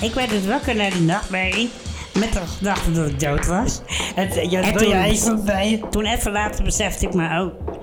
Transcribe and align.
Ik 0.00 0.14
werd 0.14 0.30
dus 0.30 0.46
wakker 0.46 0.74
naar 0.76 0.90
die 0.90 1.00
nachtmerrie. 1.00 1.70
Met 2.14 2.32
de 2.32 2.40
gedachte 2.56 2.92
dat 2.92 3.08
ik 3.08 3.20
dood 3.20 3.46
was. 3.46 3.80
En 4.14 4.50
je 4.50 4.56
En 4.58 4.76
toen- 4.76 4.88
je 4.88 4.94
eigen 4.94 5.44
bij. 5.44 5.82
Toen 5.90 6.04
even 6.04 6.32
later 6.32 6.64
besefte 6.64 7.06
ik 7.06 7.14
me, 7.14 7.40
oh, 7.40 7.74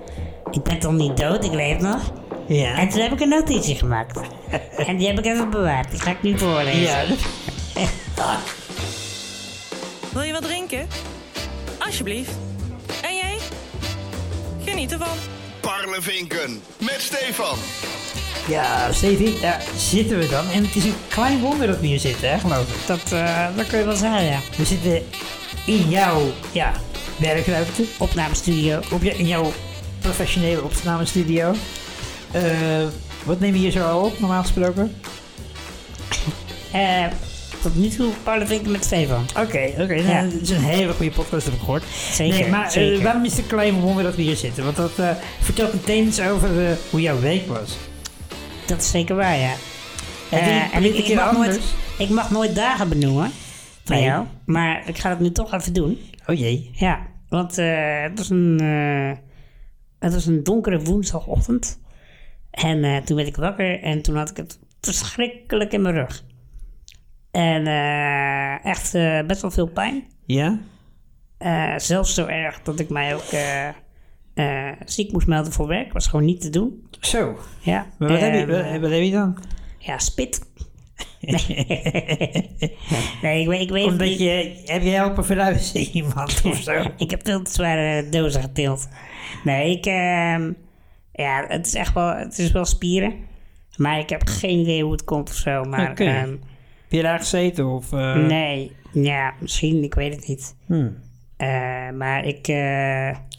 ik 0.52 0.64
ben 0.64 0.80
toch 0.80 0.92
niet 0.92 1.18
dood, 1.18 1.44
ik 1.46 1.54
leef 1.54 1.80
nog. 1.80 2.12
Ja. 2.48 2.78
En 2.78 2.90
toen 2.90 3.02
heb 3.02 3.12
ik 3.12 3.20
een 3.20 3.30
notitie 3.30 3.76
gemaakt. 3.76 4.20
en 4.88 4.98
die 4.98 5.08
heb 5.08 5.18
ik 5.20 5.26
even 5.26 5.50
bewaard, 5.50 5.92
die 5.92 6.00
ga 6.00 6.12
ik 6.12 6.22
nu 6.22 6.38
voorlezen. 6.38 6.82
ja. 8.16 8.40
Wil 10.14 10.22
je 10.24 10.32
wat 10.32 10.44
drinken? 10.44 10.88
Alsjeblieft. 11.80 12.32
En 13.04 13.16
jij? 13.16 13.38
Geniet 14.66 14.92
ervan. 14.92 15.18
Parlevinken 15.60 16.62
met 16.78 16.96
Stefan. 17.02 17.58
Ja, 18.48 18.92
Stevie, 18.92 19.40
daar 19.40 19.64
zitten 19.78 20.18
we 20.20 20.28
dan. 20.28 20.50
En 20.50 20.64
het 20.66 20.76
is 20.76 20.84
een 20.84 20.96
klein 21.08 21.40
wonder 21.40 21.68
dat 21.68 21.80
we 21.80 21.88
hier 21.88 22.00
zitten, 22.00 22.30
hè, 22.30 22.40
geloof 22.40 22.68
ik. 22.68 22.88
Dat, 22.88 23.12
eh, 23.12 23.48
dat 23.56 23.68
kun 23.68 23.80
je 23.80 23.86
wel 23.86 23.96
zeggen, 23.96 24.24
ja. 24.24 24.40
We 24.58 24.66
zitten 24.66 25.02
in 25.66 25.90
jouw 25.90 26.22
ja, 26.52 26.72
werkruimte, 27.18 27.84
Opnamestudio. 27.98 28.80
op 28.92 29.04
je, 29.04 29.18
in 29.18 29.28
jouw 29.28 29.54
professionele 30.02 30.64
opnamestudio. 30.64 31.54
Eh 32.32 32.42
wat 33.24 33.40
neem 33.40 33.54
je 33.54 33.60
hier 33.60 33.72
zo 33.72 33.84
al 33.84 34.06
op, 34.06 34.20
normaal 34.20 34.42
gesproken? 34.42 34.96
Eh, 36.72 37.06
tot 37.62 37.76
nu 37.76 37.88
toe 37.90 38.12
Parlevinken 38.24 38.72
met 38.72 38.86
Stefan. 38.86 39.26
Oké, 39.30 39.70
oké. 39.80 39.96
nou, 39.96 40.08
Ja. 40.08 40.22
Het 40.24 40.42
is 40.42 40.50
een 40.50 40.64
hele 40.64 40.94
goede 40.94 41.12
podcast, 41.12 41.46
heb 41.46 41.54
ik 41.54 41.60
gehoord. 41.60 41.84
Zeker, 42.12 42.40
Nee, 42.40 42.50
maar 42.50 42.74
eh, 42.74 43.04
waarom 43.04 43.26
is 43.26 43.32
het 43.32 43.40
een 43.40 43.48
klein 43.48 43.80
wonder 43.80 44.04
dat 44.04 44.16
we 44.16 44.22
hier 44.22 44.36
zitten? 44.36 44.64
Want 44.64 44.76
dat 44.76 44.92
vertelt 45.42 45.74
meteen 45.74 46.08
iets 46.08 46.22
over 46.22 46.50
hoe 46.90 47.02
jouw 47.02 47.20
week 47.20 47.48
was. 47.48 47.78
Dat 48.68 48.78
is 48.78 48.90
zeker 48.92 49.16
waar, 49.16 49.38
ja. 49.38 49.54
En 50.32 50.44
die 50.44 50.54
en 50.72 50.84
ik, 50.84 51.08
ik, 51.08 51.16
mag 51.16 51.32
nooit, 51.32 51.62
ik 51.98 52.10
mag 52.10 52.32
nooit 52.32 52.56
dagen 52.56 52.90
benoemen 52.90 53.32
van 53.84 53.96
Nee. 53.96 54.06
jou, 54.06 54.26
maar 54.46 54.88
ik 54.88 54.98
ga 54.98 55.10
het 55.10 55.20
nu 55.20 55.32
toch 55.32 55.54
even 55.54 55.74
doen. 55.74 56.00
Oh 56.28 56.36
jee. 56.38 56.70
Ja, 56.74 57.08
want 57.30 57.58
eh, 57.58 58.02
het, 58.02 58.18
was 58.18 58.30
een, 58.30 58.60
eh, 58.60 59.18
het 60.00 60.14
was 60.14 60.26
een 60.26 60.44
donkere 60.44 60.80
woensdagochtend. 60.80 61.80
En 62.52 63.04
toen 63.04 63.16
werd 63.16 63.28
ik 63.28 63.36
wakker 63.36 63.82
en 63.82 64.02
toen 64.02 64.16
had 64.16 64.30
ik 64.30 64.38
het 64.38 64.60
verschrikkelijk 64.82 65.72
in 65.74 65.82
mijn 65.82 65.96
rug. 65.96 66.24
En 67.32 67.68
echt 68.64 68.92
best 69.28 69.42
wel 69.42 69.52
veel 69.52 69.68
pijn. 69.68 70.04
Ja? 70.26 70.60
Zelfs 71.78 72.14
zo 72.14 72.26
erg 72.26 72.62
dat 72.62 72.80
ik 72.80 72.90
mij 72.90 73.16
ook 73.16 73.30
eh, 74.36 74.72
ziek 74.86 75.12
moest 75.12 75.28
melden 75.28 75.52
voor 75.54 75.68
werk. 75.68 75.94
Was 75.94 76.08
gewoon 76.08 76.26
niet 76.26 76.42
te 76.42 76.50
doen. 76.50 76.88
Zo. 77.00 77.38
Ja, 77.60 77.86
Maar 77.98 78.10
wat, 78.10 78.20
heb 78.20 78.34
je, 78.34 78.40
En, 78.40 78.48
wat, 78.48 78.60
eh, 78.66 78.80
wat 78.82 78.92
heb 78.92 79.02
je 79.02 79.12
dan? 79.12 79.38
ja 79.80 79.98
spit. 79.98 80.42
nee, 83.22 83.42
ik 83.42 83.48
weet, 83.48 83.62
ik 83.62 83.70
weet 83.70 83.86
Omdat 83.86 84.08
niet. 84.08 84.20
je, 84.20 84.62
heb 84.66 84.82
je 84.84 84.90
helpen 84.90 85.26
verhuizen 85.26 85.80
iemand 85.82 86.42
of 86.46 86.56
zo? 86.62 86.84
Ik 86.98 87.10
heb 87.12 87.22
veel 87.24 87.42
te 87.42 87.52
zware 87.52 88.10
dozen 88.10 88.42
getild. 88.42 88.88
Nee, 89.44 89.72
ik... 89.78 89.86
ehm, 89.86 90.52
ja, 91.12 91.46
het 91.48 91.66
is 91.68 91.74
echt 91.74 91.94
wel... 91.94 92.16
Het 92.16 92.38
is 92.40 92.52
wel 92.52 92.66
spieren. 92.66 93.14
Maar 93.78 94.00
ik 94.00 94.10
heb 94.10 94.22
geen 94.26 94.60
idee 94.60 94.84
hoe 94.84 94.92
het 94.92 95.04
komt 95.04 95.30
of 95.30 95.36
zo. 95.36 95.64
Maar 95.64 95.94
ehm, 95.94 96.30
Heb 96.30 96.38
je 96.90 97.02
daar 97.02 97.20
gezeten 97.20 97.66
of... 97.68 97.92
eh, 97.94 98.16
nee. 98.16 98.72
Ja, 98.92 99.34
misschien. 99.40 99.84
Ik 99.84 99.94
weet 99.94 100.16
het 100.16 100.28
niet. 100.28 100.56
hmm. 100.66 100.98
Maar 101.98 102.26
ik... 102.26 102.48
ik 102.48 103.35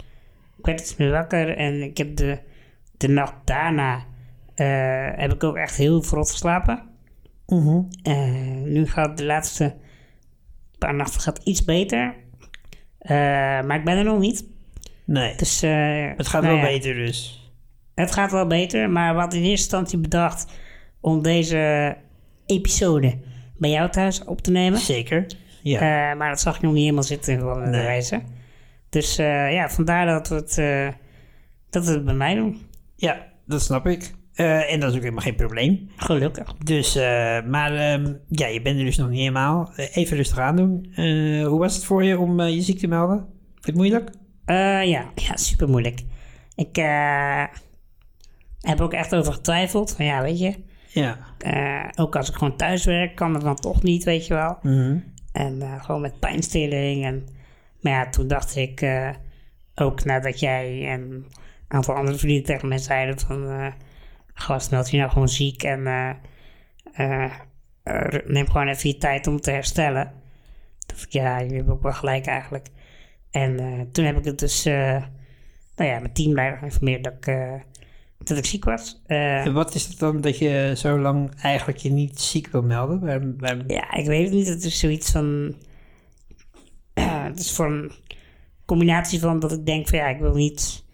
werd 0.66 0.78
dus 0.78 0.96
weer 0.96 1.10
wakker 1.10 1.56
en 1.56 1.82
ik 1.82 1.96
heb 1.98 2.16
de, 2.16 2.38
de 2.96 3.08
nacht 3.08 3.34
daarna... 3.44 4.04
eh, 4.54 5.08
heb 5.16 5.32
ik 5.32 5.44
ook 5.44 5.56
echt 5.56 5.76
heel 5.76 6.02
verrot 6.02 6.30
geslapen. 6.30 6.82
Mhm. 7.46 7.80
Eh, 8.02 8.62
nu 8.64 8.86
gaat 8.86 9.18
de 9.18 9.24
laatste 9.24 9.74
paar 10.78 10.94
nachten 10.94 11.20
gaat 11.20 11.40
iets 11.44 11.64
beter. 11.64 12.14
Eh, 12.98 13.10
maar 13.62 13.76
ik 13.78 13.84
ben 13.84 13.96
er 13.96 14.04
nog 14.04 14.18
niet. 14.18 14.44
Nee, 15.04 15.36
Dus, 15.36 15.60
het 16.16 16.28
gaat 16.28 16.42
nou 16.42 16.54
wel 16.54 16.64
ja, 16.64 16.70
beter 16.72 16.94
dus. 16.94 17.50
Het 17.94 18.12
gaat 18.12 18.32
wel 18.32 18.46
beter, 18.46 18.90
maar 18.90 19.14
hadden 19.14 19.38
in 19.38 19.44
eerste 19.44 19.50
instantie 19.76 19.98
bedacht 19.98 20.52
om 21.00 21.22
deze 21.22 21.96
episode 22.46 23.18
bij 23.56 23.70
jou 23.70 23.90
thuis 23.90 24.24
op 24.24 24.40
te 24.40 24.50
nemen. 24.50 24.78
Zeker. 24.78 25.26
Ja. 25.62 26.14
Maar 26.14 26.28
dat 26.28 26.40
zag 26.40 26.56
ik 26.56 26.62
nog 26.62 26.72
niet 26.72 26.82
helemaal 26.82 27.02
zitten 27.02 27.40
van 27.40 27.60
de 27.64 27.70
Nee. 27.70 27.80
reizen. 27.80 28.22
Dus 28.88 29.18
eh, 29.18 29.52
ja, 29.52 29.68
vandaar 29.68 30.06
dat 30.06 30.28
we, 30.28 30.34
het, 30.34 30.58
eh, 30.58 30.88
dat 31.70 31.84
we 31.86 31.92
het 31.92 32.04
bij 32.04 32.14
mij 32.14 32.34
doen. 32.34 32.60
ja, 32.96 33.26
dat 33.46 33.62
snap 33.62 33.86
ik. 33.86 34.14
Eh, 34.34 34.72
en 34.72 34.80
dat 34.80 34.90
is 34.90 34.94
ook 34.96 35.02
helemaal 35.02 35.22
geen 35.24 35.34
probleem. 35.36 35.90
Gelukkig. 35.96 36.54
Dus, 36.54 36.94
maar 37.46 37.74
ehm, 37.74 38.14
ja, 38.28 38.46
je 38.46 38.62
bent 38.62 38.78
er 38.78 38.84
dus 38.84 38.96
nog 38.96 39.08
niet 39.08 39.18
helemaal. 39.18 39.72
Even 39.76 40.16
rustig 40.16 40.38
aan 40.38 40.56
doen. 40.56 40.92
Hoe 41.44 41.58
was 41.58 41.74
het 41.74 41.84
voor 41.84 42.04
je 42.04 42.18
om 42.18 42.40
je 42.40 42.60
ziek 42.60 42.78
te 42.78 42.86
melden? 42.86 43.16
Vind 43.16 43.26
je 43.60 43.66
het 43.66 43.74
moeilijk? 43.74 44.10
Ja, 44.46 44.80
ja, 45.14 45.36
super 45.36 45.68
moeilijk. 45.68 46.02
Ik 46.54 46.76
heb 48.60 48.80
ook 48.80 48.92
echt 48.92 49.14
over 49.14 49.32
getwijfeld. 49.32 49.94
Van 49.96 50.04
ja, 50.04 50.22
weet 50.22 50.38
je, 50.38 50.54
Ja. 50.88 51.18
ook 51.94 52.16
als 52.16 52.28
ik 52.28 52.34
gewoon 52.34 52.56
thuis 52.56 52.84
werk, 52.84 53.14
kan 53.14 53.34
het 53.34 53.42
dan 53.42 53.56
toch 53.56 53.82
niet, 53.82 54.04
weet 54.04 54.26
je 54.26 54.34
wel. 54.34 54.58
Mhm. 54.62 54.98
En 55.32 55.62
gewoon 55.80 56.00
met 56.00 56.18
pijnstilling. 56.20 57.04
En, 57.04 57.24
maar 57.80 57.92
ja, 57.92 58.08
toen 58.08 58.26
dacht 58.26 58.56
ik 58.56 58.80
eh, 58.80 59.10
ook 59.74 60.04
nadat 60.04 60.40
jij 60.40 60.88
en 60.88 61.00
een 61.00 61.26
aantal 61.68 61.94
andere 61.94 62.18
vrienden 62.18 62.44
tegen 62.44 62.68
mij 62.68 62.78
zeiden 62.78 63.18
van... 63.18 63.48
eh 63.50 63.72
gast, 64.38 64.70
meld 64.70 64.90
je 64.90 64.98
nou 64.98 65.10
gewoon 65.10 65.28
ziek 65.28 65.62
en 65.62 65.86
eh, 66.92 67.34
neem 68.26 68.46
gewoon 68.50 68.68
even 68.68 68.88
je 68.88 68.98
tijd 68.98 69.26
om 69.26 69.40
te 69.40 69.50
herstellen. 69.50 70.12
dacht 70.86 71.02
ik, 71.02 71.12
ja, 71.12 71.38
je 71.38 71.54
hebt 71.54 71.68
ook 71.68 71.82
wel 71.82 71.92
gelijk 71.92 72.26
eigenlijk. 72.26 72.66
En 73.30 73.88
toen 73.92 74.04
heb 74.04 74.18
ik 74.18 74.24
het 74.24 74.38
dus, 74.38 74.64
nou 74.64 75.02
ja, 75.76 75.98
mijn 75.98 76.12
teamleider 76.12 76.58
geïnformeerd 76.58 77.04
dat 77.04 77.12
ik, 77.12 77.38
dat 78.18 78.38
ik 78.38 78.44
ziek 78.44 78.64
was. 78.64 79.02
En 79.06 79.52
wat 79.52 79.74
is 79.74 79.86
het 79.86 79.98
dan 79.98 80.20
dat 80.20 80.38
je 80.38 80.72
zo 80.76 80.98
lang 80.98 81.34
eigenlijk 81.42 81.78
je 81.78 81.90
niet 81.90 82.20
ziek 82.20 82.46
wil 82.46 82.62
melden? 82.62 83.00
Ja, 83.66 83.92
ik 83.92 84.06
weet 84.06 84.24
het 84.24 84.34
niet. 84.34 84.48
Het 84.48 84.64
is 84.64 84.78
zoiets 84.78 85.10
van. 85.10 85.54
Het 87.04 87.38
is 87.38 87.52
voor 87.52 87.66
een 87.66 87.92
combinatie 88.66 89.20
van 89.20 89.40
dat 89.40 89.52
ik 89.52 89.66
denk 89.66 89.88
van 89.88 89.98
ja, 89.98 90.06
ik 90.06 90.18
wil 90.18 90.34
niet, 90.34 90.84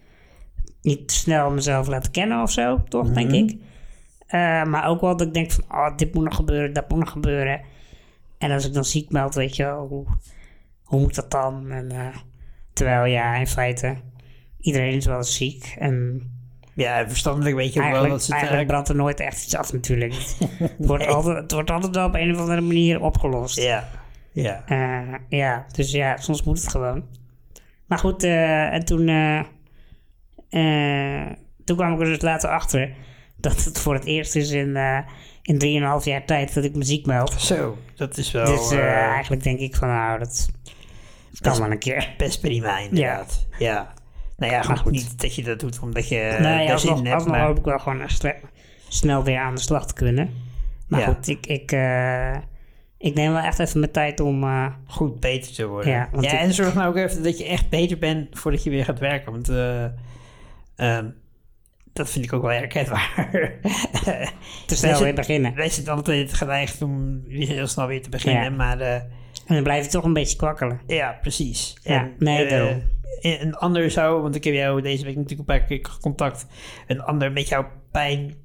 niet 0.81 1.07
te 1.07 1.13
snel 1.13 1.51
mezelf 1.51 1.87
laten 1.87 2.11
kennen 2.11 2.41
of 2.41 2.51
zo, 2.51 2.83
toch, 2.87 3.09
denk 3.09 3.31
ik. 3.31 3.57
Eh, 4.27 4.63
maar 4.63 4.87
ook 4.87 5.01
wel 5.01 5.17
dat 5.17 5.27
ik 5.27 5.33
denk 5.33 5.51
van, 5.51 5.63
oh, 5.71 5.97
dit 5.97 6.13
moet 6.13 6.23
nog 6.23 6.35
gebeuren, 6.35 6.73
dat 6.73 6.89
moet 6.89 6.99
nog 6.99 7.11
gebeuren. 7.11 7.61
En 8.37 8.51
als 8.51 8.65
ik 8.65 8.73
dan 8.73 8.85
ziek 8.85 9.11
meld, 9.11 9.35
weet 9.35 9.55
je 9.55 9.63
wel, 9.63 9.87
hoe, 9.87 10.05
hoe 10.83 10.99
moet 10.99 11.15
dat 11.15 11.31
dan? 11.31 11.71
En, 11.71 11.91
eh, 11.91 12.17
terwijl 12.73 13.05
ja, 13.05 13.35
in 13.35 13.47
feite, 13.47 13.95
iedereen 14.59 14.93
is 14.93 15.05
wel 15.05 15.17
eens 15.17 15.35
ziek. 15.35 15.75
En 15.79 16.21
Ja, 16.73 17.07
verstandelijk 17.07 17.55
weet 17.55 17.73
je 17.73 17.83
ook 17.83 17.91
wel 17.91 18.09
dat 18.09 18.23
ze 18.23 18.33
eigenlijk... 18.33 18.67
brandt 18.67 18.89
er 18.89 18.95
nooit 18.95 19.19
echt 19.19 19.43
iets 19.43 19.55
af 19.55 19.73
natuurlijk. 19.73 20.13
het, 20.59 20.73
wordt 20.77 21.07
altijd, 21.07 21.37
het 21.37 21.51
wordt 21.51 21.69
altijd 21.69 21.95
wel 21.95 22.07
op 22.07 22.15
een 22.15 22.33
of 22.33 22.39
andere 22.39 22.61
manier 22.61 23.01
opgelost. 23.01 23.61
Ja. 23.61 23.89
Ja. 24.33 24.63
Eh, 24.65 25.13
ja, 25.27 25.65
dus 25.71 25.91
ja, 25.91 26.17
soms 26.17 26.43
moet 26.43 26.59
het 26.61 26.69
gewoon. 26.69 27.03
Maar 27.85 27.97
goed, 27.97 28.23
eh, 28.23 28.73
en 28.73 28.85
toen, 28.85 29.07
eh, 29.07 29.41
toen 31.63 31.75
kwam 31.75 31.93
ik 31.93 31.99
er 31.99 32.05
dus 32.05 32.21
later 32.21 32.49
achter 32.49 32.93
dat 33.35 33.63
het 33.63 33.79
voor 33.79 33.93
het 33.93 34.05
eerst 34.05 34.35
is 34.35 34.51
in, 34.51 34.77
in 35.41 35.57
3,5 35.57 36.05
jaar 36.05 36.25
tijd 36.25 36.53
dat 36.53 36.63
ik 36.63 36.75
me 36.75 36.83
ziek 36.83 37.05
meld. 37.05 37.31
Zo, 37.31 37.77
dat 37.95 38.17
is 38.17 38.31
wel 38.31 38.45
dus 38.45 38.71
eigenlijk 38.71 39.43
denk 39.43 39.59
ik 39.59 39.75
van 39.75 39.87
nou, 39.87 40.19
dat, 40.19 40.49
kan 41.39 41.59
wel 41.59 41.71
een 41.71 41.79
keer. 41.79 42.13
best 42.17 42.41
prima 42.41 42.79
inderdaad. 42.79 43.47
Ja. 43.59 43.93
Nou 44.37 44.51
ja, 44.51 44.61
goed, 44.61 44.79
goed. 44.79 44.91
niet 44.91 45.21
dat 45.21 45.35
je 45.35 45.43
dat 45.43 45.59
doet 45.59 45.79
omdat 45.79 46.09
je 46.09 46.15
uh, 46.15 46.39
nee, 46.39 46.67
daar 46.67 46.79
zin 46.79 46.89
alsnog, 46.89 46.97
hebt, 46.97 47.13
alsnog 47.13 47.35
maar... 47.37 47.45
hoop 47.45 47.57
ik 47.57 47.65
wel 47.65 47.79
gewoon 47.79 48.09
snel 48.87 49.23
weer 49.23 49.39
aan 49.39 49.55
de 49.55 49.61
slag 49.61 49.87
te 49.87 49.93
kunnen. 49.93 50.29
Maar 50.87 50.99
Ja. 50.99 51.05
goed, 51.05 51.27
ik, 51.27 51.45
ik, 51.45 51.71
ik 53.03 53.13
neem 53.13 53.31
wel 53.31 53.41
echt 53.41 53.59
even 53.59 53.79
mijn 53.79 53.91
tijd 53.91 54.19
om... 54.19 54.43
eh, 54.43 54.65
goed 54.87 55.19
beter 55.19 55.53
te 55.53 55.65
worden. 55.65 55.91
Ja, 55.91 56.09
Ja, 56.19 56.39
en 56.39 56.53
zorg 56.53 56.73
nou 56.73 56.89
ook 56.89 56.95
even 56.95 57.23
dat 57.23 57.37
je 57.37 57.45
echt 57.45 57.69
beter 57.69 57.97
bent 57.97 58.39
voordat 58.39 58.63
je 58.63 58.69
weer 58.69 58.85
gaat 58.85 58.99
werken. 58.99 59.31
Want 59.31 59.49
eh, 59.49 59.83
ehm, 60.75 61.09
dat 61.93 62.09
vind 62.09 62.25
ik 62.25 62.33
ook 62.33 62.41
wel 62.41 62.51
herkenbaar. 62.51 63.29
te 64.67 64.75
snel 64.75 65.01
weer 65.01 65.13
beginnen. 65.13 65.55
Wij 65.55 65.69
zijn 65.69 65.87
altijd 65.87 66.33
geneigd 66.33 66.81
om 66.81 67.23
weer 67.23 67.47
heel 67.47 67.67
snel 67.67 67.87
weer 67.87 68.01
te 68.01 68.09
beginnen. 68.09 68.43
Ja. 68.43 68.49
Maar 68.49 68.79
eh, 68.79 68.93
En 68.93 69.09
dan 69.47 69.63
blijf 69.63 69.85
je 69.85 69.91
toch 69.91 70.03
een 70.03 70.13
beetje 70.13 70.37
kwakkelen. 70.37 70.81
ja, 70.87 71.17
precies. 71.21 71.77
Ja, 71.81 72.09
nee, 72.19 72.43
eh, 72.43 72.49
daarom. 72.49 72.81
een 73.21 73.55
ander 73.55 73.91
zou, 73.91 74.21
want 74.21 74.35
ik 74.35 74.43
heb 74.43 74.53
jou 74.53 74.81
deze 74.81 75.05
week 75.05 75.15
natuurlijk 75.15 75.49
een 75.49 75.57
paar 75.57 75.67
keer 75.67 75.97
contact. 76.01 76.45
Een 76.87 77.01
ander 77.01 77.31
met 77.31 77.47
jouw 77.47 77.65
pijn 77.91 78.35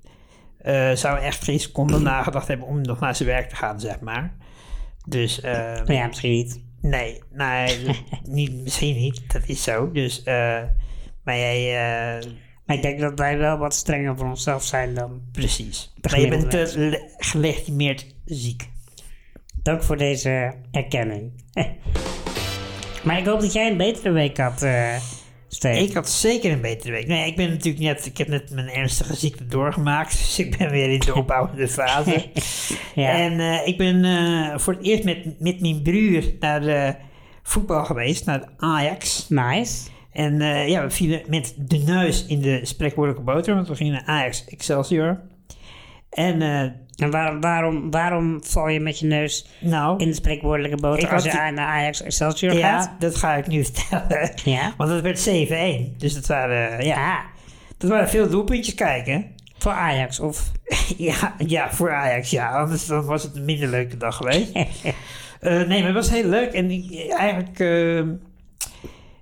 zou 0.94 1.18
echt 1.18 1.44
geen 1.44 1.60
seconde 1.60 1.98
nagedacht 2.12 2.48
hebben 2.48 2.66
om 2.66 2.80
nog 2.80 3.00
naar 3.00 3.14
zijn 3.14 3.28
werk 3.28 3.48
te 3.48 3.56
gaan, 3.56 3.80
zeg 3.80 4.00
maar. 4.00 4.36
Dus 5.08 5.40
eh, 5.40 5.52
Maar 5.52 5.92
ja, 5.92 6.06
misschien 6.06 6.32
niet. 6.32 6.62
Nee, 6.80 7.22
nee 7.32 7.78
niet, 8.24 8.52
misschien 8.52 8.96
niet. 8.96 9.32
Dat 9.32 9.42
is 9.46 9.62
zo. 9.62 9.92
Dus, 9.92 10.22
eh, 10.22 10.62
maar 11.24 11.36
jij, 11.36 11.66
eh, 11.66 12.30
Maar 12.66 12.76
ik 12.76 12.82
denk 12.82 13.00
dat 13.00 13.18
wij 13.18 13.38
wel 13.38 13.58
wat 13.58 13.74
strenger 13.74 14.16
voor 14.16 14.26
onszelf 14.28 14.64
zijn 14.64 14.94
dan... 14.94 15.20
precies. 15.32 15.92
Maar 16.10 16.20
je 16.20 16.28
bent 16.28 16.50
te 16.50 16.72
le- 16.76 17.08
gelegitimeerd 17.18 18.06
ziek. 18.24 18.68
Dank 19.62 19.82
voor 19.82 19.96
deze 19.96 20.54
erkenning. 20.70 21.32
maar 23.04 23.18
ik 23.18 23.26
hoop 23.26 23.40
dat 23.40 23.52
jij 23.52 23.70
een 23.70 23.76
betere 23.76 24.10
week 24.10 24.36
had, 24.38 24.62
eh. 25.60 25.82
Ik 25.82 25.92
had 25.92 26.08
zeker 26.08 26.52
een 26.52 26.60
betere 26.60 26.92
week. 26.92 27.06
Nee, 27.06 27.26
ik 27.26 27.36
ben 27.36 27.50
natuurlijk 27.50 27.84
net, 27.84 28.06
ik 28.06 28.18
heb 28.18 28.28
net 28.28 28.50
mijn 28.50 28.68
ernstige 28.68 29.16
ziekte 29.16 29.46
doorgemaakt. 29.46 30.10
Dus 30.18 30.38
ik 30.38 30.58
ben 30.58 30.70
weer 30.70 30.90
in 30.90 30.98
de 30.98 31.14
opbouwende 31.22 31.68
fase. 31.68 32.24
ja. 32.94 33.10
En 33.10 33.40
eh, 33.40 33.66
ik 33.66 33.76
ben 33.76 34.04
eh, 34.04 34.58
voor 34.58 34.72
het 34.72 34.84
eerst 34.84 35.04
met, 35.04 35.40
met 35.40 35.60
mijn 35.60 35.82
broer 35.82 36.22
naar 36.40 36.60
de 36.60 36.94
voetbal 37.42 37.84
geweest, 37.84 38.26
naar 38.26 38.40
de 38.40 38.46
Ajax. 38.56 39.28
Nice. 39.28 39.88
En 40.12 40.40
eh, 40.40 40.68
ja, 40.68 40.82
we 40.82 40.90
vielen 40.90 41.22
met 41.26 41.54
de 41.56 41.76
neus 41.76 42.26
in 42.26 42.40
de 42.40 42.60
spreekwoordelijke 42.62 43.24
boter, 43.24 43.54
want 43.54 43.68
we 43.68 43.74
gingen 43.74 43.92
naar 43.92 44.04
Ajax 44.06 44.44
Excelsior. 44.44 45.20
En 46.10 46.42
eh, 46.42 46.60
En 46.96 47.10
waar, 47.10 47.40
waarom, 47.40 47.90
waarom 47.90 48.44
val 48.44 48.68
je 48.68 48.80
met 48.80 48.98
je 48.98 49.06
neus 49.06 49.46
nou, 49.60 49.98
in 50.00 50.06
de 50.08 50.14
spreekwoordelijke 50.14 50.76
boter 50.76 51.12
als 51.14 51.24
je 51.24 51.30
die- 51.30 51.40
naar 51.40 51.66
Ajax 51.66 52.02
Excelsior 52.02 52.52
ja, 52.54 52.80
gaat? 52.80 53.00
dat 53.00 53.16
ga 53.16 53.34
ik 53.34 53.46
nu 53.46 53.64
vertellen. 53.70 54.30
Ja. 54.44 54.74
Want 54.76 54.90
het 54.90 55.00
werd 55.00 55.28
7-1. 55.94 55.96
Dus 55.96 56.14
dat 56.14 56.26
waren, 56.26 56.84
ja, 56.84 56.96
Ah, 57.16 57.24
dat 57.78 57.90
waren 57.90 58.08
veel 58.08 58.28
doelpuntjes 58.28 58.74
kijken. 58.74 59.26
voor 59.58 59.72
Ajax 59.72 60.20
of... 60.20 60.50
Ja, 60.96 61.34
ja, 61.46 61.70
voor 61.72 61.92
Ajax, 61.92 62.30
ja. 62.30 62.50
Anders 62.60 62.86
dan 62.86 63.04
was 63.04 63.22
het 63.22 63.36
een 63.36 63.44
minder 63.44 63.68
leuke 63.68 63.96
dag 63.96 64.16
geweest. 64.16 64.52
Eh, 65.40 65.52
nee, 65.52 65.78
maar 65.78 65.94
het 65.94 65.94
was 65.94 66.10
heel 66.10 66.28
leuk. 66.28 66.52
En 66.52 66.70
ik, 66.70 67.10
eigenlijk, 67.18 67.58
eh, 67.60 68.02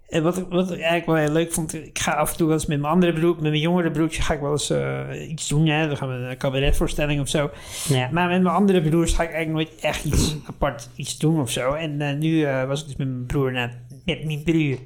eh, 0.09 0.23
wat, 0.23 0.37
ik, 0.37 0.47
wat 0.49 0.65
ik 0.65 0.81
eigenlijk 0.81 1.07
wel 1.07 1.17
heel 1.17 1.33
leuk 1.33 1.53
vond, 1.53 1.75
ik 1.75 1.99
ga 1.99 2.13
af 2.13 2.31
en 2.31 2.37
toe 2.37 2.47
wel 2.47 2.57
eens 2.57 2.67
met 2.67 2.81
mijn 2.81 2.93
andere 2.93 3.13
broer, 3.13 3.35
met 3.35 3.43
mijn 3.43 3.59
jongere 3.59 3.91
broertje, 3.91 4.23
ga 4.23 4.35
ik 4.35 4.41
wel 4.41 4.51
eens 4.51 4.71
eh, 4.71 5.29
iets 5.31 5.49
doen. 5.49 5.67
Hè? 5.67 5.87
Dan 5.87 5.97
gaan 5.97 6.09
we 6.09 6.15
een 6.15 6.37
cabaretvoorstelling 6.37 7.21
of 7.21 7.29
zo. 7.29 7.51
ja. 7.89 8.09
Maar 8.13 8.29
met 8.29 8.43
mijn 8.43 8.55
andere 8.55 8.83
broers 8.83 9.13
ga 9.13 9.23
ik 9.23 9.33
eigenlijk 9.33 9.69
nooit 9.69 9.81
echt 9.81 10.05
iets 10.05 10.37
apart 10.49 10.89
iets 10.95 11.19
doen 11.19 11.41
of 11.41 11.51
zo. 11.51 11.73
En 11.73 12.01
eh, 12.01 12.17
nu 12.17 12.45
eh, 12.45 12.65
was 12.65 12.81
ik 12.81 12.87
dus 12.87 12.97
met 12.97 13.09
mijn 13.09 13.27
broer, 13.27 13.53
naar, 13.53 13.81
met 14.05 14.25
mijn 14.25 14.43
broer, 14.43 14.79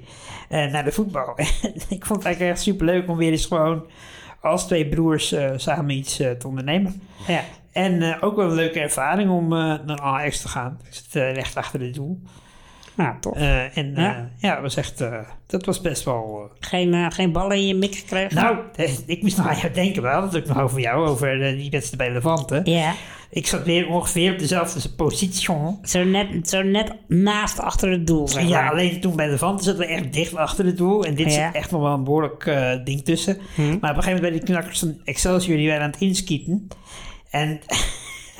naar 0.48 0.84
de 0.84 0.92
voetbal. 0.92 1.34
ik 1.88 2.06
vond 2.06 2.18
het 2.18 2.24
eigenlijk 2.24 2.40
echt 2.40 2.60
super 2.60 2.86
leuk 2.86 3.08
om 3.08 3.16
weer 3.16 3.30
eens 3.30 3.46
gewoon 3.46 3.86
als 4.40 4.66
twee 4.66 4.88
broers 4.88 5.34
samen 5.56 5.90
iets 5.90 6.16
te 6.16 6.46
ondernemen. 6.46 7.02
ja. 7.26 7.44
En 7.72 8.22
ook 8.22 8.36
wel 8.36 8.48
een 8.48 8.54
leuke 8.54 8.80
ervaring 8.80 9.30
om 9.30 9.48
naar 9.48 10.00
Ajax 10.00 10.40
te 10.40 10.48
gaan. 10.48 10.78
Ik 10.84 10.94
zit 10.94 11.12
recht 11.12 11.56
achter 11.56 11.80
het 11.80 11.94
doel. 11.94 12.20
Nou, 13.02 13.14
toch. 13.20 13.34
Eh, 13.36 13.76
en 13.76 13.92
Ja. 13.94 14.02
ja. 14.02 14.30
ja, 14.38 14.52
het 14.52 14.62
was 14.62 14.76
echt, 14.76 15.00
eh, 15.00 15.18
dat 15.46 15.64
was 15.66 15.80
best 15.80 16.04
wel... 16.04 16.50
Geen, 16.60 17.12
geen 17.12 17.32
ballen 17.32 17.56
in 17.56 17.66
je 17.66 17.74
mik 17.74 17.94
gekregen? 17.94 18.34
nou, 18.36 18.56
ik 19.06 19.22
moest 19.22 19.36
nog 19.36 19.46
aan 19.48 19.56
jou 19.56 19.72
denken 19.72 20.02
wel. 20.02 20.20
Dat 20.20 20.36
ook 20.36 20.46
nog 20.46 20.60
over 20.60 20.80
jou, 20.80 21.06
over 21.08 21.38
die 21.38 21.70
wedstrijd 21.70 21.96
bij 21.96 22.12
Levante. 22.12 22.60
Ja, 22.64 22.94
Ik 23.30 23.46
zat 23.46 23.64
weer 23.64 23.88
ongeveer 23.88 24.32
op 24.32 24.38
dezelfde 24.38 24.88
positie. 24.94 25.48
zo 25.82 26.04
net, 26.04 26.48
zo 26.48 26.62
net 26.62 26.92
naast 27.08 27.58
achter 27.60 27.90
het 27.90 28.06
doel, 28.06 28.28
zeg 28.28 28.48
Ja, 28.48 28.68
alleen 28.68 29.00
toen 29.00 29.16
bij 29.16 29.30
Levante 29.30 29.62
zaten 29.64 29.80
we 29.80 29.86
echt 29.86 30.12
dicht 30.12 30.36
achter 30.36 30.64
het 30.64 30.76
doel. 30.76 31.04
En 31.04 31.14
dit 31.14 31.26
Ja. 31.34 31.46
zit 31.46 31.54
echt 31.54 31.70
nog 31.70 31.82
wel 31.82 31.92
een 31.94 32.04
behoorlijk 32.04 32.46
eh, 32.46 32.72
ding 32.84 33.04
tussen. 33.04 33.38
Hm. 33.54 33.62
Maar 33.62 33.74
op 33.76 33.82
een 33.82 33.88
gegeven 34.02 34.12
moment 34.12 34.20
bij 34.20 34.30
die 34.30 34.42
knakkers 34.42 34.78
van 34.78 35.00
Excelsior, 35.04 35.56
die 35.56 35.68
waren 35.68 35.82
aan 35.84 35.90
het 35.90 36.00
inskieten. 36.00 36.68
En 37.30 37.60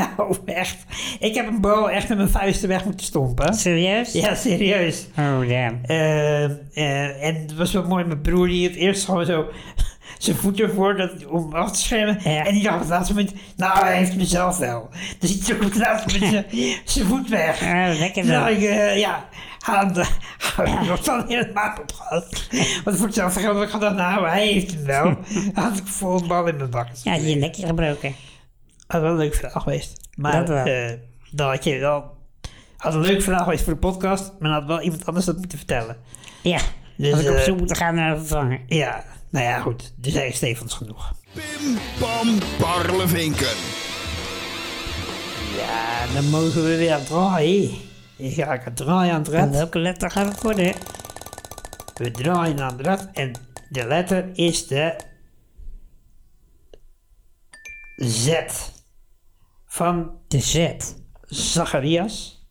nou, 0.17 0.37
echt. 0.45 0.77
Ik 1.19 1.35
heb 1.35 1.47
een 1.47 1.61
bal 1.61 1.91
echt 1.91 2.09
met 2.09 2.19
mijn 2.19 2.31
vuisten 2.31 2.69
weg 2.69 2.85
moeten 2.85 3.07
stompen. 3.07 3.55
Serieus? 3.55 4.13
Ja, 4.13 4.35
serieus. 4.35 5.07
Oh, 5.19 5.39
damn. 5.49 5.79
Eh, 5.83 6.45
eh, 6.45 7.23
en 7.27 7.35
het 7.35 7.55
was 7.57 7.73
wel 7.73 7.87
mooi, 7.87 8.05
mijn 8.05 8.21
broer 8.21 8.47
die 8.49 8.69
het 8.69 8.77
eerst 8.77 9.05
gewoon 9.05 9.25
zo 9.27 9.45
zijn 10.19 10.37
voet 10.37 10.61
ervoor 10.61 10.97
dat, 10.97 11.27
om 11.27 11.55
af 11.55 11.73
te 11.73 11.79
schermen. 11.81 12.19
Ja. 12.25 12.45
En 12.47 12.53
die 12.55 12.63
dacht 12.63 12.75
op 12.75 12.81
het 12.81 12.91
laatste 12.91 13.15
moment, 13.15 13.35
nou 13.57 13.85
hij 13.85 13.97
heeft 13.97 14.17
mezelf 14.17 14.59
wel. 14.59 14.89
Dus 15.19 15.31
hij 15.31 15.41
trok 15.45 15.57
op 15.63 15.65
het 15.73 15.77
laatste 15.79 16.19
moment 16.19 16.45
zijn- 16.85 17.07
voet 17.07 17.29
weg. 17.29 17.63
Oh, 17.63 17.99
lekker 17.99 18.23
Toen 18.23 18.33
zo. 18.33 18.39
dacht 18.39 18.51
ik, 18.51 18.63
eh, 18.63 18.99
ja, 18.99 19.29
aan 19.61 19.93
de, 19.93 20.01
ik 20.83 20.89
was 20.89 21.05
dan 21.05 21.25
helemaal 21.29 21.75
op 21.83 21.93
gehad. 21.93 22.47
Want 22.85 22.97
voor 22.97 23.07
hetzelfde 23.07 23.41
geld 23.41 23.55
had 23.55 23.65
ik 23.65 23.71
gedacht, 23.71 23.97
nou 23.97 24.29
hij 24.29 24.47
heeft 24.47 24.71
hem 24.75 24.85
wel. 24.85 25.17
Had 25.55 25.77
ik 25.77 25.87
vol 25.87 26.21
een 26.21 26.27
bal 26.29 26.47
in 26.47 26.57
mijn 26.57 26.71
bak. 26.71 26.87
Ja, 27.03 27.15
je 27.15 27.37
nekje 27.37 27.67
gebroken. 27.67 28.15
Had 28.93 29.01
wel 29.01 29.11
een 29.11 29.17
leuk 29.17 29.35
verhaal 29.35 29.61
geweest. 29.63 30.09
Maar 30.17 30.33
Dat 30.33 30.49
wel. 30.49 30.65
eh, 30.67 30.93
dan 31.31 31.49
had 31.49 31.65
je 31.65 31.79
wel... 31.79 32.19
Had 32.77 32.95
een 32.95 33.01
leuk 33.01 33.23
verhaal 33.23 33.43
geweest 33.45 33.65
voor 33.65 33.73
de 33.73 33.79
podcast, 33.79 34.33
maar 34.39 34.51
dan 34.51 34.59
had 34.59 34.65
wel 34.65 34.81
iemand 34.81 35.07
anders 35.07 35.27
dat 35.27 35.37
moeten 35.37 35.59
vertellen. 35.59 35.97
Ja, 36.43 36.61
Dus, 36.97 37.13
had 37.13 37.21
ik 37.21 37.29
op 37.31 37.35
eh, 37.37 37.43
zoek 37.43 37.59
moeten 37.59 37.77
gaan 37.77 37.95
naar 37.95 38.11
een 38.11 38.19
vervanger. 38.19 38.61
Ja, 38.67 39.05
nou 39.31 39.45
ja, 39.45 39.61
goed. 39.61 39.93
Dus 39.97 40.13
hij 40.15 40.29
is 40.29 40.37
Stefans 40.37 40.75
genoeg. 40.75 41.13
Pim 41.33 41.79
Pam 41.99 42.39
Parlevinken. 42.59 43.57
Ja, 45.57 46.07
dan 46.15 46.29
mogen 46.31 46.63
we 46.65 46.77
weer 46.77 47.05
draaien. 47.05 47.71
Ik 48.17 48.35
ga 48.35 48.53
ik 48.53 48.77
draaien 48.77 49.13
aan 49.15 49.21
het 49.23 49.29
En 49.33 49.39
rad. 49.41 49.51
welke 49.51 49.79
letter 49.79 50.11
gaat 50.11 50.29
het 50.29 50.43
worden? 50.43 50.73
We 51.95 52.11
draaien 52.11 52.61
aan 52.61 52.77
het 52.77 52.87
rad 52.87 53.09
en 53.13 53.33
de 53.69 53.87
letter 53.87 54.29
is 54.33 54.67
de 54.67 54.97
Z. 57.97 58.29
Van 59.73 60.11
De 60.29 60.41
Z. 60.41 60.69
Zacharias. 61.27 62.47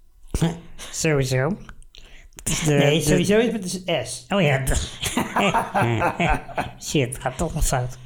Sowieso. 0.92 1.50
De, 2.44 2.64
Nee, 2.68 2.98
de- 3.00 3.06
sowieso 3.06 3.38
is 3.38 3.44
het 3.46 3.52
met 3.52 3.84
een 3.86 4.06
S. 4.08 4.26
Oh 4.30 4.42
ja. 4.42 4.58
de- 4.58 4.78
Shit, 6.90 7.20
gaat 7.20 7.38
toch 7.38 7.54
nog 7.54 7.66
fout. 7.66 7.98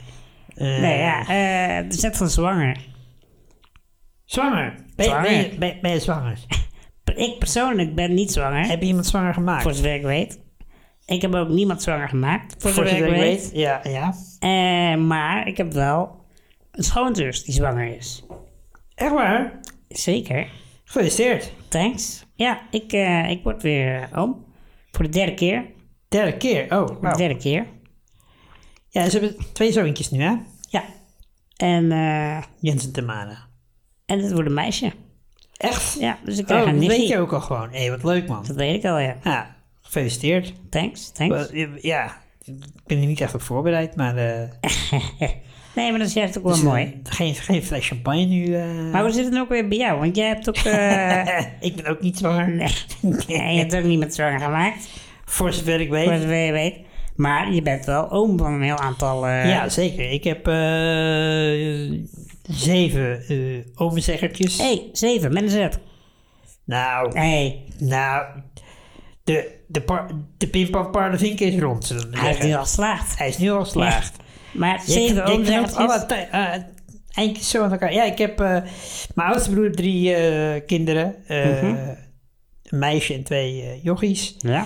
Eh, 0.56 0.68
Nee, 0.80 0.98
ja. 0.98 1.20
eh, 1.22 1.90
de 1.90 1.96
Z 1.96 2.08
van 2.12 2.30
zwanger. 2.30 2.86
Zwanger. 4.26 4.76
Ben, 4.96 5.06
je- 5.06 5.12
Zwanger. 5.12 5.24
Ben, 5.30 5.38
je, 5.52 5.58
ben, 5.58 5.78
ben 5.82 5.92
je 5.92 6.00
zwanger? 6.00 6.40
Ik 7.16 7.40
persoonlijk 7.40 7.96
ben 7.96 8.14
niet 8.14 8.32
zwanger, 8.32 8.66
Heb 8.68 8.80
je 8.82 8.88
iemand 8.88 9.06
zwanger 9.06 9.34
gemaakt? 9.34 9.64
voor 9.64 9.74
zover 9.74 9.94
ik 9.94 10.02
weet. 10.02 10.40
Ik 11.06 11.22
heb 11.22 11.34
ook 11.36 11.50
niemand 11.50 11.82
zwanger 11.82 12.10
gemaakt, 12.10 12.56
voor 12.62 12.72
Voor 12.72 12.88
zover 12.88 13.08
ik 13.08 13.14
weet. 13.16 13.50
Ja, 13.54 13.80
ja. 13.84 14.14
Eh, 14.40 15.02
maar 15.02 15.48
ik 15.48 15.58
heb 15.58 15.74
wel 15.74 16.26
een 16.72 16.84
schoonzus 16.84 17.44
die 17.44 17.54
zwanger 17.54 17.96
is. 17.98 18.24
Echt 18.96 19.12
waar? 19.14 19.60
Zeker. 19.88 20.48
Gefeliciteerd. 20.84 21.52
Thanks. 21.68 22.26
Ja, 22.36 22.62
ik, 22.72 22.92
eh, 22.94 23.30
ik 23.30 23.44
word 23.44 23.62
weer 23.62 24.02
eh, 24.02 24.18
oom. 24.22 24.46
Voor 24.92 25.04
de 25.06 25.12
derde 25.12 25.34
keer. 25.34 25.66
Derde 26.08 26.38
keer. 26.38 26.80
Oh, 26.82 27.12
De 27.12 27.18
derde 27.18 27.38
keer. 27.38 27.66
Ja, 28.90 29.10
ze 29.10 29.20
hebben 29.20 29.38
twee 29.54 29.72
zoontjes 29.72 30.12
nu, 30.12 30.22
hè? 30.22 30.36
Ja. 30.70 30.84
En, 31.58 31.92
eh, 31.92 32.44
Jens 32.60 32.86
en 32.86 32.92
Tamara. 32.92 33.48
en 34.06 34.20
het 34.20 34.32
wordt 34.32 34.48
een 34.48 34.54
meisje. 34.54 34.92
Echt? 35.58 36.00
Ja, 36.00 36.18
dus 36.26 36.38
ik 36.38 36.46
krijg 36.46 36.62
Oh, 36.64 36.68
een 36.70 36.74
dat 36.76 36.88
weet 36.88 36.98
nichtje. 36.98 37.14
je 37.16 37.22
ook 37.22 37.34
al 37.34 37.42
gewoon. 37.42 37.70
Hé, 37.72 37.90
wat 37.90 38.04
leuk, 38.04 38.28
man. 38.28 38.44
Dat 38.46 38.56
weet 38.56 38.76
ik 38.76 38.86
al, 38.86 38.98
ja. 39.00 39.18
Ja, 39.24 39.56
gefeliciteerd. 39.82 40.54
Thanks, 40.70 41.12
thanks. 41.12 41.50
Ja, 41.82 42.22
ik 42.44 42.56
ben 42.86 42.98
er 43.00 43.06
niet 43.06 43.22
echt 43.22 43.34
op 43.34 43.42
voorbereid, 43.42 43.96
maar... 43.96 44.18
eh, 44.18 44.50
nee, 45.76 45.90
maar 45.90 46.00
dat 46.00 46.08
is 46.08 46.14
juist 46.14 46.38
ook 46.38 46.44
wel 46.44 46.54
dus, 46.54 46.62
eh, 46.62 46.68
mooi. 46.68 47.02
geen, 47.04 47.36
geen 47.36 47.64
fles 47.64 47.88
champagne 47.88 48.26
nu. 48.26 48.56
eh. 48.56 48.92
Maar 48.92 49.02
hoe 49.02 49.12
zit 49.12 49.24
het 49.24 49.32
nou 49.34 49.44
ook 49.44 49.50
weer 49.52 49.68
bij 49.68 49.78
jou? 49.78 50.00
Want 50.00 50.16
jij 50.16 50.28
hebt 50.28 50.50
ook... 50.50 50.56
eh, 50.56 51.40
ik 51.68 51.76
ben 51.76 51.86
ook 51.86 52.02
niet 52.02 52.18
zwanger. 52.18 52.48
nee, 52.48 53.14
nee, 53.28 53.54
je 53.54 53.60
hebt 53.60 53.76
ook 53.76 53.84
niet 53.84 54.00
met 54.00 54.16
zwanger 54.16 54.40
gemaakt. 54.40 54.88
Voor 55.26 55.54
zover 55.54 55.80
ik 55.80 55.88
Voor 55.88 55.96
weet. 55.96 56.22
zover 56.22 56.36
je 56.36 56.52
weet. 56.52 56.76
Maar 57.16 57.54
je 57.54 57.62
bent 57.62 57.86
wel 57.86 58.12
oom 58.12 58.38
van 58.38 58.54
een 58.54 58.62
heel 58.62 58.78
aantal... 58.80 59.28
Ja, 59.28 59.70
zeker. 59.70 60.12
Ik 60.12 60.24
heb 60.24 60.46
zeven 62.44 63.24
uh, 63.34 63.66
omenzeggertjes. 63.76 64.58
hey, 64.58 64.90
zeven, 64.92 65.34
met 65.34 65.44
een 65.44 65.50
Z. 65.50 65.68
Nou, 66.66 67.18
hey, 67.20 67.64
nou... 67.80 68.26
De, 69.24 69.52
de, 69.68 69.82
par, 69.82 70.08
de 70.38 70.50
is 71.40 71.60
rond, 71.60 71.88
we 71.88 72.08
hij 72.12 72.24
zeggen. 72.26 72.48
nu 72.48 72.54
al 72.56 72.62
geslaagd. 72.62 73.18
Hij 73.18 73.28
is 73.28 73.38
nu 73.38 73.52
al 73.52 73.64
geslaagd. 73.64 74.23
Maar 74.54 74.84
alle 75.76 76.06
tij- 76.06 76.30
eh, 76.30 76.62
eindjes 77.12 77.50
zo 77.50 77.64
aan 77.64 77.72
elkaar. 77.72 77.94
Ja, 77.94 78.04
ik 78.04 78.18
heb 78.18 78.40
eh, 78.40 78.48
mijn 79.16 79.30
oudste 79.30 79.50
broer 79.52 79.72
drie 79.72 80.14
eh, 80.16 80.62
kinderen. 80.66 81.16
Mhm. 81.28 81.66
Een 82.64 82.80
meisje 82.80 83.14
en 83.14 83.24
twee 83.24 83.80
jochies. 83.84 84.36
Ja. 84.40 84.66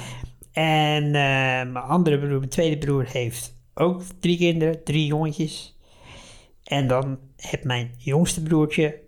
En 0.52 1.12
mijn 1.12 1.76
andere 1.78 2.20
broer, 2.20 2.38
mijn 2.38 2.50
tweede 2.50 2.78
broer, 2.78 3.06
heeft 3.12 3.54
ook 3.74 4.02
drie 4.20 4.38
kinderen, 4.38 4.84
drie 4.84 5.06
jongetjes. 5.06 5.78
En 6.64 6.88
dan 6.88 7.20
heeft 7.36 7.64
mijn 7.64 7.92
jongste 7.98 8.42
broertje, 8.42 9.00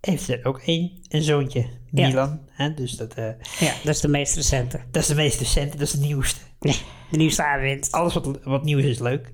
heeft 0.00 0.28
er 0.28 0.40
ook 0.44 0.60
één, 0.66 0.90
een 1.08 1.22
zoontje, 1.22 1.66
Ja. 1.90 2.06
Milan. 2.08 2.40
Hè? 2.50 2.74
Dus 2.74 2.92
dat, 2.96 3.14
ja, 3.58 3.72
dat 3.84 3.94
is 3.94 4.00
de 4.00 4.08
meest 4.08 4.34
recente. 4.36 4.80
dat 4.90 5.02
is 5.02 5.08
de 5.08 5.14
meest 5.14 5.38
recente, 5.38 5.76
dat 5.76 5.86
is 5.86 5.92
de 5.92 6.06
nieuwste. 6.06 6.40
De 7.10 7.16
nieuwste 7.16 7.44
aanwinst. 7.44 7.92
Alles 7.92 8.14
wat, 8.14 8.38
wat 8.44 8.64
nieuw 8.64 8.78
is, 8.78 8.84
is 8.84 8.98
leuk. 8.98 9.32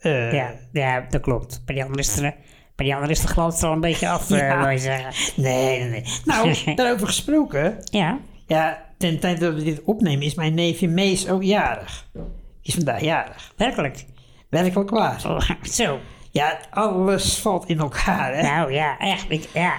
Eh, 0.00 0.32
Ja, 0.32 0.52
ja, 0.72 1.06
dat 1.10 1.20
klopt. 1.20 1.62
Bij 1.64 1.74
die 1.74 1.84
andere 1.84 2.02
is 2.02 2.14
de, 2.14 2.32
bij 2.76 2.86
die 3.00 3.08
is 3.10 3.20
de 3.20 3.26
glans 3.28 3.62
er 3.62 3.68
al 3.68 3.72
een 3.74 3.80
beetje 3.80 4.08
af, 4.08 4.30
eh 4.30 4.38
Ja. 4.38 4.58
wil 4.60 4.68
je 4.68 4.78
zeggen. 4.78 5.42
Nee, 5.42 5.78
nee, 5.80 5.88
nee. 5.88 6.04
Nou, 6.24 6.54
daarover 6.74 7.06
gesproken. 7.06 7.76
Ja. 7.84 8.18
Ja, 8.46 8.86
ten 8.98 9.20
tijd 9.20 9.40
dat 9.40 9.54
we 9.54 9.62
dit 9.62 9.82
opnemen 9.84 10.22
is 10.26 10.34
mijn 10.34 10.54
neefje 10.54 10.88
Mees 10.88 11.28
ook 11.28 11.42
jarig. 11.42 12.08
Die 12.12 12.22
is 12.62 12.74
vandaag 12.74 13.00
jarig. 13.00 13.52
Werkelijk. 13.56 14.04
Werkelijk 14.50 14.90
waar. 14.90 15.22
Oh, 15.26 15.40
zo. 15.62 15.98
Ja, 16.30 16.58
alles 16.70 17.38
valt 17.38 17.68
in 17.68 17.78
elkaar, 17.78 18.34
hè. 18.36 18.42
Nou 18.42 18.72
ja, 18.72 18.98
echt. 18.98 19.24
Ik, 19.28 19.48
ja. 19.54 19.74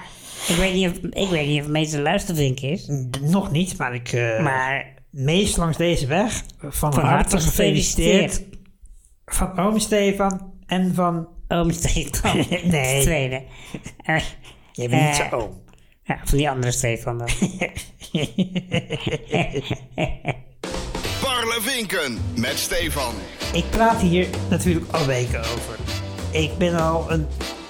Ik 0.48 0.56
weet 0.56 0.74
niet 0.74 0.90
of, 0.90 0.98
ik 0.98 1.30
weet 1.30 1.48
niet 1.48 1.58
of 1.58 1.64
het 1.64 1.72
meeste 1.74 2.02
luistervink 2.02 2.60
is. 2.60 2.88
Nog 3.22 3.52
niet, 3.52 3.78
maar 3.78 3.94
ik... 3.94 4.12
eh, 4.12 4.44
Maar 4.44 4.86
meest 5.10 5.58
langs 5.58 5.78
deze 5.78 6.08
weg. 6.08 6.44
Van, 6.60 6.94
van 6.94 7.04
harte 7.06 7.40
gefeliciteerd. 7.40 8.44
Van 9.34 9.60
oom 9.60 9.80
Stefan 9.80 10.54
en 10.66 10.94
van... 10.96 11.28
Oom 11.48 11.72
Stefan. 11.82 12.36
Nee. 12.64 12.98
De 12.98 13.00
tweede. 13.04 13.44
Je 14.72 14.90
bent 14.90 15.02
niet 15.08 15.20
Eh. 15.20 15.30
zo 15.30 15.36
oom. 15.36 15.62
ja, 16.04 16.20
van 16.24 16.38
die 16.38 16.50
andere 16.50 16.72
Stefan 16.72 17.18
dan. 17.18 17.28
Parlevinken 21.22 22.18
met 22.36 22.60
Stefan. 22.60 23.14
Ik 23.54 23.64
praat 23.70 24.02
hier 24.02 24.28
natuurlijk 24.50 24.92
al 24.92 25.06
weken 25.06 25.40
over. 25.40 25.76
Ik 26.32 26.58
ben 26.58 26.76
al 26.76 27.12
een 27.12 27.28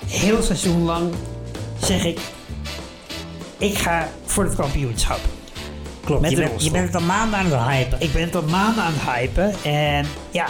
heel 0.07 0.41
seizoen 0.41 0.81
lang, 0.83 1.13
zeg 1.81 2.03
ik, 2.05 2.19
ik 3.57 3.77
ga 3.77 4.07
voor 4.25 4.43
het 4.43 4.55
kampioenschap. 4.55 5.19
Klopt, 6.03 6.29
je, 6.29 6.35
de 6.35 6.41
bent, 6.41 6.63
je 6.63 6.71
bent 6.71 6.85
het 6.85 6.95
al 6.95 7.01
maanden 7.01 7.39
aan 7.39 7.45
het 7.45 7.59
hypen. 7.69 8.01
Ik 8.01 8.13
ben 8.13 8.21
het 8.21 8.35
al 8.35 8.41
maanden 8.43 8.83
aan 8.83 8.93
het 8.95 9.13
hypen 9.15 9.53
en 9.63 10.05
ja, 10.31 10.45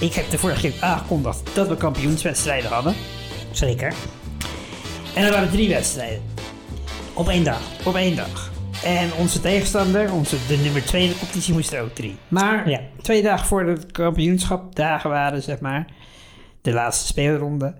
ik 0.00 0.12
heb 0.14 0.30
de 0.30 0.38
vorige 0.38 0.60
keer 0.70 0.82
aangekondigd 0.82 1.54
dat 1.54 1.68
we 1.68 1.76
kampioenswedstrijden 1.76 2.70
hadden. 2.70 2.94
Zeker. 3.52 3.94
En 5.14 5.24
er 5.24 5.30
waren 5.32 5.50
drie 5.50 5.68
wedstrijden 5.68 6.22
Op 7.14 7.28
één 7.28 7.44
dag. 7.44 7.60
op 7.86 7.94
één 7.94 8.16
dag. 8.16 8.52
En 8.84 9.12
onze 9.12 9.40
tegenstander, 9.40 10.12
onze, 10.12 10.36
de 10.48 10.56
nummer 10.56 10.84
2 10.84 11.02
in 11.02 11.08
de 11.08 11.18
competitie, 11.18 11.54
moest 11.54 11.72
er 11.72 11.82
ook 11.82 11.94
drie. 11.94 12.16
Maar 12.28 12.68
Ja. 12.68 12.80
twee 13.02 13.22
dagen 13.22 13.46
voor 13.46 13.64
de 13.64 13.86
kampioenschap, 13.92 14.74
dagen 14.74 15.10
waren 15.10 15.42
zeg 15.42 15.60
maar, 15.60 15.86
de 16.62 16.72
laatste 16.72 17.06
speelronde, 17.06 17.74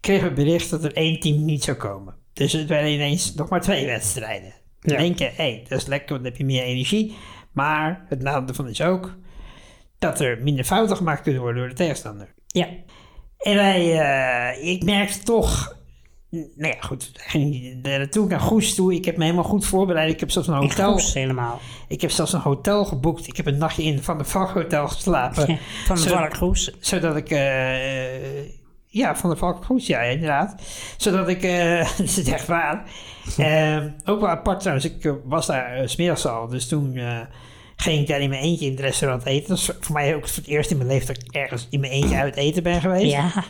kregen 0.00 0.28
we 0.28 0.34
bericht 0.34 0.70
dat 0.70 0.84
er 0.84 0.92
één 0.94 1.20
team 1.20 1.44
niet 1.44 1.64
zou 1.64 1.76
komen. 1.76 2.14
Dus 2.32 2.52
het 2.52 2.68
werden 2.68 2.90
ineens 2.92 3.34
nog 3.34 3.48
maar 3.48 3.60
twee 3.60 3.86
wedstrijden. 3.86 4.54
Ja. 4.80 4.96
denk 4.96 5.18
je, 5.18 5.30
hé, 5.34 5.62
dat 5.68 5.78
is 5.80 5.86
lekker, 5.86 6.08
want 6.08 6.22
dan 6.22 6.30
heb 6.30 6.36
je 6.40 6.44
meer 6.44 6.62
energie. 6.62 7.16
Maar 7.52 8.04
het 8.08 8.22
nadeel 8.22 8.48
ervan 8.48 8.68
is 8.68 8.80
ook 8.82 9.14
dat 9.98 10.20
er 10.20 10.42
minder 10.42 10.64
fouten 10.64 10.96
gemaakt 10.96 11.22
kunnen 11.22 11.40
worden 11.40 11.60
door 11.60 11.68
de 11.68 11.76
tegenstander. 11.76 12.34
Ja. 12.46 12.66
En 13.38 13.54
wij, 13.54 14.00
eh, 14.00 14.72
ik 14.72 14.84
merkte 14.84 15.18
toch, 15.18 15.76
nou 16.30 16.74
ja, 16.74 16.80
goed, 16.80 17.12
er 17.82 17.98
naartoe 17.98 18.28
naar 18.28 18.40
Goes 18.40 18.74
toe. 18.74 18.94
Ik 18.94 19.04
heb 19.04 19.16
me 19.16 19.24
helemaal 19.24 19.44
goed 19.44 19.66
voorbereid. 19.66 20.12
Ik 20.12 20.20
heb 20.20 20.30
zelfs 20.30 20.48
een 20.48 20.54
Ik 20.62 20.70
hotel, 20.70 20.92
Goes 20.92 21.14
helemaal. 21.14 21.60
ik 21.88 22.00
heb 22.00 22.10
zelfs 22.10 22.32
een 22.32 22.40
hotel 22.40 22.84
geboekt. 22.84 23.26
Ik 23.26 23.36
heb 23.36 23.46
een 23.46 23.58
nachtje 23.58 23.82
in 23.82 24.02
Van 24.02 24.18
de 24.18 24.24
Valk 24.24 24.50
Hotel 24.50 24.88
geslapen. 24.88 25.46
Ja, 25.52 25.58
van 25.86 25.96
de 25.96 26.02
Valk 26.08 26.36
Goes. 26.36 26.70
Zodat 26.80 27.16
ik, 27.16 27.30
eh, 27.30 28.44
ja, 28.86 29.16
Van 29.16 29.30
de 29.30 29.36
Valk 29.36 29.64
Goes, 29.64 29.86
ja, 29.86 30.00
inderdaad. 30.00 30.54
Zodat 30.96 31.28
ik, 31.28 31.42
eh 31.42 31.78
dat 31.98 32.06
is 32.06 32.28
echt 32.28 32.46
waar. 32.46 32.84
Eh, 33.36 33.84
ook 34.04 34.20
wel 34.20 34.28
apart 34.28 34.60
trouwens, 34.60 34.86
ik 34.86 35.14
was 35.24 35.46
daar 35.46 35.88
's 35.88 35.96
middags 35.96 36.26
al. 36.26 36.48
Dus 36.48 36.68
toen 36.68 36.98
ging 37.76 38.00
ik 38.00 38.06
daar 38.06 38.20
in 38.20 38.28
mijn 38.28 38.42
eentje 38.42 38.64
in 38.66 38.70
het 38.70 38.80
restaurant 38.80 39.24
eten. 39.24 39.48
Dat 39.48 39.58
is 39.58 39.70
voor 39.80 39.94
mij 39.94 40.14
ook 40.14 40.28
voor 40.28 40.36
het 40.36 40.46
eerst 40.46 40.70
in 40.70 40.76
mijn 40.76 40.88
leven 40.88 41.06
dat 41.06 41.22
ik 41.24 41.32
ergens 41.32 41.66
in 41.70 41.80
mijn 41.80 41.92
eentje 41.92 42.16
uit 42.16 42.36
eten 42.36 42.62
ben 42.62 42.80
geweest. 42.80 43.12
Ja. 43.12 43.44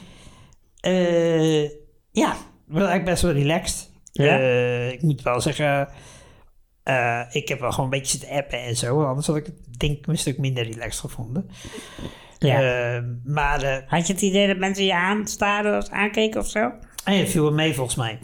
Eh, 0.81 1.63
ja, 2.11 2.37
wel 2.67 2.87
eigenlijk 2.87 3.05
best 3.05 3.23
wel 3.23 3.33
relaxed. 3.33 3.91
Ja? 4.13 4.39
Eh, 4.39 4.93
ik 4.93 5.03
moet 5.03 5.23
wel 5.23 5.41
zeggen, 5.41 5.89
eh, 6.83 7.23
ik 7.31 7.49
heb 7.49 7.61
wel 7.61 7.71
gewoon 7.71 7.85
een 7.85 7.99
beetje 7.99 8.19
zitten 8.19 8.37
appen 8.37 8.63
en 8.63 8.77
zo. 8.77 9.05
Anders 9.05 9.27
had 9.27 9.37
ik 9.37 9.47
het 9.47 9.79
denk 9.79 9.99
ik 9.99 10.07
een 10.07 10.19
stuk 10.19 10.39
minder 10.39 10.65
relaxed 10.65 11.01
gevonden. 11.01 11.51
ja. 12.39 13.05
Maar 13.25 13.85
Had 13.87 14.07
je 14.07 14.13
het 14.13 14.23
idee 14.23 14.47
dat 14.47 14.57
mensen 14.57 14.85
je 14.85 14.95
aanstaren 14.95 15.79
of 15.79 15.89
aankeken 15.89 16.41
of 16.41 16.49
zo? 16.49 16.73
hij 17.05 17.27
viel 17.27 17.43
wel 17.43 17.53
mee 17.53 17.75
volgens 17.75 17.97
mij. 17.97 18.19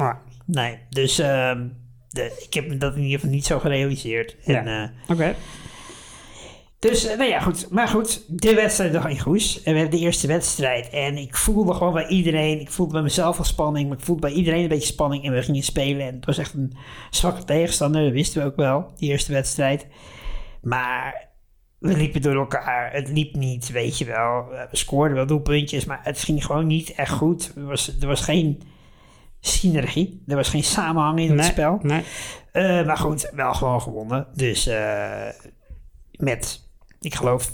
Nee, 0.46 0.78
dus 0.88 1.18
ehm, 1.18 1.68
de, 2.08 2.44
ik 2.48 2.54
heb 2.54 2.80
dat 2.80 2.94
in 2.94 3.02
ieder 3.02 3.18
geval 3.18 3.34
niet 3.34 3.46
zo 3.46 3.58
gerealiseerd. 3.58 4.36
Ja. 4.44 4.92
Oké. 5.08 5.34
Dus, 6.82 7.06
eh, 7.06 7.18
nou 7.18 7.30
ja, 7.30 7.40
goed. 7.40 7.70
Maar 7.70 7.88
goed, 7.88 8.24
de 8.28 8.54
wedstrijd 8.54 8.92
nog 8.92 9.08
in 9.08 9.20
Goes. 9.20 9.62
En 9.62 9.72
we 9.72 9.78
hebben 9.78 9.98
de 9.98 10.04
eerste 10.04 10.26
wedstrijd. 10.26 10.90
En 10.90 11.16
ik 11.16 11.36
voelde 11.36 11.74
gewoon 11.74 11.92
bij 11.92 12.06
iedereen, 12.06 12.60
ik 12.60 12.70
voelde 12.70 12.92
bij 12.92 13.02
mezelf 13.02 13.38
al 13.38 13.44
spanning, 13.44 13.88
maar 13.88 13.98
ik 13.98 14.04
voelde 14.04 14.20
bij 14.20 14.32
iedereen 14.32 14.62
een 14.62 14.68
beetje 14.68 14.92
spanning. 14.92 15.24
En 15.24 15.32
we 15.32 15.42
gingen 15.42 15.62
spelen. 15.62 16.06
En 16.06 16.14
het 16.14 16.24
was 16.24 16.38
echt 16.38 16.54
een 16.54 16.72
zwakke 17.10 17.44
tegenstander, 17.44 18.02
dat 18.02 18.12
wisten 18.12 18.42
we 18.42 18.48
ook 18.48 18.56
wel, 18.56 18.92
die 18.96 19.10
eerste 19.10 19.32
wedstrijd. 19.32 19.86
Maar 20.62 21.28
we 21.78 21.96
liepen 21.96 22.22
door 22.22 22.34
elkaar. 22.34 22.92
Het 22.92 23.08
liep 23.08 23.34
niet, 23.34 23.70
weet 23.70 23.98
je 23.98 24.04
wel. 24.04 24.46
We 24.70 24.76
scoorden 24.76 25.16
wel 25.16 25.26
doelpuntjes, 25.26 25.84
maar 25.84 26.00
het 26.02 26.18
ging 26.18 26.44
gewoon 26.44 26.66
niet 26.66 26.94
echt 26.94 27.12
goed. 27.12 27.52
Er 27.56 27.64
was, 27.64 27.96
er 28.00 28.06
was 28.06 28.20
geen 28.20 28.62
synergie. 29.40 30.22
Er 30.26 30.36
was 30.36 30.48
geen 30.48 30.64
samenhang 30.64 31.18
in 31.18 31.38
het 31.38 31.44
spel. 31.44 31.78
Nee. 31.82 32.02
Eh, 32.52 32.86
maar 32.86 32.96
goed, 32.96 33.30
wel 33.34 33.54
gewoon 33.54 33.82
gewonnen. 33.82 34.26
Dus 34.34 34.66
eh, 34.66 35.28
met, 36.10 36.61
ik 37.04 37.14
geloof, 37.14 37.52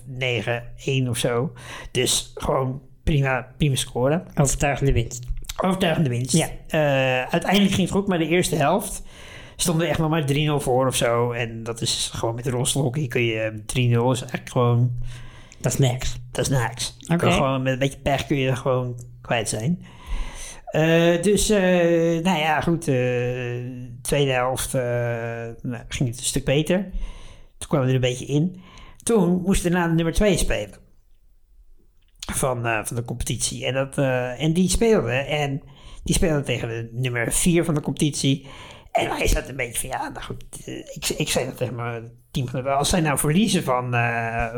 9-1 1.04 1.08
of 1.08 1.16
zo. 1.18 1.52
Dus 1.90 2.32
gewoon 2.34 2.80
prima, 3.02 3.48
prima 3.56 3.74
scoren. 3.74 4.26
Overtuigende 4.34 4.92
winst. 4.92 5.26
Overtuigende 5.64 6.08
winst. 6.08 6.32
Ja. 6.36 6.48
Eh, 6.66 6.80
uiteindelijk 7.32 7.74
ging 7.74 7.88
het 7.88 7.96
goed, 7.96 8.06
maar 8.06 8.18
de 8.18 8.28
eerste 8.28 8.56
helft 8.56 9.02
stonden 9.56 9.84
we 9.84 9.90
echt 9.90 9.98
nog 10.00 10.10
maar 10.10 10.24
3-0 10.26 10.60
voor 10.60 10.86
of 10.86 10.96
zo. 10.96 11.32
En 11.32 11.62
dat 11.62 11.80
is 11.80 12.10
gewoon 12.14 12.34
met 12.34 12.44
de 12.44 12.50
rolstoelhockey 12.50 13.06
kun 13.06 13.22
je 13.24 13.62
3-0 13.66 14.10
is 14.12 14.20
eigenlijk 14.20 14.50
gewoon, 14.50 14.90
Dat 15.60 15.72
is 15.72 15.78
niks. 15.78 16.18
dat 16.32 16.50
is 16.50 16.58
niks. 16.58 16.96
Oké. 17.06 17.16
Kan 17.16 17.32
Gewoon, 17.32 17.62
met 17.62 17.72
een 17.72 17.78
beetje 17.78 17.98
pech 17.98 18.26
kun 18.26 18.36
je 18.36 18.48
er 18.48 18.56
gewoon 18.56 18.98
kwijt 19.20 19.48
zijn. 19.48 19.82
Eh, 20.68 21.22
dus, 21.22 21.50
eh, 21.50 21.60
nou 22.22 22.38
ja, 22.38 22.60
goed. 22.60 22.88
eh, 22.88 22.94
tweede 24.02 24.30
helft 24.30 24.72
nou, 24.72 25.82
ging 25.88 26.08
het 26.08 26.18
een 26.18 26.24
stuk 26.24 26.44
beter. 26.44 26.82
Toen 27.58 27.68
kwamen 27.68 27.86
we 27.86 27.92
er 27.92 27.98
een 28.04 28.10
beetje 28.10 28.26
in. 28.26 28.60
Toen 29.08 29.42
moesten 29.42 29.70
we 29.70 29.76
na 29.76 29.88
de 29.88 29.94
nummer 29.94 30.14
2 30.14 30.36
spelen. 30.36 30.74
Van, 32.32 32.66
eh, 32.66 32.84
van 32.84 32.96
de 32.96 33.04
competitie. 33.04 33.66
En, 33.66 33.74
dat, 33.74 33.98
eh, 33.98 34.42
en 34.42 34.52
die 34.52 34.68
speelde. 34.68 35.12
En 35.12 35.62
die 36.04 36.14
speelde 36.14 36.42
tegen 36.42 36.68
de 36.68 36.88
nummer 36.92 37.32
4 37.32 37.64
van 37.64 37.74
de 37.74 37.80
competitie. 37.80 38.46
En 38.92 39.10
hij 39.10 39.26
zat 39.26 39.48
een 39.48 39.56
beetje 39.56 39.88
van, 39.88 39.88
ja, 39.98 40.08
nou 40.08 40.24
goed. 40.24 40.44
eh, 40.64 40.78
ik, 40.78 41.08
ik 41.08 41.28
zei 41.28 41.44
dat 41.46 41.56
tegen 41.56 41.74
mijn 41.74 42.10
teamgenoten. 42.30 42.76
Als 42.76 42.88
zij 42.88 43.00
nou 43.00 43.18
verliezen 43.18 43.62
van, 43.62 43.90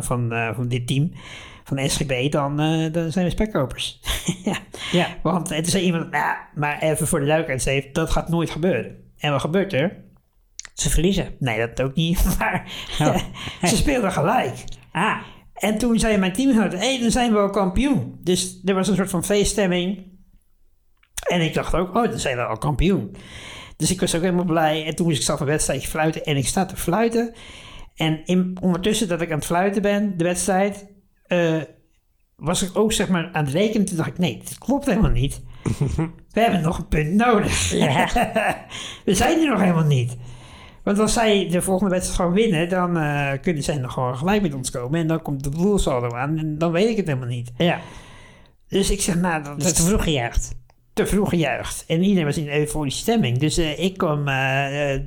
van, 0.02 0.52
van 0.54 0.68
dit 0.68 0.86
team, 0.86 1.12
van 1.64 1.90
SGB, 1.90 2.30
dan, 2.30 2.56
dan 2.92 3.12
zijn 3.12 3.24
we 3.24 3.30
spekkopers. 3.30 4.00
ja. 4.44 4.58
Ja. 4.92 5.16
Want 5.22 5.46
toen 5.48 5.64
zei 5.64 5.84
iemand, 5.84 6.10
nou, 6.10 6.36
maar 6.54 6.78
even 6.82 7.06
voor 7.06 7.20
de 7.20 7.26
duidelijkheid, 7.26 7.94
dat 7.94 8.10
gaat 8.10 8.28
nooit 8.28 8.50
gebeuren. 8.50 8.96
En 9.18 9.30
wat 9.30 9.40
gebeurt 9.40 9.72
er? 9.72 10.09
Ze 10.80 10.90
verliezen. 10.90 11.34
Nee, 11.38 11.58
dat 11.58 11.82
ook 11.82 11.94
niet, 11.94 12.24
maar 12.38 12.72
Oh. 13.00 13.16
ze 13.70 13.76
speelden 13.76 14.12
gelijk. 14.12 14.64
Ah. 14.92 15.16
En 15.54 15.78
toen 15.78 15.98
zei 15.98 16.16
mijn 16.16 16.32
teamgenoot, 16.32 16.72
hé, 16.72 16.78
hey, 16.78 17.00
dan 17.00 17.10
zijn 17.10 17.32
we 17.32 17.38
al 17.38 17.50
kampioen. 17.50 18.18
Dus 18.20 18.60
er 18.64 18.74
was 18.74 18.88
een 18.88 18.96
soort 18.96 19.10
van 19.10 19.24
feeststemming. 19.24 20.18
En 21.28 21.40
ik 21.40 21.54
dacht 21.54 21.74
ook, 21.74 21.96
oh, 21.96 22.10
dan 22.10 22.18
zijn 22.18 22.36
we 22.36 22.44
al 22.44 22.58
kampioen. 22.58 23.16
Dus 23.76 23.90
ik 23.90 24.00
was 24.00 24.14
ook 24.14 24.22
helemaal 24.22 24.44
blij. 24.44 24.86
En 24.86 24.94
toen 24.94 25.06
moest 25.06 25.18
ik 25.18 25.24
zelf 25.24 25.40
een 25.40 25.46
wedstrijdje 25.46 25.88
fluiten. 25.88 26.24
En 26.24 26.36
ik 26.36 26.46
sta 26.46 26.66
te 26.66 26.76
fluiten. 26.76 27.34
En 27.94 28.24
in, 28.24 28.56
ondertussen 28.60 29.08
dat 29.08 29.20
ik 29.20 29.30
aan 29.30 29.36
het 29.36 29.46
fluiten 29.46 29.82
ben, 29.82 30.16
de 30.16 30.24
wedstrijd, 30.24 30.86
eh, 31.26 31.60
was 32.36 32.62
ik 32.62 32.78
ook 32.78 32.92
zeg 32.92 33.08
maar 33.08 33.28
aan 33.32 33.44
het 33.44 33.54
rekenen. 33.54 33.86
Toen 33.86 33.96
dacht 33.96 34.08
ik, 34.08 34.18
nee, 34.18 34.38
dit 34.38 34.58
klopt 34.58 34.86
helemaal 34.86 35.10
niet. 35.10 35.40
We 36.32 36.40
hebben 36.40 36.60
nog 36.60 36.78
een 36.78 36.88
punt 36.88 37.14
nodig. 37.14 37.70
we 39.04 39.14
zijn 39.14 39.40
er 39.40 39.48
nog 39.48 39.60
helemaal 39.60 39.84
niet. 39.84 40.16
Want 40.90 41.02
als 41.02 41.12
zij 41.12 41.48
de 41.50 41.62
volgende 41.62 41.90
wedstrijd 41.90 42.20
gewoon 42.20 42.32
winnen, 42.34 42.68
dan 42.68 42.96
eh, 42.96 43.30
kunnen 43.42 43.62
zij 43.62 43.76
nog 43.76 43.92
gewoon 43.92 44.16
gelijk 44.16 44.42
met 44.42 44.54
ons 44.54 44.70
komen. 44.70 45.00
En 45.00 45.06
dan 45.06 45.22
komt 45.22 45.44
de 45.44 45.50
doelsaldo 45.50 46.10
aan 46.14 46.38
en 46.38 46.58
dan 46.58 46.72
weet 46.72 46.88
ik 46.88 46.96
het 46.96 47.06
helemaal 47.06 47.28
niet. 47.28 47.50
Ja. 47.56 47.80
Dus 48.68 48.90
ik 48.90 49.00
zeg, 49.00 49.14
nou, 49.16 49.42
dat 49.42 49.58
Dat 49.58 49.66
is 49.66 49.72
te 49.72 49.82
vroeg 49.82 50.02
gejuicht. 50.02 50.54
te 50.92 51.06
vroeg 51.06 51.28
gejuicht. 51.28 51.84
En 51.86 52.02
iedereen 52.02 52.24
was 52.24 52.36
in 52.38 52.48
euforische 52.48 53.00
stemming. 53.00 53.38
Dus 53.38 53.56
eh, 53.58 53.78
ik 53.78 53.96
kwam 53.96 54.18
eh, 54.18 54.34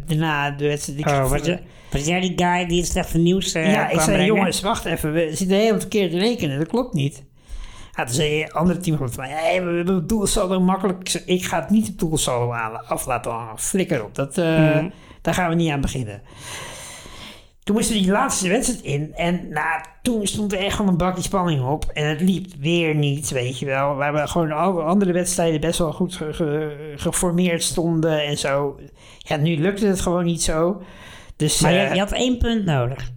daarna 0.08 0.52
de 0.52 0.68
wedstrijd... 0.68 1.00
ik- 1.00 1.08
Oh, 1.08 1.36
je, 1.44 1.60
was 1.92 2.06
jij 2.06 2.20
die 2.22 2.34
guy 2.36 2.66
die 2.68 2.78
het 2.82 2.90
slechte 2.90 3.18
nieuws 3.18 3.52
ja, 3.52 3.60
ik 3.84 3.90
kwam 3.90 4.04
zei, 4.04 4.16
brengen? 4.18 4.36
jongens, 4.36 4.62
wacht 4.62 4.86
even. 4.86 5.14
We 5.14 5.30
zitten 5.36 5.58
helemaal 5.58 5.80
verkeerd 5.80 6.12
te 6.12 6.18
rekenen. 6.18 6.58
Dat 6.60 6.68
klopt 6.68 6.94
niet. 6.94 7.24
Ja, 7.96 8.04
toen 8.04 8.14
zei 8.16 8.42
een 8.44 8.52
andere 8.52 8.80
team 8.80 8.98
van 8.98 9.10
mij, 9.18 9.30
hey, 9.30 9.64
we 9.66 9.76
hebben 9.76 9.96
het 9.96 10.10
doelsaldo 10.10 10.60
makkelijk. 10.60 11.00
Ik, 11.00 11.10
zei, 11.10 11.24
ik 11.26 11.44
ga 11.46 11.60
het 11.60 11.70
niet 11.70 11.88
het 11.88 12.00
doelsaldo 12.00 12.52
aan, 12.52 12.88
af 12.88 13.06
laten 13.06 13.32
hangen. 13.32 13.60
Flikker 13.60 14.04
op. 14.04 14.16
Dat, 14.16 14.38
eh, 14.38 14.60
Mhm. 14.60 14.90
Daar 15.22 15.34
gaan 15.34 15.50
we 15.50 15.56
niet 15.56 15.72
aan 15.72 15.82
beginnen. 15.82 16.22
Toen 17.64 17.76
moesten 17.76 17.96
we 17.96 18.02
die 18.02 18.12
laatste 18.12 18.48
wedstrijd 18.50 18.82
in. 18.84 19.14
En 19.16 19.48
nou, 19.50 19.82
toen 20.02 20.28
stond 20.28 20.54
er 20.54 20.60
echt 20.60 20.76
gewoon 20.76 20.92
een 20.92 20.98
bakje 20.98 21.22
spanning 21.22 21.62
op. 21.68 21.86
En 21.94 22.10
het 22.10 22.22
liep 22.22 22.46
weer 22.60 22.96
niet, 22.96 23.30
weet 23.30 23.60
je 23.60 23.66
wel. 23.66 23.96
Waar 23.96 24.14
we 24.14 24.28
gewoon 24.28 24.52
alle 24.52 24.82
andere 24.82 25.12
wedstrijden 25.14 25.60
best 25.62 25.80
wel 25.80 25.94
goed 25.94 26.16
ge- 26.16 26.34
ge- 26.34 26.94
geformeerd 26.96 27.64
stonden 27.64 28.24
en 28.26 28.38
zo. 28.38 28.80
Ja, 29.18 29.36
nu 29.36 29.58
lukte 29.58 29.88
het 29.88 30.02
gewoon 30.02 30.26
niet 30.26 30.44
zo. 30.44 30.82
Dus, 31.36 31.60
Maar 31.60 31.74
je, 31.74 31.80
eh, 31.80 31.94
je 31.94 32.00
had 32.00 32.12
één 32.12 32.38
punt 32.38 32.66
nodig. 32.66 33.12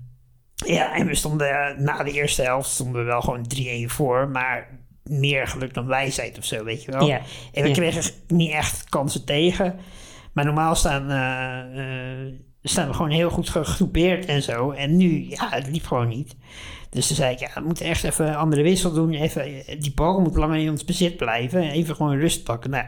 Ja, 0.56 0.94
en 0.94 1.06
we 1.06 1.14
stonden 1.14 1.75
na 1.82 2.02
de 2.02 2.12
eerste 2.12 2.42
helft 2.42 2.70
stonden 2.70 3.00
we 3.00 3.06
wel 3.06 3.20
gewoon 3.20 3.46
3-1 3.88 3.90
voor. 3.90 4.28
Maar 4.28 4.68
meer 5.02 5.46
geluk 5.46 5.75
dan 5.75 5.86
wijsheid 5.86 6.38
of 6.38 6.44
zo, 6.44 6.64
weet 6.64 6.84
je 6.84 6.92
wel. 6.92 7.06
Ja. 7.06 7.20
En 7.52 7.62
we 7.62 7.68
Ja. 7.68 7.75
kregen 7.75 8.12
niet 8.28 8.50
echt 8.52 8.84
kansen 8.88 9.25
tegen. 9.25 9.78
Maar 10.32 10.44
normaal 10.44 10.75
staan, 10.75 11.10
eh, 11.10 12.25
eh, 12.26 12.32
staan 12.62 12.88
we 12.88 12.94
gewoon 12.94 13.10
heel 13.10 13.30
goed 13.30 13.48
gegroepeerd 13.48 14.25
en 14.25 14.42
zo. 14.42 14.70
En 14.70 14.96
nu, 14.96 15.28
ja, 15.28 15.48
het 15.50 15.66
liep 15.70 15.86
gewoon 15.86 16.08
niet. 16.08 16.36
Dus 16.90 17.06
toen 17.06 17.16
zei 17.16 17.32
ik, 17.32 17.38
ja, 17.38 17.50
we 17.54 17.60
moeten 17.60 17.86
echt 17.86 18.04
even 18.04 18.28
een 18.28 18.34
andere 18.36 18.62
wissel 18.62 18.92
doen. 18.92 19.12
Even, 19.12 19.44
die 19.80 19.92
bal 19.94 20.20
moet 20.20 20.36
langer 20.36 20.58
in 20.58 20.70
ons 20.70 20.84
bezit 20.84 21.16
blijven. 21.16 21.70
Even 21.70 21.96
gewoon 21.96 22.18
rust 22.18 22.44
pakken. 22.44 22.70
Nou, 22.70 22.84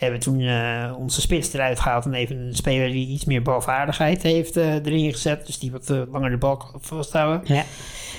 hebben 0.00 0.20
toen 0.20 0.40
eh, 0.40 0.94
onze 0.98 1.20
spits 1.20 1.52
eruit 1.52 1.80
gehaald. 1.80 2.04
En 2.04 2.14
even 2.14 2.36
een 2.36 2.54
speler 2.56 2.90
die 2.90 3.06
iets 3.06 3.24
meer 3.24 3.42
balvaardigheid 3.42 4.22
heeft 4.22 4.56
eh, 4.56 4.74
erin 4.74 5.12
gezet. 5.12 5.46
Dus 5.46 5.58
die 5.58 5.70
wat 5.72 5.90
eh, 5.90 6.02
langer 6.10 6.30
de 6.30 6.36
bal 6.36 6.56
kan 6.56 6.80
vasthouden. 6.80 7.54
Ja. 7.54 7.64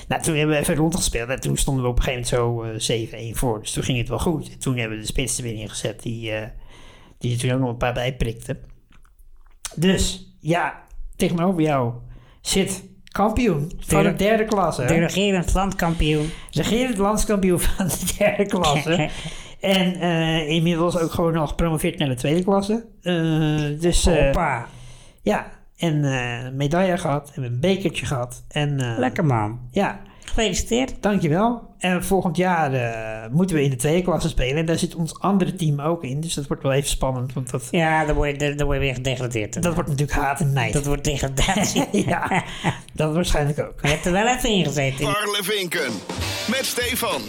Nou, 0.08 0.22
toen 0.22 0.36
hebben 0.36 0.56
we 0.56 0.62
even 0.62 0.76
rondgespeeld. 0.76 1.30
En 1.30 1.40
toen 1.40 1.58
stonden 1.58 1.84
we 1.84 1.90
op 1.90 1.98
een 1.98 2.04
gegeven 2.04 2.38
moment 2.40 2.80
zo 2.80 2.94
eh 2.94 3.32
7-1 3.34 3.38
voor. 3.38 3.60
Dus 3.60 3.72
toen 3.72 3.84
ging 3.84 3.98
het 3.98 4.10
wel 4.10 4.20
goed. 4.20 4.50
En 4.52 4.60
toen 4.60 4.78
hebben 4.78 4.98
we 4.98 5.04
de 5.04 5.10
spits 5.10 5.38
er 5.38 5.44
weer 5.44 5.54
ingezet. 5.54 6.02
Die, 6.02 6.32
die 7.18 7.34
er 7.34 7.40
toen 7.40 7.52
ook 7.52 7.60
nog 7.60 7.70
een 7.70 7.78
paar 7.78 7.94
bij 7.94 8.16
prikte. 8.16 8.60
Dus, 9.76 10.36
ja, 10.40 10.84
tegenover 11.16 11.62
jou 11.62 11.94
zit 12.42 12.84
kampioen 13.12 13.72
van 13.80 14.04
de 14.04 14.04
Derde- 14.04 14.24
derde 14.24 14.46
klasse. 14.46 14.86
De 14.86 14.94
regerend 14.94 15.54
landkampioen. 15.54 16.32
Regerend 16.52 16.98
landskampioen 16.98 17.60
van 17.60 17.88
de 17.88 18.14
derde 18.18 18.46
klasse. 18.46 19.10
en 19.62 19.96
eh, 20.00 20.50
inmiddels 20.50 20.98
ook 20.98 21.12
gewoon 21.12 21.36
al 21.36 21.48
gepromoveerd 21.48 21.98
naar 22.00 22.08
de 22.10 22.16
tweede 22.16 22.44
klasse. 22.44 22.86
Eh, 23.02 23.82
dus 23.82 24.06
eh, 24.06 24.24
Hoppa. 24.26 24.66
ja, 25.22 25.52
en 25.78 26.06
eh, 26.06 26.44
een 26.44 26.56
medaille 26.56 26.98
gehad 26.98 27.32
en 27.36 27.44
een 27.44 27.60
bekertje 27.60 28.06
gehad. 28.06 28.44
En 28.48 28.80
eh, 28.80 28.98
Lekker 28.98 29.26
man. 29.26 29.60
ja, 29.72 30.00
Gefeliciteerd. 30.26 30.94
dankjewel. 31.00 31.70
En 31.78 32.04
volgend 32.04 32.38
jaar 32.38 32.74
eh, 32.74 33.32
moeten 33.32 33.56
we 33.56 33.64
in 33.64 33.70
de 33.70 33.76
tweede 33.76 34.02
klasse 34.02 34.30
spelen. 34.30 34.58
En 34.58 34.66
daar 34.66 34.78
zit 34.78 34.96
ons 34.96 35.20
andere 35.20 35.54
team 35.56 35.80
ook 35.82 36.04
in. 36.04 36.22
Dus 36.22 36.34
dat 36.34 36.48
wordt 36.48 36.64
wel 36.64 36.72
even 36.72 36.90
spannend. 36.90 37.34
Want 37.34 37.50
dat, 37.52 37.68
Ja, 37.72 38.06
dan 38.06 38.16
word 38.16 38.42
je, 38.42 38.56
dan 38.56 38.66
word 38.66 38.78
je 38.80 38.84
weer 38.86 38.94
gedegradeerd. 38.96 39.64
dat 39.64 39.74
wordt 39.74 39.90
natuurlijk 39.90 40.18
haat 40.20 40.40
en 40.40 40.54
nijd. 40.54 40.74
Dat 40.74 40.86
wordt 40.86 41.04
degradatie. 41.04 41.86
ja, 42.08 42.44
dat 42.94 43.14
waarschijnlijk 43.14 43.60
ook. 43.60 43.74
Je 43.82 43.88
hebt 43.88 44.06
er 44.06 44.12
wel 44.12 44.28
even 44.28 44.50
ingezeten. 44.50 45.06
Parlevinken. 45.14 45.92
Met 46.50 46.66
Stefan. 46.66 47.22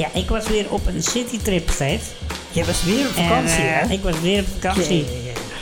Ja, 0.00 0.08
ik 0.14 0.28
was 0.28 0.48
weer 0.48 0.72
op 0.72 0.86
een 0.86 1.02
citytrip 1.02 1.68
steeds. 1.70 2.04
Je 2.50 2.64
was 2.64 2.84
weer 2.84 3.06
op 3.06 3.12
vakantie, 3.12 3.62
en, 3.62 3.80
eh, 3.80 3.88
hè? 3.88 3.92
Ik 3.92 4.02
was 4.02 4.20
weer 4.20 4.40
op 4.40 4.46
vakantie. 4.60 5.06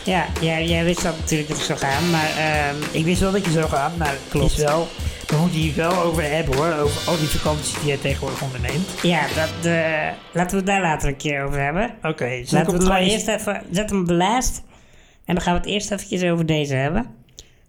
Ja, 0.05 0.27
jij, 0.41 0.67
jij 0.67 0.85
wist 0.85 1.03
dat 1.03 1.19
natuurlijk 1.19 1.49
dat 1.49 1.59
ik 1.59 1.65
zou 1.65 1.79
gaan, 1.79 2.11
maar 2.11 2.31
ehm, 2.37 2.77
Ik 2.91 3.05
wist 3.05 3.21
wel 3.21 3.33
dat 3.33 3.45
je 3.45 3.51
zou 3.51 3.69
gaan, 3.69 3.93
maar 3.97 4.15
klopt. 4.29 4.51
Is 4.53 4.57
wel, 4.59 4.89
we 5.27 5.37
moeten 5.37 5.59
hier 5.59 5.75
wel 5.75 6.03
over 6.03 6.23
hebben 6.23 6.57
hoor. 6.57 6.73
Over 6.73 7.09
al 7.09 7.19
die 7.19 7.29
vakanties 7.29 7.81
die 7.81 7.91
je 7.91 8.01
tegenwoordig 8.01 8.43
onderneemt. 8.43 8.89
ja, 9.03 9.21
dat, 9.21 9.73
eh, 9.73 10.09
laten 10.33 10.51
we 10.51 10.57
het 10.57 10.67
daar 10.67 10.81
later 10.81 11.09
een 11.09 11.17
keer 11.17 11.45
over 11.45 11.61
hebben. 11.61 11.95
Oké, 12.03 12.43
Laten 12.51 12.73
we 12.73 12.79
het 12.79 12.89
maar 12.89 13.01
eerst 13.01 13.29
even, 13.29 13.63
zet 13.71 13.91
hem 13.91 14.01
op 14.01 14.07
de 14.07 14.15
lijst. 14.15 14.63
En 15.25 15.35
dan 15.35 15.43
gaan 15.43 15.53
we 15.53 15.61
het 15.61 15.69
eerst 15.69 15.91
eventjes 15.91 16.23
over 16.23 16.47
deze 16.47 16.75
hebben. 16.75 17.07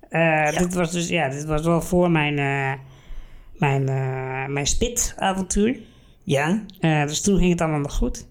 Eh, 0.10 0.58
Dit 0.58 0.74
was 0.74 0.92
dus, 0.92 1.08
ja, 1.08 1.30
dit 1.30 1.46
was 1.46 1.62
wel 1.62 1.82
voor 1.82 2.12
mijn, 2.12 2.36
mijn, 3.54 3.84
mijn 4.54 4.68
spit-avontuur. 4.68 5.80
Ja? 6.30 6.64
Eh, 6.80 7.06
dus 7.06 7.22
toen 7.22 7.38
ging 7.38 7.52
het 7.52 7.62
allemaal 7.62 7.80
nog 7.80 7.94
goed. 7.94 8.28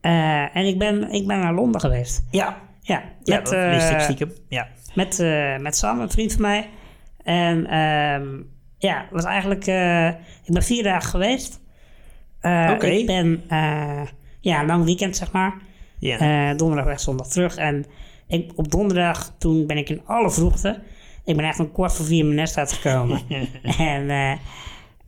Eh, 0.00 0.56
en 0.56 0.66
ik 0.66 0.78
ben, 0.78 1.10
ik 1.10 1.26
ben 1.26 1.38
naar 1.38 1.54
Londen 1.54 1.80
geweest. 1.80 2.24
Ja. 2.30 2.56
Ja, 2.80 3.02
Ja, 3.22 3.36
met, 3.36 3.46
dat 3.46 3.70
wist 3.70 3.90
ik 3.90 4.00
stiekem. 4.00 4.32
Ja. 4.48 4.68
met, 4.94 5.18
eh, 5.18 5.56
met 5.56 5.76
Sam, 5.76 6.00
een 6.00 6.10
vriend 6.10 6.32
van 6.32 6.40
mij. 6.40 6.68
En 7.22 7.66
ehm, 7.66 8.26
ja, 8.78 9.06
was 9.10 9.24
eigenlijk... 9.24 9.66
ik 10.44 10.52
ben 10.52 10.62
vier 10.62 10.82
dagen 10.82 11.10
geweest. 11.10 11.60
Oké. 12.42 12.86
Ik 12.86 13.06
ben... 13.06 13.42
ja, 14.40 14.60
een 14.60 14.66
lang 14.66 14.84
weekend, 14.84 15.16
zeg 15.16 15.32
maar. 15.32 15.54
Ja. 15.98 16.54
Donderdag 16.54 16.86
weg, 16.86 17.00
zondag 17.00 17.28
terug. 17.28 17.56
En 17.56 17.84
ik, 18.26 18.52
op 18.56 18.70
donderdag, 18.70 19.34
toen 19.38 19.66
ben 19.66 19.76
ik 19.76 19.88
in 19.88 20.02
alle 20.06 20.30
vroegte... 20.30 20.82
Ik 21.24 21.36
ben 21.36 21.44
echt 21.44 21.60
om 21.60 21.72
kwart 21.72 21.94
voor 21.94 22.04
vier 22.04 22.24
mijn 22.24 22.36
nest 22.36 22.58
uitgekomen. 22.58 23.20
en 23.78 24.38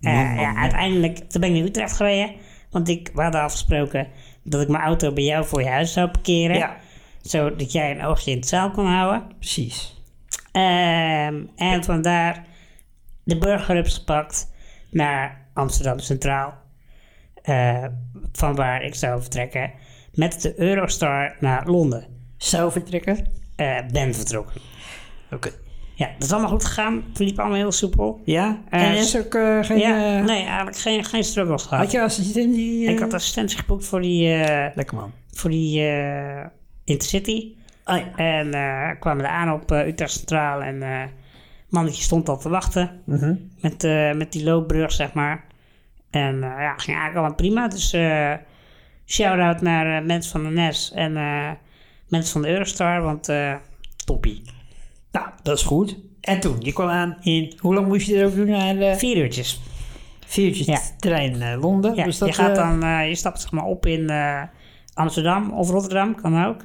eh, 0.06 0.40
ja, 0.40 0.56
uiteindelijk, 0.56 1.16
toen 1.18 1.40
ben 1.40 1.50
ik 1.50 1.56
naar 1.56 1.66
Utrecht 1.66 1.96
gereden. 1.96 2.34
Want 2.70 2.88
ik, 2.88 3.10
we 3.14 3.22
hadden 3.22 3.40
afgesproken 3.40 4.06
dat 4.42 4.60
ik 4.62 4.68
mijn 4.68 4.82
auto 4.82 5.12
bij 5.12 5.24
jou 5.24 5.44
voor 5.46 5.60
je 5.62 5.68
huis 5.68 5.92
zou 5.92 6.08
parkeren. 6.08 6.56
ja, 6.56 6.76
Zodat 7.22 7.72
jij 7.72 7.90
een 7.90 8.04
oogje 8.04 8.30
in 8.30 8.36
het 8.36 8.48
zaal 8.48 8.70
kon 8.70 8.86
houden. 8.86 9.22
precies. 9.38 9.94
Ehm, 10.52 11.42
en 11.56 11.84
vandaar 11.84 12.44
de 13.24 13.38
burgerhubs 13.38 13.94
gepakt 13.94 14.52
naar 14.90 15.46
Amsterdam 15.54 15.98
Centraal. 15.98 16.54
Eh, 17.42 17.84
van 18.32 18.54
waar 18.54 18.82
ik 18.82 18.94
zou 18.94 19.20
vertrekken 19.20 19.72
met 20.14 20.42
de 20.42 20.60
Eurostar 20.60 21.36
naar 21.40 21.66
Londen. 21.66 22.06
Zou 22.36 22.72
vertrekken? 22.72 23.26
Eh, 23.56 23.78
ben 23.92 24.14
vertrokken. 24.14 24.60
Oké. 25.30 25.50
Ja, 25.98 26.06
dat 26.18 26.22
is 26.22 26.32
allemaal 26.32 26.50
goed 26.50 26.64
gegaan. 26.64 27.04
Het 27.08 27.18
liep 27.18 27.38
allemaal 27.38 27.56
heel 27.56 27.72
soepel. 27.72 28.20
Ja? 28.24 28.60
En 28.68 28.96
is 28.96 29.16
ook 29.18 29.34
eh, 29.34 29.58
geen... 29.62 29.78
ja, 29.78 30.18
eh, 30.18 30.24
nee, 30.24 30.44
eigenlijk 30.44 30.76
geen, 30.76 31.04
geen 31.04 31.24
struggles 31.24 31.62
gehad. 31.62 31.84
Had 31.84 31.92
je 31.92 32.02
assistentie? 32.02 32.86
eh? 32.86 32.92
Ik 32.92 32.98
had 32.98 33.12
assistentie 33.14 33.58
geboekt 33.58 33.86
voor 33.86 34.00
die, 34.00 34.28
Lekker 34.74 34.94
man. 34.96 35.12
voor 35.32 35.50
die 35.50 35.80
Intercity. 36.84 37.54
Oh 37.84 37.96
ja. 37.96 38.16
En 38.16 38.98
kwamen 38.98 39.24
er 39.24 39.30
aan 39.30 39.52
op 39.52 39.70
Utrecht 39.70 40.12
Centraal. 40.12 40.62
En 40.62 41.10
mannetje 41.68 42.02
stond 42.02 42.28
al 42.28 42.38
te 42.38 42.48
wachten. 42.48 43.00
Mhm. 43.04 43.34
Met, 43.60 43.82
met 44.16 44.32
die 44.32 44.44
loopbrug, 44.44 44.92
zeg 44.92 45.12
maar. 45.12 45.44
En 46.10 46.40
ja, 46.40 46.74
ging 46.76 46.96
eigenlijk 46.98 47.16
allemaal 47.16 47.34
prima. 47.34 47.68
Dus 47.68 47.90
shout-out 49.06 49.60
naar 49.60 50.02
mensen 50.04 50.30
van 50.30 50.44
de 50.44 50.50
NES 50.60 50.92
en 50.94 51.12
mensen 52.08 52.32
van 52.32 52.42
de 52.42 52.48
Eurostar. 52.48 53.02
Want 53.02 53.32
toppie. 54.04 54.42
Nou, 55.18 55.28
dat 55.42 55.58
is 55.58 55.62
goed. 55.64 55.98
En 56.20 56.40
toen, 56.40 56.56
je 56.58 56.72
kwam 56.72 56.88
aan 56.88 57.16
in... 57.20 57.52
Hoe 57.58 57.74
lang 57.74 57.86
moest 57.88 58.06
je 58.06 58.14
erover 58.14 58.36
doen 58.36 58.48
naar 58.48 58.74
de 58.74 58.94
Vier 58.98 59.16
uurtjes. 59.16 59.60
vier 60.26 60.46
uurtjes 60.46 60.66
Ja. 60.66 60.80
trein 60.98 61.38
naar 61.38 61.56
Londen? 61.58 61.94
Ja, 61.94 62.04
Dus 62.04 62.18
dat, 62.18 62.28
je, 62.28 62.34
gaat 62.34 62.48
eh, 62.50 62.54
dan, 62.54 62.82
eh, 62.82 63.08
je 63.08 63.14
stapt 63.14 63.40
zeg 63.40 63.50
maar 63.52 63.64
op 63.64 63.86
in 63.86 64.08
eh, 64.10 64.42
Amsterdam 64.94 65.50
of 65.52 65.70
Rotterdam, 65.70 66.14
kan 66.14 66.44
ook. 66.44 66.56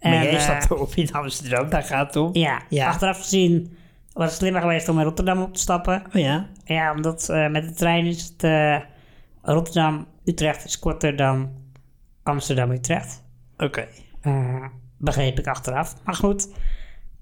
Maar 0.00 0.12
En, 0.12 0.22
jij 0.22 0.30
eh, 0.34 0.40
stapt 0.40 0.70
op 0.80 0.92
in 0.94 1.12
Amsterdam, 1.12 1.68
daar 1.70 1.82
gaat 1.82 2.06
het 2.06 2.16
om. 2.16 2.30
Ja, 2.32 2.62
Ja. 2.68 2.86
achteraf 2.88 3.18
gezien 3.18 3.76
was 4.12 4.26
het 4.28 4.34
slimmer 4.38 4.60
geweest 4.60 4.88
om 4.88 4.98
in 4.98 5.04
Rotterdam 5.04 5.42
op 5.42 5.54
te 5.54 5.60
stappen. 5.60 6.02
Oh 6.14 6.20
ja? 6.20 6.46
Ja, 6.64 6.92
omdat 6.94 7.28
eh, 7.28 7.48
met 7.48 7.64
de 7.68 7.72
trein 7.74 8.06
is 8.06 8.22
het 8.24 8.42
eh, 8.44 8.76
Rotterdam-Utrecht 9.42 10.64
is 10.64 10.78
korter 10.78 11.16
dan 11.16 11.50
Amsterdam-Utrecht. 12.22 13.22
Oké. 13.58 13.86
Eh, 14.20 14.64
begreep 14.98 15.38
ik 15.38 15.46
achteraf. 15.46 15.94
Maar 16.04 16.14
goed, 16.14 16.48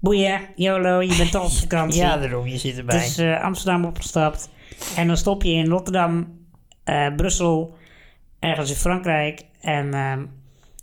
boeien, 0.01 0.41
YOLO, 0.55 1.01
je 1.01 1.15
bent 1.17 1.31
toch 1.31 1.45
op 1.45 1.51
vakantie. 1.69 2.01
Ja, 2.01 2.17
daarom, 2.17 2.47
je 2.47 2.57
zit 2.57 2.77
erbij. 2.77 2.99
dus 2.99 3.17
eh, 3.17 3.43
Amsterdam 3.43 3.85
opgestapt. 3.85 4.49
En 4.95 5.07
dan 5.07 5.17
stop 5.17 5.43
je 5.43 5.51
in 5.51 5.67
Rotterdam, 5.67 6.39
eh, 6.83 7.15
Brussel, 7.15 7.75
ergens 8.39 8.69
in 8.69 8.75
Frankrijk. 8.75 9.41
En 9.61 9.93
ehm, 9.93 10.25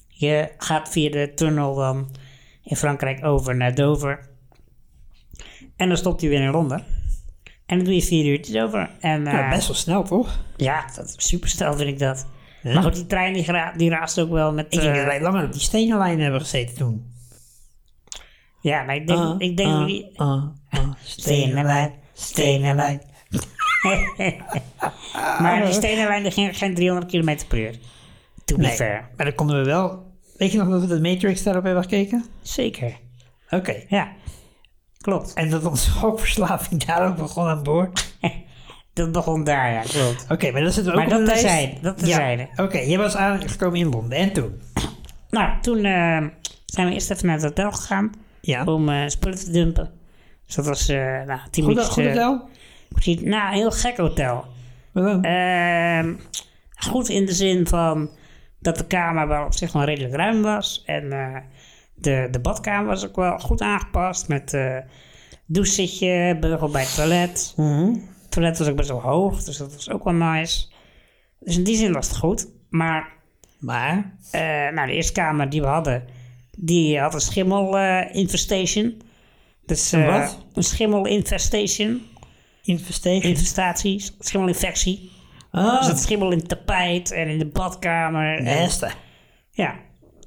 je 0.08 0.48
gaat 0.58 0.88
via 0.88 1.10
de 1.10 1.32
tunnel 1.34 1.74
dan 1.74 2.08
in 2.62 2.76
Frankrijk 2.76 3.24
over 3.24 3.56
naar 3.56 3.74
Dover. 3.74 4.28
En 5.76 5.88
dan 5.88 5.96
stopt 5.96 6.20
hij 6.20 6.30
weer 6.30 6.42
in 6.42 6.50
Londen. 6.50 6.84
En 7.66 7.76
dan 7.76 7.84
doe 7.84 7.94
je 7.94 8.02
vier 8.02 8.24
uurtjes 8.24 8.62
over. 8.62 8.90
En, 9.00 9.22
Nou, 9.22 9.36
eh, 9.38 9.50
best 9.50 9.66
wel 9.66 9.76
snel, 9.76 10.02
toch? 10.02 10.38
ja, 10.56 10.84
dat 10.94 11.14
super 11.16 11.48
snel 11.48 11.74
vind 11.74 11.88
ik 11.88 11.98
dat. 11.98 12.26
Maar 12.62 12.82
goed, 12.82 12.94
die 12.94 13.06
trein 13.06 13.32
die, 13.76 13.90
raast 13.90 14.20
ook 14.20 14.30
wel 14.30 14.52
met... 14.52 14.66
Ik 14.70 14.80
denk 14.80 14.94
dat 14.94 15.04
wij 15.04 15.20
langer 15.20 15.44
op 15.44 15.52
die 15.52 15.60
stenen 15.60 15.98
lijn 15.98 16.20
hebben 16.20 16.40
gezeten 16.40 16.74
toen. 16.76 17.12
Ja, 18.60 18.82
maar 18.82 18.94
ik 18.96 19.06
denk... 19.06 19.18
Ah, 19.18 19.34
ik 19.38 19.56
denk 19.56 19.86
die- 19.86 20.12
Stenen 21.04 21.64
lijn, 21.64 21.92
stenen 22.12 22.74
lijn. 22.76 23.00
maar 25.42 25.64
die 25.64 25.72
stenen 25.72 26.06
lijn 26.08 26.22
die 26.22 26.32
ging 26.32 26.58
geen 26.58 26.74
300 26.74 27.10
km 27.12 27.36
per 27.48 27.58
uur. 27.58 27.78
To 28.44 28.56
be 28.56 28.62
Nee, 28.62 28.70
fair. 28.76 29.08
maar 29.16 29.26
dan 29.26 29.34
konden 29.34 29.58
we 29.58 29.64
wel... 29.64 30.06
Weet 30.36 30.52
je 30.52 30.58
nog 30.58 30.68
dat 30.68 30.80
we 30.80 30.86
de 30.86 31.00
Matrix 31.00 31.42
daarop 31.42 31.64
hebben 31.64 31.82
gekeken? 31.82 32.24
Zeker. 32.42 32.96
Oké. 33.50 33.74
Ja, 33.88 34.08
klopt. 35.00 35.32
En 35.34 35.50
dat 35.50 35.64
onze 35.64 35.90
gokverslaving 35.90 36.84
daar 36.84 37.06
ook 37.08 37.16
begon 37.16 37.46
aan 37.46 37.62
boord. 37.62 38.06
Dat 38.92 39.12
begon 39.12 39.44
daar, 39.44 39.72
ja, 39.72 39.80
klopt. 39.80 40.26
Oké, 40.28 40.50
maar 40.50 40.62
dat 40.62 40.74
zit 40.74 40.88
ook 40.88 40.94
Maar 40.94 41.04
op 41.04 41.10
dat 41.10 41.18
de 41.18 41.24
lijst. 41.26 41.40
terzijde, 41.42 41.80
dat. 41.80 42.06
Ja. 42.06 42.46
Oké, 42.56 42.78
je 42.78 42.96
was 42.98 43.16
aangekomen 43.16 43.78
in 43.78 43.88
Londen. 43.88 44.18
En 44.18 44.32
toen? 44.32 44.60
Nou, 45.30 45.60
toen 45.60 45.76
eh, 45.84 46.26
zijn 46.66 46.86
we 46.88 46.92
eerst 46.92 47.10
even 47.10 47.26
naar 47.26 47.34
het 47.34 47.44
hotel 47.44 47.72
gegaan 47.72 48.12
Ja. 48.40 48.64
om 48.64 48.88
eh, 48.88 49.06
spullen 49.06 49.38
te 49.38 49.50
dumpen. 49.50 49.90
Dus 50.46 50.54
dat 50.54 50.66
was, 50.66 50.88
eh 50.88 51.22
nou, 51.26 51.40
tien 51.50 51.64
Goed, 51.64 51.74
minuutjes... 51.74 51.88
goed 51.88 52.04
eh, 52.04 52.08
hotel? 52.08 52.48
precies. 52.88 53.20
Nou, 53.20 53.48
een 53.48 53.54
heel 53.54 53.70
gek 53.70 53.96
hotel. 53.96 54.44
Ehm, 55.22 56.14
goed 56.76 57.08
in 57.08 57.26
de 57.26 57.32
zin 57.32 57.66
van 57.66 58.10
dat 58.60 58.76
de 58.78 58.86
kamer 58.86 59.28
wel 59.28 59.44
op 59.44 59.54
zich 59.54 59.72
wel 59.72 59.84
redelijk 59.84 60.14
ruim 60.14 60.42
was. 60.42 60.82
En 60.86 61.08
de, 61.94 62.28
de 62.30 62.40
badkamer 62.40 62.86
was 62.86 63.06
ook 63.06 63.16
wel 63.16 63.38
goed 63.38 63.60
aangepast 63.60 64.28
met 64.28 64.54
eh 64.54 64.76
douchezitje, 65.46 66.36
beugel 66.40 66.68
bij 66.68 66.82
het 66.82 66.94
toilet. 66.94 67.52
Mhm. 67.56 67.92
Het 67.92 68.30
toilet 68.30 68.58
was 68.58 68.68
ook 68.68 68.76
best 68.76 68.88
wel 68.88 69.00
hoog, 69.00 69.42
dus 69.42 69.56
dat 69.56 69.74
was 69.74 69.90
ook 69.90 70.04
wel 70.04 70.14
nice. 70.14 70.66
Dus 71.40 71.56
in 71.56 71.64
die 71.64 71.76
zin 71.76 71.92
was 71.92 72.08
het 72.08 72.16
goed. 72.16 72.48
Maar 72.70 73.08
Maar, 73.58 74.16
nou, 74.72 74.86
de 74.86 74.92
eerste 74.92 75.12
kamer 75.12 75.50
die 75.50 75.60
we 75.60 75.66
hadden, 75.66 76.04
die 76.60 77.00
had 77.00 77.14
een 77.14 77.20
schimmel 77.20 77.78
eh, 77.78 78.14
infestation. 78.14 79.00
Dus, 79.66 79.92
Een 79.92 80.02
eh, 80.02 80.20
wat? 80.20 80.46
Een 80.52 80.62
schimmel 80.62 81.06
infestation. 81.06 82.02
investering. 82.62 83.22
Infestaties. 83.22 84.16
Schimmelinfectie. 84.18 85.10
Oh, 85.52 85.78
Dus 85.78 85.86
het 85.86 85.98
schimmel 85.98 86.30
in 86.30 86.38
het 86.38 86.48
tapijt 86.48 87.10
en 87.10 87.28
in 87.28 87.38
de 87.38 87.46
badkamer. 87.46 88.36
En, 88.36 88.44
beste. 88.44 88.90
ja, 89.50 89.74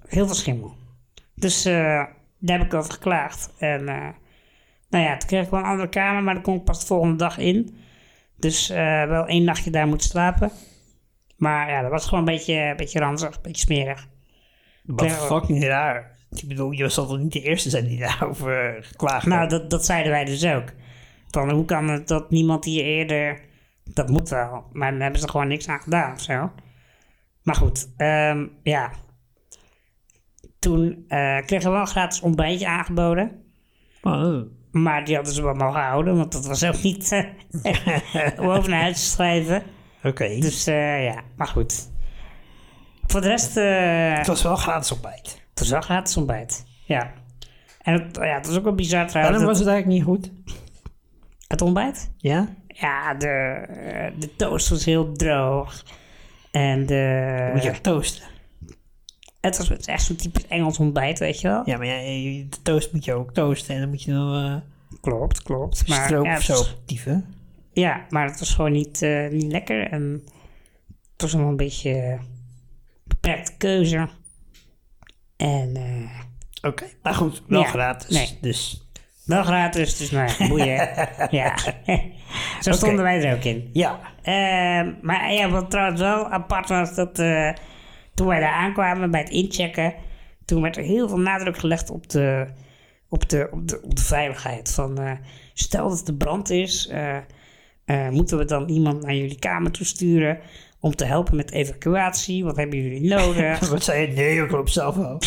heel 0.07 0.25
veel 0.25 0.35
schimmel. 0.35 0.75
Dus 1.35 1.65
eh, 1.65 2.03
daar 2.39 2.57
heb 2.57 2.65
ik 2.67 2.73
over 2.73 2.93
geklaagd. 2.93 3.53
En 3.57 3.83
nou 4.89 5.03
ja, 5.03 5.17
toen 5.17 5.27
kreeg 5.27 5.43
ik 5.43 5.49
wel 5.49 5.59
een 5.59 5.65
andere 5.65 5.89
kamer, 5.89 6.23
maar 6.23 6.33
daar 6.33 6.43
kon 6.43 6.55
ik 6.55 6.63
pas 6.63 6.79
de 6.79 6.85
volgende 6.85 7.15
dag 7.15 7.37
in. 7.37 7.75
Dus 8.37 8.67
wel 8.67 9.25
één 9.25 9.43
nachtje 9.43 9.71
daar 9.71 9.87
moeten 9.87 10.09
slapen. 10.09 10.51
Maar 11.37 11.69
ja, 11.69 11.81
dat 11.81 11.91
was 11.91 12.03
gewoon 12.03 12.19
een 12.19 12.35
beetje, 12.35 12.53
een 12.53 12.75
beetje 12.75 12.99
ranzig, 12.99 13.35
een 13.35 13.41
beetje 13.41 13.61
smerig. 13.61 14.07
Wat 14.83 15.11
fucking 15.11 15.63
raar. 15.63 16.19
Ik 16.31 16.47
bedoel, 16.47 16.71
je 16.71 16.89
zal 16.89 17.07
toch 17.07 17.17
niet 17.17 17.33
de 17.33 17.41
eerste 17.41 17.69
zijn 17.69 17.87
die 17.87 17.99
daarover 18.07 18.77
geklaagd 18.81 19.25
Nou, 19.25 19.47
dat, 19.47 19.69
dat 19.69 19.85
zeiden 19.85 20.11
wij 20.11 20.25
dus 20.25 20.45
ook. 20.45 20.73
Van 21.29 21.51
hoe 21.51 21.65
kan 21.65 21.89
het 21.89 22.07
dat 22.07 22.29
niemand 22.29 22.65
hier 22.65 22.83
eerder. 22.83 23.39
Dat 23.83 24.09
moet 24.09 24.29
wel, 24.29 24.63
maar 24.71 24.91
dan 24.91 25.01
hebben 25.01 25.19
ze 25.19 25.25
er 25.25 25.31
gewoon 25.31 25.47
niks 25.47 25.67
aan 25.67 25.79
gedaan 25.79 26.13
of 26.13 26.21
zo. 26.21 26.51
Maar 27.43 27.55
goed, 27.55 27.89
ehm, 27.97 28.47
ja. 28.63 28.91
Toen 30.59 31.05
eh, 31.07 31.37
kregen 31.45 31.65
we 31.65 31.71
wel 31.71 31.81
een 31.81 31.87
gratis 31.87 32.21
ontbijtje 32.21 32.67
aangeboden. 32.67 33.31
Oh, 34.01 34.41
Maar 34.71 35.05
die 35.05 35.15
hadden 35.15 35.33
ze 35.33 35.43
wel 35.43 35.53
mogen 35.53 35.81
houden, 35.81 36.17
want 36.17 36.31
dat 36.31 36.45
was 36.45 36.63
ook 36.63 36.81
niet 36.81 37.11
eh, 37.11 38.39
om 38.39 38.49
over 38.49 38.69
naar 38.69 38.81
huis 38.81 39.03
te 39.03 39.09
schrijven. 39.09 39.63
Oké. 40.03 40.39
Dus 40.39 40.67
eh, 40.67 41.03
ja, 41.03 41.21
maar 41.35 41.47
goed. 41.47 41.89
Voor 43.07 43.21
de 43.21 43.27
rest, 43.27 43.55
het 44.17 44.27
was 44.27 44.43
wel 44.43 44.55
gratis 44.55 44.91
ontbijt. 44.91 45.40
Het 45.69 46.17
ontbijt. 46.17 46.65
Ja. 46.86 47.12
En 47.82 47.93
het, 47.93 48.15
ja, 48.15 48.36
het 48.36 48.47
was 48.47 48.58
ook 48.58 48.63
wel 48.63 48.76
bizar 48.76 49.08
trouwens. 49.08 49.38
Waarom 49.38 49.58
was 49.58 49.60
het 49.60 49.67
eigenlijk 49.74 49.97
niet 49.97 50.08
goed? 50.08 50.32
het 51.47 51.62
ontbijt? 51.62 52.12
Ja? 52.17 52.50
Ja, 52.67 53.13
de, 53.13 53.65
de 54.19 54.36
toast 54.36 54.69
was 54.69 54.86
heel 54.86 55.12
droog. 55.13 55.84
En 56.52 56.86
de, 56.86 57.50
Moet 57.54 57.63
je 57.63 57.82
toasten? 57.82 58.24
het 59.41 59.58
was 59.58 59.69
echt 59.86 60.04
zo'n 60.04 60.15
typisch 60.15 60.47
Engels 60.47 60.80
ontbijt, 60.80 61.19
weet 61.19 61.41
je 61.41 61.47
wel? 61.47 61.62
Ja, 61.65 61.78
maar 61.78 61.86
ja, 61.86 62.00
de 62.50 62.62
toast 62.63 62.93
moet 62.93 63.06
je 63.06 63.13
ook 63.13 63.34
toasten. 63.34 63.76
En 63.76 63.82
dan 63.82 63.89
moet 63.89 64.04
je 64.04 64.12
dan 64.12 64.36
eh 64.36 64.56
Klopt, 65.02 65.41
klopt. 65.41 65.88
Maar, 65.88 66.06
stroop 66.06 66.26
ja, 66.26 66.36
of 66.36 66.41
zo 66.41 66.60
optieven. 66.60 67.26
ja, 67.74 68.06
maar 68.10 68.28
het 68.30 68.39
was 68.39 68.54
gewoon 68.54 68.71
niet, 68.71 69.02
eh, 69.02 69.30
niet 69.30 69.52
lekker. 69.52 69.88
En 69.88 70.24
het 71.12 71.21
was 71.21 71.34
nog 71.34 71.47
een 71.47 71.56
beetje 71.56 72.19
beperkte 73.04 73.58
keuze. 73.58 74.10
En 75.41 75.71
eh, 75.75 76.69
Oké. 76.69 76.86
Maar 77.04 77.13
goed, 77.13 77.43
wel 77.47 77.62
Ja, 77.62 77.67
gratis. 77.67 78.10
nee. 78.10 78.38
Dus 78.41 78.88
wel 79.25 79.43
gratis, 79.43 79.97
dus 79.97 80.12
nou 80.12 80.32
ja, 80.38 80.47
boeien. 80.47 80.89
ja, 81.41 81.56
zo 82.62 82.71
stonden 82.71 83.04
wij 83.04 83.23
er 83.23 83.36
ook 83.36 83.43
in. 83.43 83.69
ja. 83.73 83.99
Ehm, 84.21 84.93
maar 85.01 85.34
ja, 85.34 85.49
wat 85.49 85.69
trouwens 85.71 86.01
wel 86.01 86.27
apart 86.30 86.69
was, 86.69 86.95
dat 86.95 87.19
eh, 87.19 87.51
toen 88.13 88.27
wij 88.27 88.39
daar 88.39 88.54
aankwamen 88.54 89.12
bij 89.12 89.19
het 89.19 89.30
inchecken, 89.30 89.93
toen 90.45 90.62
werd 90.62 90.77
er 90.77 90.84
heel 90.84 91.08
veel 91.08 91.19
nadruk 91.19 91.58
gelegd 91.58 91.89
op 91.89 92.10
de, 92.10 92.47
op 93.10 93.30
de, 93.30 93.47
op 93.51 93.67
de, 93.67 93.82
op 93.82 93.95
de 93.95 94.04
veiligheid. 94.04 94.71
Van, 94.73 94.99
eh, 94.99 95.12
stel 95.54 95.89
dat 95.89 96.08
er 96.08 96.13
brand 96.13 96.49
is, 96.49 96.91
moeten 98.10 98.38
we 98.38 98.45
dan 98.45 98.69
iemand 98.69 99.01
naar 99.04 99.15
jullie 99.15 99.39
kamer 99.39 99.71
toe 99.71 99.86
sturen 99.86 100.39
om 100.81 100.95
te 100.95 101.05
helpen 101.05 101.35
met 101.35 101.51
evacuatie? 101.51 102.43
Wat 102.43 102.55
hebben 102.55 102.81
jullie 102.83 103.09
nodig? 103.09 103.59
Wat 103.69 103.83
zei 103.83 104.01
je? 104.01 104.07
Nee, 104.15 104.43
ik 104.43 104.51
loop 104.51 104.69
zelf 104.69 104.95
wel. 104.95 105.19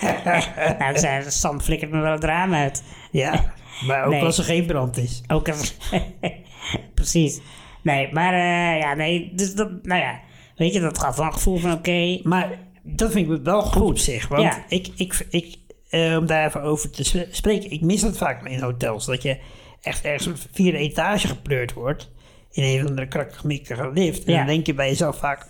nou, 0.78 0.98
zei 0.98 1.22
ze, 1.22 1.30
Sam 1.30 1.60
flikkert 1.60 1.90
me 1.90 2.00
wel 2.00 2.12
het 2.12 2.24
raam 2.24 2.54
uit. 2.54 2.82
Ja. 3.10 3.52
Maar 3.86 4.04
ook 4.04 4.12
Nee. 4.12 4.22
als 4.22 4.38
er 4.38 4.44
geen 4.44 4.66
brand 4.66 4.96
is. 4.96 5.22
Ook 5.26 5.48
als... 5.48 5.76
Precies. 6.94 7.40
Nee, 7.82 8.12
maar 8.12 8.32
eh, 8.32 8.80
ja, 8.80 8.94
nee, 8.94 9.32
dus 9.34 9.54
dat, 9.54 9.70
nou 9.82 10.00
ja, 10.00 10.20
weet 10.56 10.72
je, 10.74 10.80
dat 10.80 10.98
gaf 10.98 11.16
wel 11.16 11.26
een 11.26 11.32
gevoel 11.32 11.56
van 11.58 11.72
oké, 11.72 12.20
Maar 12.22 12.58
dat 12.82 13.12
vind 13.12 13.30
ik 13.30 13.40
wel 13.44 13.62
goed 13.62 14.00
zich. 14.00 14.28
Want 14.28 14.42
Ja. 14.42 14.64
ik, 14.68 14.88
ik, 14.96 15.26
ik 15.30 15.56
eh, 15.90 16.16
om 16.18 16.26
daar 16.26 16.46
even 16.46 16.62
over 16.62 16.90
te 16.90 17.04
sp- 17.04 17.26
spreken, 17.30 17.70
ik 17.70 17.80
mis 17.80 18.00
dat 18.00 18.16
vaak 18.16 18.46
in 18.48 18.60
hotels. 18.62 19.06
Dat 19.06 19.22
je 19.22 19.38
echt 19.82 20.04
ergens 20.04 20.42
de 20.42 20.48
vierde 20.52 20.78
etage 20.78 21.26
gepleurd 21.28 21.72
wordt. 21.72 22.10
In 22.50 22.62
een 22.62 22.86
van 22.86 22.96
de 22.96 23.08
krakkemikkige 23.08 23.90
lift. 23.92 24.24
En 24.24 24.32
Ja. 24.32 24.38
dan 24.38 24.46
denk 24.46 24.66
je 24.66 24.74
bij 24.74 24.88
jezelf 24.88 25.16
vaak, 25.18 25.46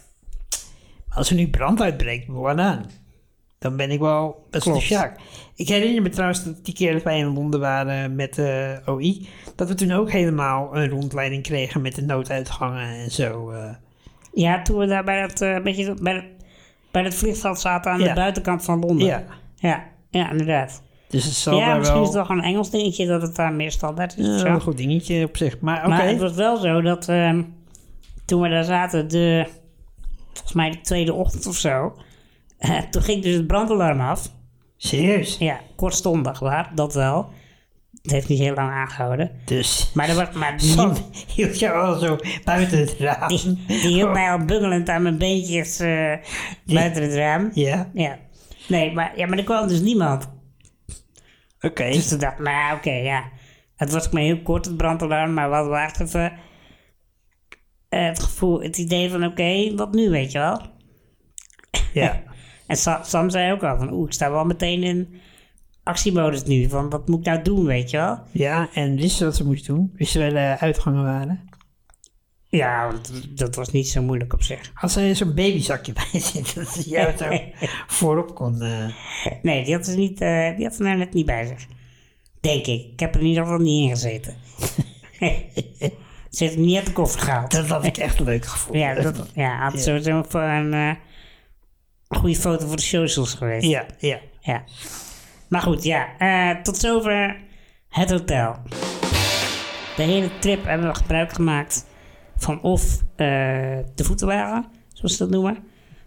als 1.08 1.30
er 1.30 1.36
nu 1.36 1.48
brand 1.48 1.80
uitbreekt, 1.82 2.26
wat 2.28 2.56
dan? 2.56 2.84
Dan 3.58 3.76
ben 3.76 3.90
ik 3.90 3.98
wel 3.98 4.46
best 4.50 4.64
wel 4.64 4.74
de 4.74 4.80
Klopt. 4.80 4.92
sjaak. 5.00 5.18
Ik 5.54 5.68
herinner 5.68 6.02
me 6.02 6.08
trouwens 6.08 6.44
dat 6.44 6.64
die 6.64 6.74
keer 6.74 6.92
dat 6.92 7.02
wij 7.02 7.18
in 7.18 7.26
Londen 7.34 7.60
waren 7.60 8.14
met 8.14 8.34
de 8.34 8.80
OI, 8.86 9.28
dat 9.56 9.68
we 9.68 9.74
toen 9.74 9.92
ook 9.92 10.10
helemaal 10.10 10.76
een 10.76 10.88
rondleiding 10.88 11.42
kregen 11.42 11.82
met 11.82 11.94
de 11.94 12.02
nooduitgangen 12.02 12.88
en 12.88 13.10
zo. 13.10 13.50
eh. 13.50 13.70
Ja, 14.32 14.62
toen 14.62 14.78
we 14.78 14.86
daar 14.86 15.04
bij 15.04 15.20
dat, 15.20 15.40
eh, 15.40 15.58
beetje, 15.62 15.94
bij, 16.02 16.14
dat, 16.14 16.24
bij 16.90 17.02
dat 17.02 17.14
vliegveld 17.14 17.60
zaten 17.60 17.90
aan 17.92 17.98
Ja. 18.00 18.08
de 18.08 18.14
buitenkant 18.14 18.64
van 18.64 18.78
Londen. 18.80 19.06
ja, 19.06 19.24
ja, 19.56 19.84
ja, 20.10 20.30
inderdaad. 20.30 20.82
Dus 21.08 21.24
het 21.24 21.34
zal 21.34 21.58
ja, 21.58 21.74
misschien 21.74 21.92
wel... 21.92 22.00
is 22.00 22.08
het 22.08 22.16
wel 22.16 22.24
gewoon 22.24 22.42
een 22.42 22.48
Engels 22.48 22.70
dingetje 22.70 23.06
dat 23.06 23.22
het 23.22 23.36
daar 23.36 23.52
meer 23.52 23.70
standaard 23.70 24.18
is. 24.18 24.42
Ja, 24.42 24.46
een 24.46 24.60
goed 24.60 24.76
dingetje 24.76 25.24
op 25.24 25.36
zich. 25.36 25.60
Maar. 25.60 25.88
Maar 25.88 26.06
het 26.06 26.18
was 26.18 26.32
wel 26.32 26.56
zo 26.56 26.80
dat 26.80 27.08
ehm, 27.08 27.42
toen 28.24 28.40
we 28.40 28.48
daar 28.48 28.64
zaten, 28.64 29.08
de, 29.08 29.46
volgens 30.32 30.52
mij 30.52 30.70
de 30.70 30.80
tweede 30.80 31.12
ochtend 31.12 31.46
of 31.46 31.56
zo, 31.56 31.96
eh, 32.58 32.78
toen 32.78 33.02
ging 33.02 33.22
dus 33.22 33.34
het 33.34 33.46
brandalarm 33.46 34.00
af. 34.00 34.32
Serieus? 34.76 35.38
Ja, 35.38 35.60
kortstondig 35.76 36.38
waar, 36.38 36.70
dat 36.74 36.94
wel. 36.94 37.30
Het 38.02 38.12
heeft 38.12 38.28
niet 38.28 38.38
heel 38.38 38.54
lang 38.54 38.70
aangehouden. 38.70 39.30
Dus. 39.44 39.90
Maar, 39.94 40.08
er 40.08 40.14
was, 40.14 40.30
maar 40.32 40.58
die, 40.58 40.68
Sam 40.68 40.92
hield 41.34 41.58
jou 41.58 41.86
al 41.86 41.98
zo 41.98 42.16
buiten 42.44 42.78
het 42.78 42.94
raam. 42.98 43.28
die, 43.28 43.58
die 43.66 43.78
hield 43.78 44.12
mij 44.12 44.30
al 44.30 44.44
bungelend 44.44 44.88
aan 44.88 45.02
mijn 45.02 45.18
beentjes 45.18 45.80
eh, 45.80 46.14
buiten 46.64 47.02
het 47.02 47.14
raam. 47.14 47.50
Ja, 47.54 47.90
Ja. 47.94 48.18
Nee, 48.68 48.92
maar, 48.92 49.12
ja, 49.16 49.26
maar 49.26 49.38
er 49.38 49.44
kwam 49.44 49.68
dus 49.68 49.80
niemand. 49.80 50.28
Oké. 51.60 51.90
Dus 51.90 52.08
toen 52.08 52.18
dacht 52.18 52.38
ik, 52.38 52.44
nou 52.44 52.76
oké, 52.76 52.90
ja. 52.92 53.24
Het 53.76 53.90
was 53.92 54.08
maar 54.10 54.22
heel 54.22 54.42
kort, 54.42 54.64
het 54.64 54.76
brandalarm, 54.76 55.34
maar 55.34 55.50
wel 55.50 55.76
echt 55.76 56.00
even 56.00 56.32
eh, 57.88 58.06
het 58.06 58.22
gevoel, 58.22 58.62
het 58.62 58.78
idee 58.78 59.10
van 59.10 59.24
oké, 59.24 59.74
wat 59.74 59.94
nu, 59.94 60.10
weet 60.10 60.32
je 60.32 60.38
wel? 60.38 60.60
Ja. 61.92 62.22
En 62.66 62.76
Sa- 62.76 63.02
Sam 63.02 63.30
zei 63.30 63.52
ook 63.52 63.62
al 63.62 63.76
van, 63.78 63.92
oeh, 63.92 64.06
ik 64.06 64.12
sta 64.12 64.30
wel 64.30 64.44
meteen 64.44 64.82
in 64.82 65.20
actiemodus 65.82 66.44
nu, 66.44 66.68
van 66.68 66.90
wat 66.90 67.08
moet 67.08 67.18
ik 67.18 67.24
nou 67.26 67.42
doen, 67.42 67.64
weet 67.64 67.90
je 67.90 67.96
wel? 67.96 68.18
ja, 68.32 68.68
en 68.74 68.96
wisten 68.96 69.10
ze 69.18 69.24
wat 69.24 69.36
ze 69.36 69.44
moesten 69.44 69.74
doen? 69.74 69.92
Wisten 69.94 70.24
we 70.26 70.32
de 70.32 70.56
uitgangen 70.58 71.02
waren? 71.04 71.47
Ja, 72.50 72.92
dat 73.28 73.54
was 73.54 73.70
niet 73.70 73.88
zo 73.88 74.02
moeilijk 74.02 74.32
op 74.32 74.42
zich. 74.42 74.70
Als 74.74 74.96
er 74.96 75.16
zo'n 75.16 75.34
babyzakje 75.34 75.92
bij 75.92 76.20
zit, 76.32 76.54
dat 76.54 76.74
je 76.84 76.90
jou 76.90 77.16
zo 77.16 77.40
voorop 77.96 78.34
kon... 78.34 78.62
eh, 78.62 78.86
Nee, 79.42 79.64
die 79.64 79.74
had 79.74 79.84
ze, 79.86 79.96
niet, 79.96 80.20
eh, 80.20 80.56
die 80.56 80.64
had 80.64 80.74
ze 80.74 80.82
nou 80.82 80.96
net 80.96 81.12
niet 81.12 81.26
bij 81.26 81.46
zich. 81.46 81.66
Denk 82.40 82.66
ik. 82.66 82.86
Ik 82.92 83.00
heb 83.00 83.14
er 83.14 83.20
in 83.20 83.26
ieder 83.26 83.42
geval 83.42 83.58
niet 83.58 83.82
in 83.82 83.88
gezeten. 83.88 84.34
Ze 86.30 86.44
heeft 86.44 86.54
hem 86.54 86.64
niet 86.64 86.76
uit 86.76 86.86
de 86.86 86.92
koffer 86.92 87.20
gehaald. 87.20 87.50
dat 87.50 87.66
had 87.68 87.84
ik 87.84 87.96
echt 87.96 88.20
leuk 88.20 88.44
gevonden. 88.46 88.80
Ja, 88.80 88.94
dat 88.94 89.30
ja, 89.34 89.58
had 89.58 89.72
Ja. 89.72 89.78
sowieso 89.78 90.24
voor 90.28 90.40
een 90.42 90.72
eh, 90.74 90.90
goede 92.18 92.36
foto 92.36 92.66
voor 92.66 92.76
de 92.76 92.82
socials 92.82 93.34
geweest. 93.34 93.66
Ja, 93.66 93.86
ja. 93.98 94.18
Ja. 94.40 94.64
Maar 95.48 95.60
goed, 95.62 95.82
ja. 95.84 96.60
tot 96.62 96.76
zover 96.76 97.36
het 97.88 98.10
hotel. 98.10 98.56
De 99.96 100.02
hele 100.02 100.30
trip 100.38 100.64
hebben 100.64 100.88
we 100.88 100.94
gebruik 100.94 101.32
gemaakt 101.32 101.86
van 102.38 102.62
of 102.62 102.98
eh, 103.16 103.26
de 103.94 104.04
voetenwagen, 104.04 104.66
zoals 104.92 105.12
ze 105.16 105.18
dat 105.22 105.30
noemen. 105.30 105.54
We 105.54 105.60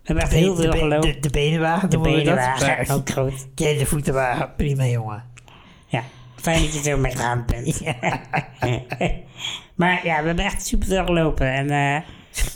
hebben 0.08 0.24
echt 0.24 0.34
heel 0.34 0.56
de, 0.56 0.62
veel 0.62 0.72
gelopen. 0.72 1.12
de, 1.14 1.20
de 1.20 1.30
benenwagen 1.30 1.90
De 1.90 2.00
benenwagen, 2.00 2.68
Maar- 2.88 2.96
ook 2.96 3.10
goed. 3.10 3.48
Ja, 3.56 3.74
de 3.78 3.86
voetenwagen, 3.86 4.56
prima 4.56 4.86
jongen. 4.86 5.24
Ja, 5.88 6.04
fijn 6.36 6.62
dat 6.62 6.74
je 6.74 6.82
zo 6.82 6.98
meegaan 6.98 7.46
bent. 7.46 7.82
maar 9.76 10.06
ja, 10.06 10.20
we 10.22 10.28
hebben 10.28 10.46
echt 10.46 10.66
super 10.66 10.88
veel 10.88 11.06
gelopen. 11.06 11.52
En 11.54 11.70
eh, 11.70 12.02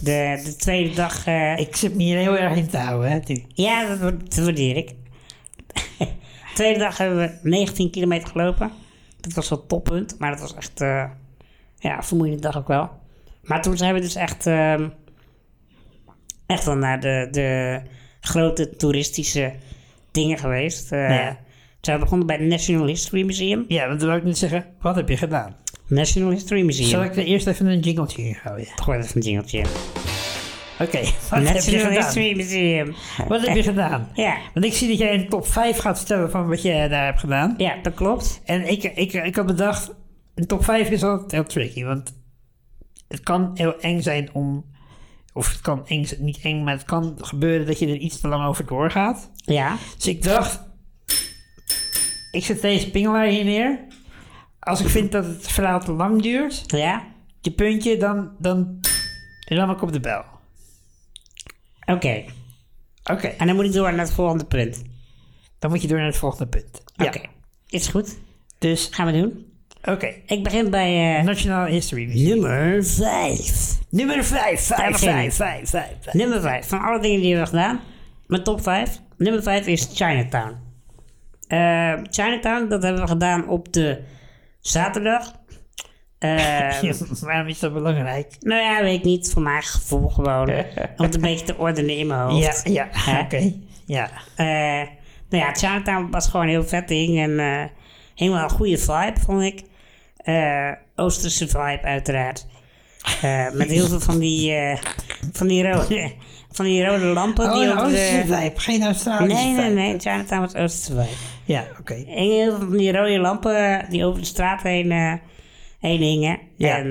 de, 0.03 0.41
de 0.45 0.55
tweede 0.55 0.95
dag... 0.95 1.25
eh, 1.25 1.57
Ik 1.57 1.75
zit 1.75 1.95
me 1.95 2.03
hier 2.03 2.17
heel 2.17 2.38
erg 2.38 2.55
in 2.57 2.67
te 2.69 2.77
houden, 2.77 3.11
hè. 3.11 3.19
nu. 3.27 3.43
Ja, 3.53 3.88
dat, 3.88 3.99
wa- 3.99 4.11
dat 4.11 4.38
waardeer 4.43 4.75
ik. 4.77 4.91
tweede 6.55 6.79
dag 6.79 6.97
hebben 6.97 7.17
we 7.17 7.49
19 7.49 7.91
kilometer 7.91 8.27
gelopen. 8.29 8.71
Dat 9.19 9.33
was 9.33 9.49
wel 9.49 9.65
toppunt, 9.65 10.15
maar 10.19 10.31
dat 10.31 10.39
was 10.39 10.55
echt 10.55 10.81
eh, 10.81 11.03
ja, 11.77 11.97
een 11.97 12.03
vermoeiende 12.03 12.41
dag 12.41 12.57
ook 12.57 12.67
wel. 12.67 12.89
Maar 13.45 13.62
toen 13.62 13.77
zijn 13.77 13.93
we 13.93 13.99
dus 13.99 14.15
echt, 14.15 14.47
ehm, 14.47 14.88
echt 16.45 16.65
wel 16.65 16.75
naar 16.75 16.99
de, 16.99 17.27
de 17.31 17.81
grote 18.19 18.75
toeristische 18.75 19.53
dingen 20.12 20.38
geweest. 20.38 20.91
Eh 20.91 21.10
Ja. 21.10 21.38
Zijn 21.81 21.97
we 21.97 22.03
begonnen 22.03 22.27
bij 22.27 22.36
het 22.36 22.45
National 22.45 22.86
History 22.88 23.25
Museum. 23.25 23.65
Ja, 23.67 23.88
want 23.88 23.99
dan 23.99 24.10
wil 24.10 24.17
ik 24.17 24.23
net 24.23 24.38
zeggen, 24.38 24.65
wat 24.81 24.95
heb 24.95 25.10
je 25.10 25.17
gedaan? 25.17 25.55
National 25.88 26.29
History 26.31 26.62
Museum. 26.65 26.89
Zal 26.89 27.03
ik 27.03 27.15
er 27.15 27.23
eerst 27.25 27.47
even 27.47 27.65
een 27.65 27.79
jingletje 27.79 28.21
in 28.23 28.36
gooien? 28.36 28.67
Gooi 28.75 28.99
even 28.99 29.15
een 29.15 29.21
jingeltje 29.21 29.58
in. 29.58 29.65
Oké, 30.79 30.99
wat 30.99 31.29
heb 31.29 31.39
je 31.47 31.53
National 31.53 31.86
gedaan? 31.86 32.03
History 32.03 32.36
Museum. 32.36 32.95
Wat 33.27 33.45
heb 33.47 33.55
je 33.55 33.63
gedaan? 33.63 34.10
Ja, 34.13 34.38
Want 34.53 34.65
ik 34.65 34.73
zie 34.73 34.88
dat 34.88 34.97
jij 34.97 35.13
een 35.13 35.29
top 35.29 35.47
5 35.47 35.77
gaat 35.77 35.97
vertellen 35.97 36.31
van 36.31 36.47
wat 36.47 36.62
je 36.62 36.88
daar 36.89 37.05
hebt 37.05 37.19
gedaan. 37.19 37.53
ja, 37.58 37.75
dat 37.81 37.93
klopt. 37.93 38.41
En 38.45 38.69
ik, 38.71 38.84
ik, 38.84 39.13
ik 39.13 39.36
had 39.36 39.45
bedacht, 39.45 39.91
een 40.36 40.47
top 40.47 40.63
5 40.63 40.89
is 40.89 41.03
altijd 41.03 41.31
heel 41.31 41.43
tricky. 41.43 41.84
Want 41.84 42.13
het 43.07 43.19
kan 43.19 43.51
heel 43.53 43.79
eng 43.79 44.01
zijn 44.01 44.29
om... 44.33 44.73
Of 45.33 45.51
het 45.51 45.61
kan 45.61 45.87
eng 45.87 46.05
zijn, 46.05 46.23
niet 46.23 46.39
eng, 46.43 46.63
maar 46.63 46.73
het 46.73 46.83
kan 46.83 47.17
gebeuren 47.21 47.65
dat 47.65 47.79
je 47.79 47.87
er 47.87 47.95
iets 47.97 48.19
te 48.19 48.27
lang 48.27 48.45
over 48.47 48.65
doorgaat. 48.65 49.31
Ja, 49.35 49.77
Dus 49.95 50.07
ik 50.07 50.23
dacht, 50.23 50.59
ik 52.31 52.45
zet 52.45 52.61
deze 52.61 52.89
pingelaar 52.91 53.25
hier 53.25 53.43
neer. 53.43 53.79
Als 54.59 54.81
ik 54.81 54.87
vind 54.87 55.11
dat 55.11 55.25
het 55.25 55.47
verhaal 55.47 55.79
te 55.79 55.91
lang 55.91 56.21
duurt, 56.21 56.63
ja, 56.67 57.03
je 57.41 57.51
puntje, 57.51 57.97
dan, 57.97 58.31
dan 58.39 58.79
ram 59.45 59.69
ik 59.71 59.81
op 59.81 59.91
de 59.93 59.99
bel. 59.99 60.23
oké. 61.85 62.23
Oké, 63.11 63.27
En 63.27 63.47
dan 63.47 63.55
moet 63.55 63.65
ik 63.65 63.73
door 63.73 63.91
naar 63.91 64.05
het 64.05 64.13
volgende 64.13 64.45
punt. 64.45 64.81
dan 65.59 65.69
moet 65.69 65.81
je 65.81 65.87
door 65.87 65.97
naar 65.97 66.07
het 66.07 66.17
volgende 66.17 66.47
punt. 66.47 66.83
Ja, 66.95 67.05
Oké, 67.05 67.21
is 67.67 67.87
goed. 67.87 68.17
dus, 68.59 68.87
Gaan 68.91 69.05
we 69.05 69.11
doen. 69.21 69.44
Oké. 69.85 70.13
Ik 70.25 70.43
begin 70.43 70.69
bij 70.69 71.17
eh, 71.17 71.23
National 71.23 71.65
History 71.65 72.07
Museum. 72.07 72.39
nummer 72.39 72.85
5. 72.85 73.77
Nummer 73.89 74.23
5, 74.23 74.67
Daar 74.67 74.77
5, 74.77 74.91
begin 74.91 75.09
5, 75.11 75.25
ik. 75.25 75.33
5, 75.33 75.69
5. 75.69 76.13
Nummer 76.13 76.41
5. 76.41 76.67
Van 76.67 76.81
alle 76.81 76.99
dingen 76.99 77.21
die 77.21 77.33
we 77.33 77.39
hebben 77.39 77.59
gedaan, 77.59 77.79
mijn 78.27 78.43
top 78.43 78.61
5. 78.61 78.99
Nummer 79.17 79.43
5 79.43 79.67
is 79.67 79.89
Chinatown. 79.93 80.55
Eh, 81.47 81.93
Chinatown, 82.09 82.67
dat 82.69 82.83
hebben 82.83 83.01
we 83.01 83.07
gedaan 83.07 83.47
op 83.47 83.73
de 83.73 84.01
zaterdag. 84.59 85.33
Eh, 86.17 86.81
Waarom 87.21 87.47
is 87.47 87.59
dat 87.59 87.73
belangrijk? 87.73 88.35
nou 88.39 88.61
ja, 88.61 88.81
weet 88.81 88.97
ik 88.97 89.03
niet. 89.03 89.31
Voor 89.31 89.41
mijn 89.41 89.63
gevoel 89.63 90.07
gewoon. 90.07 90.49
Om 90.97 91.05
het 91.05 91.15
een 91.15 91.21
beetje 91.21 91.45
te 91.45 91.57
ordenen 91.57 91.97
in 91.97 92.07
mijn 92.07 92.19
hoofd. 92.19 92.61
Ja, 92.69 92.89
ja, 93.05 93.19
oké. 93.23 93.53
Ja. 93.85 94.09
Eh, 94.35 94.87
nou 95.29 95.43
ja, 95.43 95.53
Chinatown 95.53 96.07
was 96.11 96.27
gewoon 96.27 96.45
een 96.45 96.51
heel 96.51 96.63
vet 96.63 96.87
ding. 96.87 97.19
En 97.19 97.39
eh, 97.39 97.63
helemaal 98.15 98.43
een 98.43 98.49
goede 98.49 98.77
vibe, 98.77 99.19
vond 99.25 99.41
ik. 99.41 99.61
Eh, 100.25 100.71
Oosterse 100.95 101.47
vibe, 101.47 101.81
uiteraard. 101.81 102.47
Eh, 103.21 103.51
met 103.51 103.67
heel 103.69 103.88
veel 103.88 103.99
van 103.99 104.19
die, 104.19 104.53
eh, 104.53 104.77
van 105.31 105.47
die, 105.47 105.71
rode, 105.71 106.11
van 106.51 106.65
die 106.65 106.85
rode 106.85 107.05
lampen. 107.05 107.45
Oh, 107.45 107.53
die 107.53 107.63
een 107.63 107.71
op 107.71 107.77
de- 107.77 107.83
Oosterse 107.83 108.25
vibe, 108.25 108.59
geen 108.59 108.83
Australische 108.83 109.43
Nee, 109.43 109.53
nee, 109.55 109.63
vibe. 109.63 109.73
nee. 109.79 109.99
Chinatown 109.99 110.41
was 110.41 110.55
Oosterse 110.55 110.91
vibe. 111.01 111.15
Ja, 111.45 111.65
oké. 111.79 111.93
En 111.93 112.05
heel 112.05 112.55
veel 112.57 112.67
van 112.67 112.77
die 112.77 112.91
rode 112.91 113.19
lampen 113.19 113.85
die 113.89 114.05
over 114.05 114.19
de 114.19 114.25
straat 114.27 114.61
heen, 114.61 114.91
heen 115.79 116.01
hingen. 116.01 116.39
Ja. 116.57 116.77
En 116.77 116.88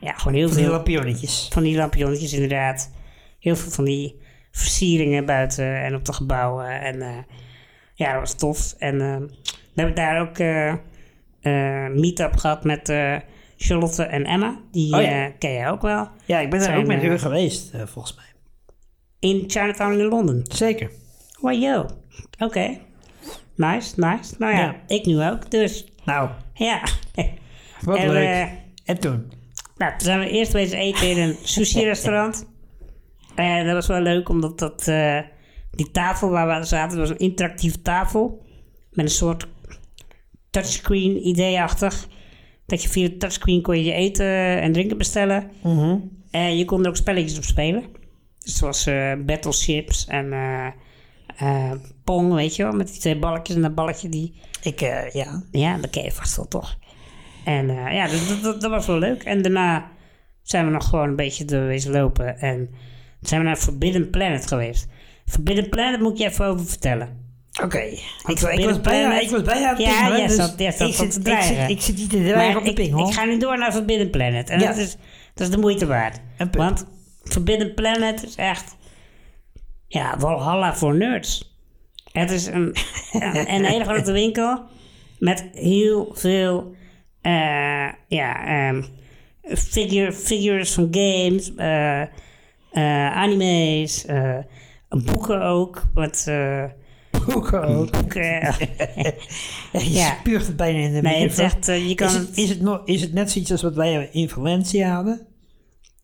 ja, 0.00 0.12
gewoon 0.12 0.34
heel 0.34 0.46
Van 0.48 0.56
die 0.56 0.64
veel 0.66 0.74
lampionnetjes. 0.74 1.48
van 1.52 1.62
die 1.62 1.76
lampionnetjes 1.76 2.32
inderdaad. 2.32 2.90
Heel 3.40 3.56
veel 3.56 3.70
van 3.70 3.84
die 3.84 4.20
versieringen 4.50 5.26
buiten 5.26 5.82
en 5.82 5.94
op 5.94 6.04
de 6.04 6.12
gebouwen. 6.12 6.80
En 6.80 7.26
ja, 7.94 8.10
dat 8.12 8.20
was 8.20 8.34
tof. 8.34 8.74
En 8.78 8.98
we 8.98 9.74
hebben 9.82 9.94
daar 9.94 10.20
ook 10.20 10.36
meet-up 12.00 12.36
gehad 12.36 12.64
met 12.64 12.88
eh, 12.88 13.16
Charlotte 13.56 14.02
en 14.02 14.24
Emma. 14.24 14.58
Die 14.70 14.94
Oh 14.94 15.02
ja. 15.02 15.24
eh, 15.26 15.32
ken 15.38 15.52
jij 15.52 15.70
ook 15.70 15.82
wel. 15.82 16.08
Ja, 16.24 16.38
ik 16.38 16.50
ben 16.50 16.58
daar 16.58 16.68
Zijn, 16.68 16.80
ook 16.80 16.86
met 16.86 17.02
eh, 17.02 17.10
u 17.10 17.18
geweest, 17.18 17.74
eh, 17.74 17.80
volgens 17.86 18.14
mij. 18.14 18.24
In 19.18 19.44
Chinatown 19.46 19.92
in 19.98 20.04
Londen. 20.06 20.42
Zeker. 20.48 20.90
Wow, 21.40 21.62
yo. 21.62 21.86
Oké. 22.38 22.78
Nice, 23.54 23.92
nice. 23.96 24.34
Nou 24.38 24.52
ja, 24.54 24.60
Ja. 24.60 24.76
ik 24.86 25.06
nu 25.06 25.22
ook. 25.24 25.50
Dus 25.50 25.86
Nou, 26.04 26.30
ja. 26.54 26.82
wat 27.84 27.96
En, 27.98 28.10
leuk. 28.10 28.26
eh, 28.26 28.42
en 28.84 29.00
toen? 29.00 29.32
Nou, 29.76 29.90
toen 29.90 30.00
zijn 30.00 30.18
we 30.20 30.30
eerst 30.30 30.52
wezen 30.52 30.78
eten 30.78 31.10
in 31.10 31.18
een 31.18 31.36
sushi-restaurant. 31.54 32.46
En 33.34 33.64
dat 33.64 33.74
was 33.74 33.86
wel 33.86 34.00
leuk, 34.00 34.28
omdat 34.28 34.58
dat, 34.58 34.88
eh, 34.88 35.18
die 35.70 35.90
tafel 35.90 36.30
waar 36.30 36.46
we 36.46 36.52
aan 36.52 36.66
zaten, 36.66 36.98
was 36.98 37.10
een 37.10 37.18
interactieve 37.18 37.82
tafel. 37.82 38.42
Met 38.90 39.04
een 39.04 39.10
soort 39.10 39.46
touchscreen 40.50 41.26
idee-achtig. 41.26 42.08
Dat 42.66 42.82
je 42.82 42.88
via 42.88 43.08
de 43.08 43.16
touchscreen 43.16 43.62
kon 43.62 43.76
je 43.76 43.84
je 43.84 43.92
eten 43.92 44.60
en 44.60 44.72
drinken 44.72 44.98
bestellen. 44.98 45.50
En 46.30 46.56
je 46.58 46.64
kon 46.64 46.82
er 46.82 46.88
ook 46.88 46.96
spelletjes 46.96 47.36
op 47.38 47.44
spelen. 47.44 47.84
Dus 48.38 48.56
zoals 48.56 48.86
eh 48.86 49.12
battleships 49.26 50.06
en 50.06 50.32
eh, 50.32 50.66
eh, 51.36 51.72
Pong, 52.04 52.32
weet 52.34 52.56
je 52.56 52.62
wel. 52.62 52.72
Met 52.72 52.88
die 52.88 53.00
twee 53.00 53.18
balletjes 53.18 53.56
en 53.56 53.62
dat 53.62 53.74
balletje 53.74 54.08
die... 54.08 54.34
Ik, 54.62 54.80
ja. 55.12 55.42
Ja, 55.50 55.76
dat 55.76 55.90
ken 55.90 56.04
je 56.04 56.12
vast 56.12 56.36
wel 56.36 56.48
toch. 56.48 56.78
En 57.44 57.66
ja, 57.68 58.06
dat, 58.08 58.28
dat- 58.28 58.42
dat, 58.42 58.60
dat 58.60 58.70
was 58.70 58.86
wel 58.86 58.98
leuk. 58.98 59.22
En 59.22 59.42
daarna 59.42 59.90
zijn 60.42 60.64
we 60.66 60.70
nog 60.72 60.88
gewoon 60.88 61.08
een 61.08 61.16
beetje 61.16 61.44
doorwezen 61.44 61.92
lopen. 61.92 62.38
En 62.38 62.70
zijn 63.20 63.40
we 63.40 63.46
naar 63.46 63.56
Forbidden 63.56 64.10
Planet 64.10 64.46
geweest. 64.46 64.86
Forbidden 65.26 65.68
Planet 65.68 66.00
moet 66.00 66.12
ik 66.12 66.18
je 66.18 66.24
even 66.24 66.46
over 66.46 66.66
vertellen. 66.66 67.29
Oké. 67.62 67.78
Ik, 67.78 68.00
was 68.24 68.40
bijna, 68.40 68.80
Planet- 68.80 69.22
ik 69.22 69.30
was 69.30 69.42
bijna 69.42 69.68
aan 69.68 69.74
het 69.76 69.84
Ja, 69.84 69.94
pingelen, 69.96 70.18
jij 70.18 70.26
dus 70.26 70.36
zat- 70.36 70.54
jij 70.58 70.72
zat 70.72 70.88
ik, 70.88 70.94
zit, 70.94 71.24
te 71.24 71.30
ik, 71.30 71.40
zit, 71.42 71.68
ik 71.68 71.80
zit 71.80 71.96
niet 71.96 72.10
te 72.10 72.22
dreigen 72.22 72.58
op 72.60 72.64
de 72.64 72.72
pingel. 72.72 73.08
ik 73.08 73.14
ga 73.14 73.24
nu 73.24 73.38
door 73.38 73.58
naar 73.58 73.72
Forbidden 73.72 74.10
Planet. 74.10 74.50
En 74.50 74.60
Ja. 74.60 74.66
dat, 74.66 74.76
is, 74.76 74.96
dat 75.34 75.46
is 75.46 75.52
de 75.54 75.58
moeite 75.60 75.86
waard. 75.86 76.20
Want 76.52 76.86
Forbidden 77.24 77.74
Planet 77.74 78.22
is 78.24 78.34
echt... 78.34 78.76
Ja, 79.86 80.14
Valhalla 80.18 80.74
voor 80.76 80.96
nerds. 80.96 81.58
Het 82.12 82.30
is 82.30 82.46
een, 82.46 82.62
een, 83.12 83.54
een 83.54 83.64
hele 83.64 83.84
grote 83.84 84.12
winkel 84.12 84.62
met 85.18 85.48
heel 85.52 86.10
veel 86.14 86.74
eh, 87.20 87.88
ja, 88.08 88.46
ehm, 88.46 88.82
figure, 89.56 90.12
figures 90.12 90.72
van 90.72 90.88
games, 90.90 91.54
eh, 91.54 92.02
anime's, 93.16 94.04
boeken 94.88 95.42
ook. 95.42 95.82
Wat, 95.94 96.24
eh, 96.28 96.64
Boeken 97.26 97.62
ook. 97.64 97.94
je 98.12 99.12
Ja. 99.72 100.14
spuugt 100.20 100.46
het 100.46 100.56
bijna 100.56 100.78
in 100.78 100.92
de 100.92 101.00
nee, 101.00 101.22
het 101.22 101.30
is 101.30 101.36
microfoon. 101.36 101.44
echt, 101.58 101.68
eh, 101.68 101.88
je 101.88 101.94
kan 101.94 102.06
is, 102.08 102.14
het... 102.14 102.36
is, 102.36 102.48
het 102.48 102.80
is 102.84 103.00
het 103.00 103.12
net 103.12 103.30
zoiets 103.30 103.50
als 103.50 103.62
wat 103.62 103.74
wij 103.74 104.08
in 104.12 104.28
Valencia 104.28 104.94
hadden? 104.94 105.26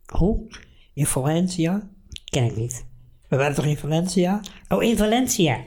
Hoe? 0.07 0.47
In 0.95 1.07
Valencia? 1.07 1.89
Ken 2.25 2.45
ik 2.45 2.57
niet. 2.57 2.87
We 3.29 3.37
waren 3.37 3.55
toch 3.55 3.65
in 3.67 3.77
Valencia? 3.77 4.41
Oh, 4.69 4.83
in 4.83 4.97
Valencia. 4.97 5.59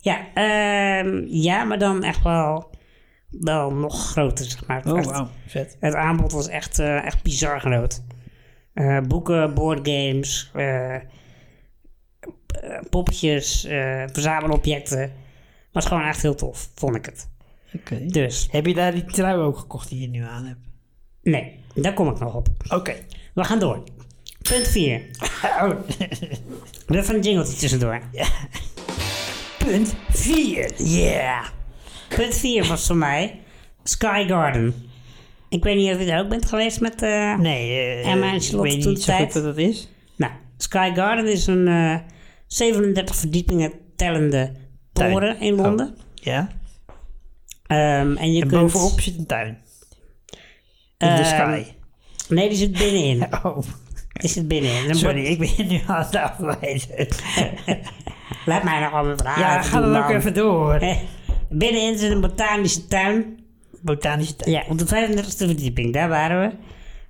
Ja, 0.00 0.18
ehm, 0.34 1.24
ja, 1.28 1.64
maar 1.64 1.78
dan 1.78 2.02
echt 2.02 2.22
wel, 2.22 2.70
wel 3.30 3.72
nog 3.72 4.10
groter, 4.10 4.44
zeg 4.44 4.66
maar. 4.66 4.82
Oh, 4.86 4.98
Echt- 4.98 5.06
wauw. 5.10 5.28
Vet. 5.46 5.76
Het 5.80 5.94
aanbod 5.94 6.32
was 6.32 6.48
echt, 6.48 6.78
eh, 6.78 7.04
echt 7.04 7.22
bizar 7.22 7.60
groot. 7.60 8.02
Eh, 8.74 9.00
boeken, 9.00 9.54
boardgames, 9.54 10.50
eh, 10.54 10.94
eh, 10.94 11.02
poppetjes, 12.90 13.64
eh, 13.64 14.02
verzamelobjecten. 14.12 15.12
Was 15.72 15.86
gewoon 15.86 16.02
echt 16.04 16.22
heel 16.22 16.34
tof, 16.34 16.68
vond 16.74 16.96
ik 16.96 17.04
het. 17.04 17.28
Oké. 17.74 18.06
Dus, 18.06 18.48
Heb 18.50 18.66
je 18.66 18.74
daar 18.74 18.92
die 18.92 19.04
trui 19.04 19.36
ook 19.38 19.58
gekocht 19.58 19.88
die 19.88 20.00
je 20.00 20.08
nu 20.08 20.22
aan 20.22 20.44
hebt? 20.44 20.58
nee, 21.22 21.58
daar 21.74 21.92
kom 21.94 22.08
ik 22.10 22.18
nog 22.18 22.34
op. 22.34 22.48
Oké. 22.68 22.94
We 23.34 23.44
gaan 23.44 23.58
door. 23.58 23.82
Punt 24.42 24.68
4. 24.68 25.00
Oh, 25.62 25.70
We 26.86 26.98
even 26.98 27.14
een 27.14 27.20
jingletje 27.22 27.56
tussendoor. 27.56 28.00
punt 29.58 29.94
4. 30.10 30.70
Yeah. 30.82 31.46
Punt 32.08 32.34
4 32.36 32.66
was 32.66 32.86
voor 32.86 32.96
mij 32.96 33.40
Sky 33.82 34.24
Garden. 34.28 34.74
Ik 35.48 35.62
weet 35.64 35.76
niet 35.76 35.94
of 35.94 36.00
je 36.00 36.12
er 36.12 36.20
ook 36.20 36.28
bent 36.28 36.46
geweest 36.46 36.80
met... 36.80 37.02
eh, 37.02 37.38
Nee, 37.38 37.70
eh, 37.78 38.08
En 38.08 38.18
mijn 38.18 38.34
ik 38.34 38.42
Charlotte 38.42 38.68
weet 38.76 38.86
niet 38.86 39.02
zo 39.02 39.14
goed 39.16 39.32
wat 39.32 39.42
dat 39.42 39.56
is. 39.56 39.88
Nou, 40.16 40.32
Sky 40.56 40.90
Garden 40.94 41.32
is 41.32 41.46
een 41.46 41.68
eh, 41.68 41.96
37 42.46 43.16
verdiepingen 43.16 43.72
tellende 43.96 44.52
toren 44.92 45.40
in 45.40 45.54
Londen. 45.54 45.96
Ja. 46.14 46.48
Ehm, 47.66 48.16
en 48.16 48.32
je 48.32 48.42
En 48.42 48.48
kunt... 48.48 48.72
bovenop 48.72 49.00
zit 49.00 49.18
een 49.18 49.26
tuin. 49.26 49.48
In 49.48 49.56
de 50.98 51.06
Ehm, 51.06 51.24
sky. 51.24 51.64
Nee, 52.28 52.48
die 52.48 52.58
zit 52.58 52.72
binnenin. 52.72 53.26
Oh, 53.42 53.58
Die 54.12 54.30
zit 54.30 54.48
binnenin. 54.48 54.94
Sorry, 54.94 55.24
ik 55.24 55.38
ben 55.38 55.66
nu 55.66 55.80
aan 55.86 56.04
het 56.04 56.16
afleiden. 56.16 57.06
Laat 58.46 58.62
mij 58.62 58.80
nog 58.80 59.02
mijn 59.04 59.18
vraag 59.18 59.38
ja, 59.38 59.62
ga 59.62 59.80
dan 59.80 59.96
ook 59.96 60.10
even 60.10 60.34
door. 60.34 60.78
Binnenin 61.50 61.98
zit 61.98 62.10
een 62.10 62.20
botanische 62.20 62.86
tuin. 62.86 63.38
Botanische 63.80 64.36
tuin. 64.36 64.50
Ja, 64.52 64.64
op 64.68 64.78
de 64.78 64.86
35e 64.86 65.36
verdieping, 65.36 65.92
daar 65.92 66.08
waren 66.08 66.40
we. 66.40 66.46
Er 66.46 66.56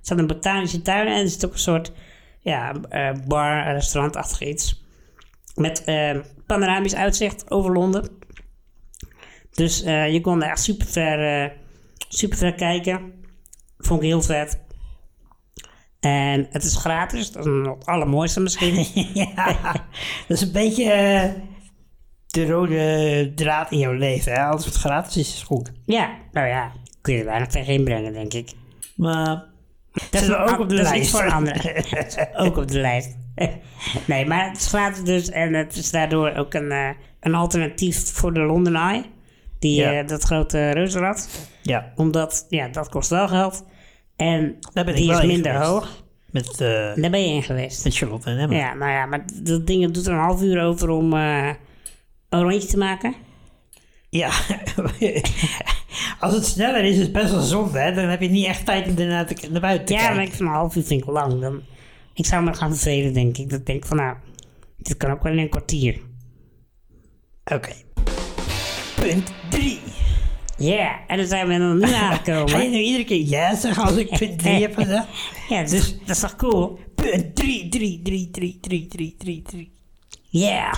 zat 0.01 0.17
een 0.17 0.27
botanische 0.27 0.81
tuin 0.81 1.07
en 1.07 1.21
er 1.21 1.29
zit 1.29 1.45
ook 1.45 1.53
een 1.53 1.59
soort 1.59 1.91
ja, 2.39 2.73
eh, 2.89 3.09
bar, 3.27 3.71
restaurantachtig 3.73 4.41
iets. 4.41 4.85
Met 5.57 5.83
eh, 5.83 6.17
panoramisch 6.45 6.95
uitzicht 6.95 7.51
over 7.51 7.71
Londen. 7.71 8.09
Dus 9.51 9.83
eh, 9.83 10.13
je 10.13 10.21
kon 10.21 10.39
daar 10.39 10.49
echt 10.49 10.61
super 10.61 10.87
ver, 10.87 11.43
eh, 11.43 11.51
super 12.07 12.37
ver 12.37 12.53
kijken. 12.53 13.13
Vond 13.77 14.01
ik 14.01 14.07
heel 14.07 14.21
vet. 14.21 14.65
En 15.99 16.47
het 16.49 16.63
is 16.63 16.75
gratis, 16.75 17.31
dat 17.31 17.45
is 17.45 17.51
het 17.67 17.85
allermooiste 17.85 18.39
misschien. 18.39 18.85
Ja, 19.13 19.55
dat 20.27 20.37
is 20.37 20.41
een 20.41 20.51
beetje 20.51 21.33
de 22.27 22.45
rode 22.45 23.31
draad 23.35 23.71
in 23.71 23.77
jouw 23.77 23.93
leven. 23.93 24.31
Hè? 24.31 24.43
Alles 24.43 24.65
wat 24.65 24.75
gratis 24.75 25.17
is, 25.17 25.33
is 25.33 25.43
goed. 25.43 25.71
ja, 25.85 26.17
nou 26.31 26.47
ja, 26.47 26.71
kun 27.01 27.13
je 27.13 27.19
er 27.19 27.25
weinig 27.25 27.47
tegen 27.47 27.73
inbrengen, 27.73 28.13
denk 28.13 28.33
ik. 28.33 28.51
Maar 28.95 29.45
Dat 30.11 30.21
is 30.21 30.33
ook 30.51 30.59
op 30.59 30.69
de 30.69 30.75
lijst. 30.75 30.93
iets 30.93 31.09
voor 31.11 31.33
ook 32.35 32.57
op 32.57 32.67
de 32.67 32.79
lijst. 32.79 33.15
nee, 34.07 34.25
maar 34.25 34.47
het 34.47 34.57
is 34.57 34.67
gratis 34.67 35.03
dus. 35.03 35.29
En 35.29 35.53
het 35.53 35.75
is 35.75 35.91
daardoor 35.91 36.33
ook 36.35 36.53
een, 36.53 36.71
eh, 36.71 36.89
een 37.19 37.35
alternatief 37.35 38.11
voor 38.13 38.33
de 38.33 38.39
London 38.39 38.75
Eye. 38.75 39.03
Die, 39.59 39.75
Ja. 39.81 39.99
eh, 39.99 40.07
dat 40.07 40.23
grote 40.23 40.69
reuzenrad. 40.71 41.29
Ja, 41.61 41.91
Omdat, 41.95 42.45
ja, 42.49 42.67
dat 42.67 42.89
kost 42.89 43.09
wel 43.09 43.27
geld. 43.27 43.65
En 44.15 44.55
die 44.73 45.11
is 45.11 45.19
in 45.19 45.27
minder 45.27 45.55
hoog. 45.65 46.03
met, 46.31 46.49
eh 46.61 46.67
Daar 46.95 47.09
ben 47.09 47.27
je 47.27 47.33
in 47.33 47.43
geweest. 47.43 47.83
met 47.83 47.95
Charlotte 47.97 48.29
en 48.29 48.37
Emma. 48.37 48.55
Ja, 48.55 48.73
nou 48.73 48.91
ja, 48.91 49.05
maar 49.05 49.25
dat 49.43 49.67
ding 49.67 49.91
doet 49.91 50.05
er 50.05 50.13
een 50.13 50.19
half 50.19 50.41
uur 50.41 50.61
over 50.63 50.89
om 50.89 51.13
een 51.13 51.55
rondje 52.29 52.67
te 52.67 52.77
maken. 52.77 53.13
Ja, 54.09 54.31
als 56.19 56.33
het 56.33 56.45
sneller 56.45 56.83
is, 56.83 56.95
is 56.95 57.01
het 57.01 57.11
best 57.11 57.31
wel 57.31 57.41
zonde, 57.41 57.79
hè? 57.79 57.93
Dan 57.93 58.05
heb 58.05 58.21
je 58.21 58.29
niet 58.29 58.45
echt 58.45 58.65
tijd 58.65 58.87
om 58.87 58.97
ernaar 58.97 59.25
te, 59.25 59.47
naar 59.51 59.61
buiten 59.61 59.85
te 59.85 59.93
Ja, 59.93 59.99
maar 59.99 60.07
kijken. 60.07 60.23
ik 60.25 60.33
vind 60.33 60.49
een 60.49 60.55
half 60.55 60.75
uur 60.75 60.83
vind 60.83 61.01
ik 61.01 61.07
lang. 61.09 61.41
Dan, 61.41 61.61
ik 62.13 62.25
zou 62.25 62.43
me 62.43 62.53
gaan 62.53 62.69
vervelen, 62.75 63.13
denk 63.13 63.37
ik. 63.37 63.49
Dat 63.49 63.59
ik 63.59 63.65
denk 63.65 63.85
van, 63.85 63.97
nou, 63.97 64.15
dit 64.77 64.97
kan 64.97 65.11
ook 65.11 65.23
wel 65.23 65.31
in 65.33 65.37
een 65.39 65.49
kwartier. 65.49 65.99
Oké. 67.53 67.73
Punt 68.95 69.31
3. 69.49 69.79
Ja, 70.57 70.99
en 71.07 71.17
dan 71.17 71.27
zijn 71.27 71.47
we 71.47 71.57
nog 71.57 71.73
nu 71.75 71.87
Ga 71.87 71.97
je 71.97 72.03
aangekomen. 72.03 72.71
nu 72.71 72.77
iedere 72.77 73.03
keer 73.05 73.21
ja 73.27 73.55
zeggen 73.55 73.83
als 73.83 73.95
ik 73.95 74.17
punt 74.17 74.39
3 74.39 74.61
heb 74.61 74.75
gezegd? 74.75 75.07
Ja, 75.49 75.59
is, 75.61 75.71
dat 75.99 76.09
is 76.15 76.19
toch 76.19 76.35
cool? 76.35 76.79
Punt 76.95 77.35
3, 77.35 77.69
3, 77.69 78.01
3, 78.03 78.29
3, 78.31 78.57
3, 78.61 78.87
3, 78.87 79.15
3, 79.17 79.41
3. 79.47 79.71
Ja. 80.29 80.73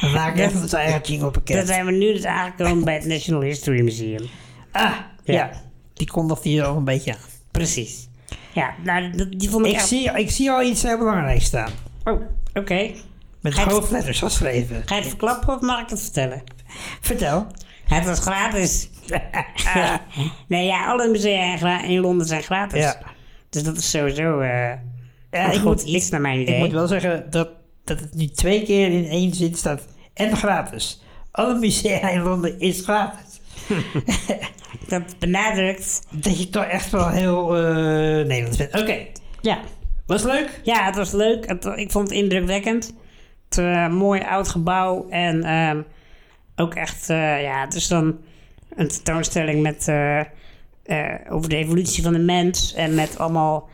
We 0.00 0.10
maken 0.14 0.44
even 0.44 0.60
ons 0.60 0.72
eigen 0.72 1.00
jingle 1.00 1.18
dan 1.18 1.30
pakket. 1.30 1.66
zijn 1.66 1.86
we 1.86 1.92
nu 1.92 2.12
dus 2.12 2.24
aangekomen 2.24 2.84
bij 2.84 2.94
het 2.94 3.04
National 3.06 3.42
History 3.42 3.80
Museum. 3.82 4.26
Ah, 4.72 4.90
ja. 5.24 5.34
Ja. 5.34 5.50
Die 5.94 6.06
kondigt 6.10 6.42
hier 6.44 6.64
al 6.64 6.76
een 6.76 6.84
beetje 6.84 7.12
aan. 7.12 7.18
Precies. 7.50 8.08
Ja, 8.52 8.74
nou, 8.84 9.10
dat- 9.10 9.32
die 9.32 9.50
vond 9.50 9.64
ik, 9.66 9.70
Ik 9.72 9.76
echt... 9.76 9.88
zie, 9.88 10.10
ik 10.18 10.30
zie 10.30 10.50
al 10.50 10.62
iets 10.62 10.82
heel 10.82 10.98
belangrijks 10.98 11.44
staan. 11.44 11.70
Oh, 12.04 12.20
oké. 12.54 12.90
Met 13.40 13.56
het- 13.56 13.70
hoofdletters 13.72 14.18
geschreven. 14.18 14.82
Ga 14.86 14.94
je 14.94 15.00
het 15.00 15.08
verklappen 15.10 15.54
of 15.54 15.60
mag 15.60 15.80
ik 15.82 15.88
het 15.88 16.00
vertellen? 16.02 16.42
Vertel. 17.00 17.46
Het 17.84 18.04
was 18.04 18.18
gratis. 18.20 18.88
nee, 20.48 20.66
ja, 20.66 20.86
alle 20.86 21.08
musea 21.08 21.82
in 21.82 22.00
Londen 22.00 22.26
zijn 22.26 22.42
gratis. 22.42 22.80
Ja. 22.80 22.98
Dus 23.50 23.62
dat 23.62 23.76
is 23.76 23.90
sowieso 23.90 24.40
eh 24.40 24.72
Ja, 25.30 25.50
ik 25.50 25.54
goed 25.54 25.64
moet, 25.64 25.82
iets 25.82 26.10
naar 26.10 26.20
mijn 26.20 26.40
ik 26.40 26.48
idee. 26.48 26.58
moet 26.58 26.72
wel 26.72 26.86
zeggen 26.86 27.26
dat, 27.30 27.48
dat 27.84 28.00
het 28.00 28.14
nu 28.14 28.26
twee 28.26 28.62
keer 28.62 28.90
in 28.90 29.08
één 29.08 29.34
zin 29.34 29.54
staat. 29.54 29.86
En 30.14 30.36
gratis. 30.36 31.02
Alle 31.30 31.58
musea 31.58 32.10
in 32.10 32.22
Londen 32.22 32.60
is 32.60 32.80
gratis. 32.80 33.40
Dat 34.88 35.18
benadrukt. 35.18 36.06
Dat 36.10 36.38
je 36.38 36.48
toch 36.48 36.64
echt 36.64 36.90
wel 36.90 37.08
heel 37.08 37.56
eh 37.56 38.26
Nederlands 38.26 38.56
bent. 38.56 38.80
Oké. 38.80 38.96
Ja. 39.40 39.58
Was 40.06 40.22
het 40.22 40.32
leuk? 40.32 40.60
ja, 40.62 40.84
het 40.84 40.96
was 40.96 41.12
leuk. 41.12 41.48
Het, 41.48 41.64
ik 41.64 41.90
vond 41.90 42.08
het 42.08 42.18
indrukwekkend. 42.18 42.94
Het 43.48 43.58
eh, 43.58 43.88
mooi 43.88 44.20
oud 44.20 44.48
gebouw. 44.48 45.06
En 45.10 45.44
ehm, 45.44 45.82
ook 46.56 46.74
echt, 46.74 47.10
eh, 47.10 47.42
ja, 47.42 47.60
het 47.60 47.74
is 47.74 47.88
dan 47.88 48.18
een 48.76 48.88
tentoonstelling 48.88 49.62
met, 49.62 49.88
over 51.30 51.48
de 51.48 51.56
evolutie 51.56 52.02
van 52.02 52.12
de 52.12 52.18
mens. 52.18 52.74
En 52.74 52.94
met 52.94 53.18
allemaal 53.18 53.68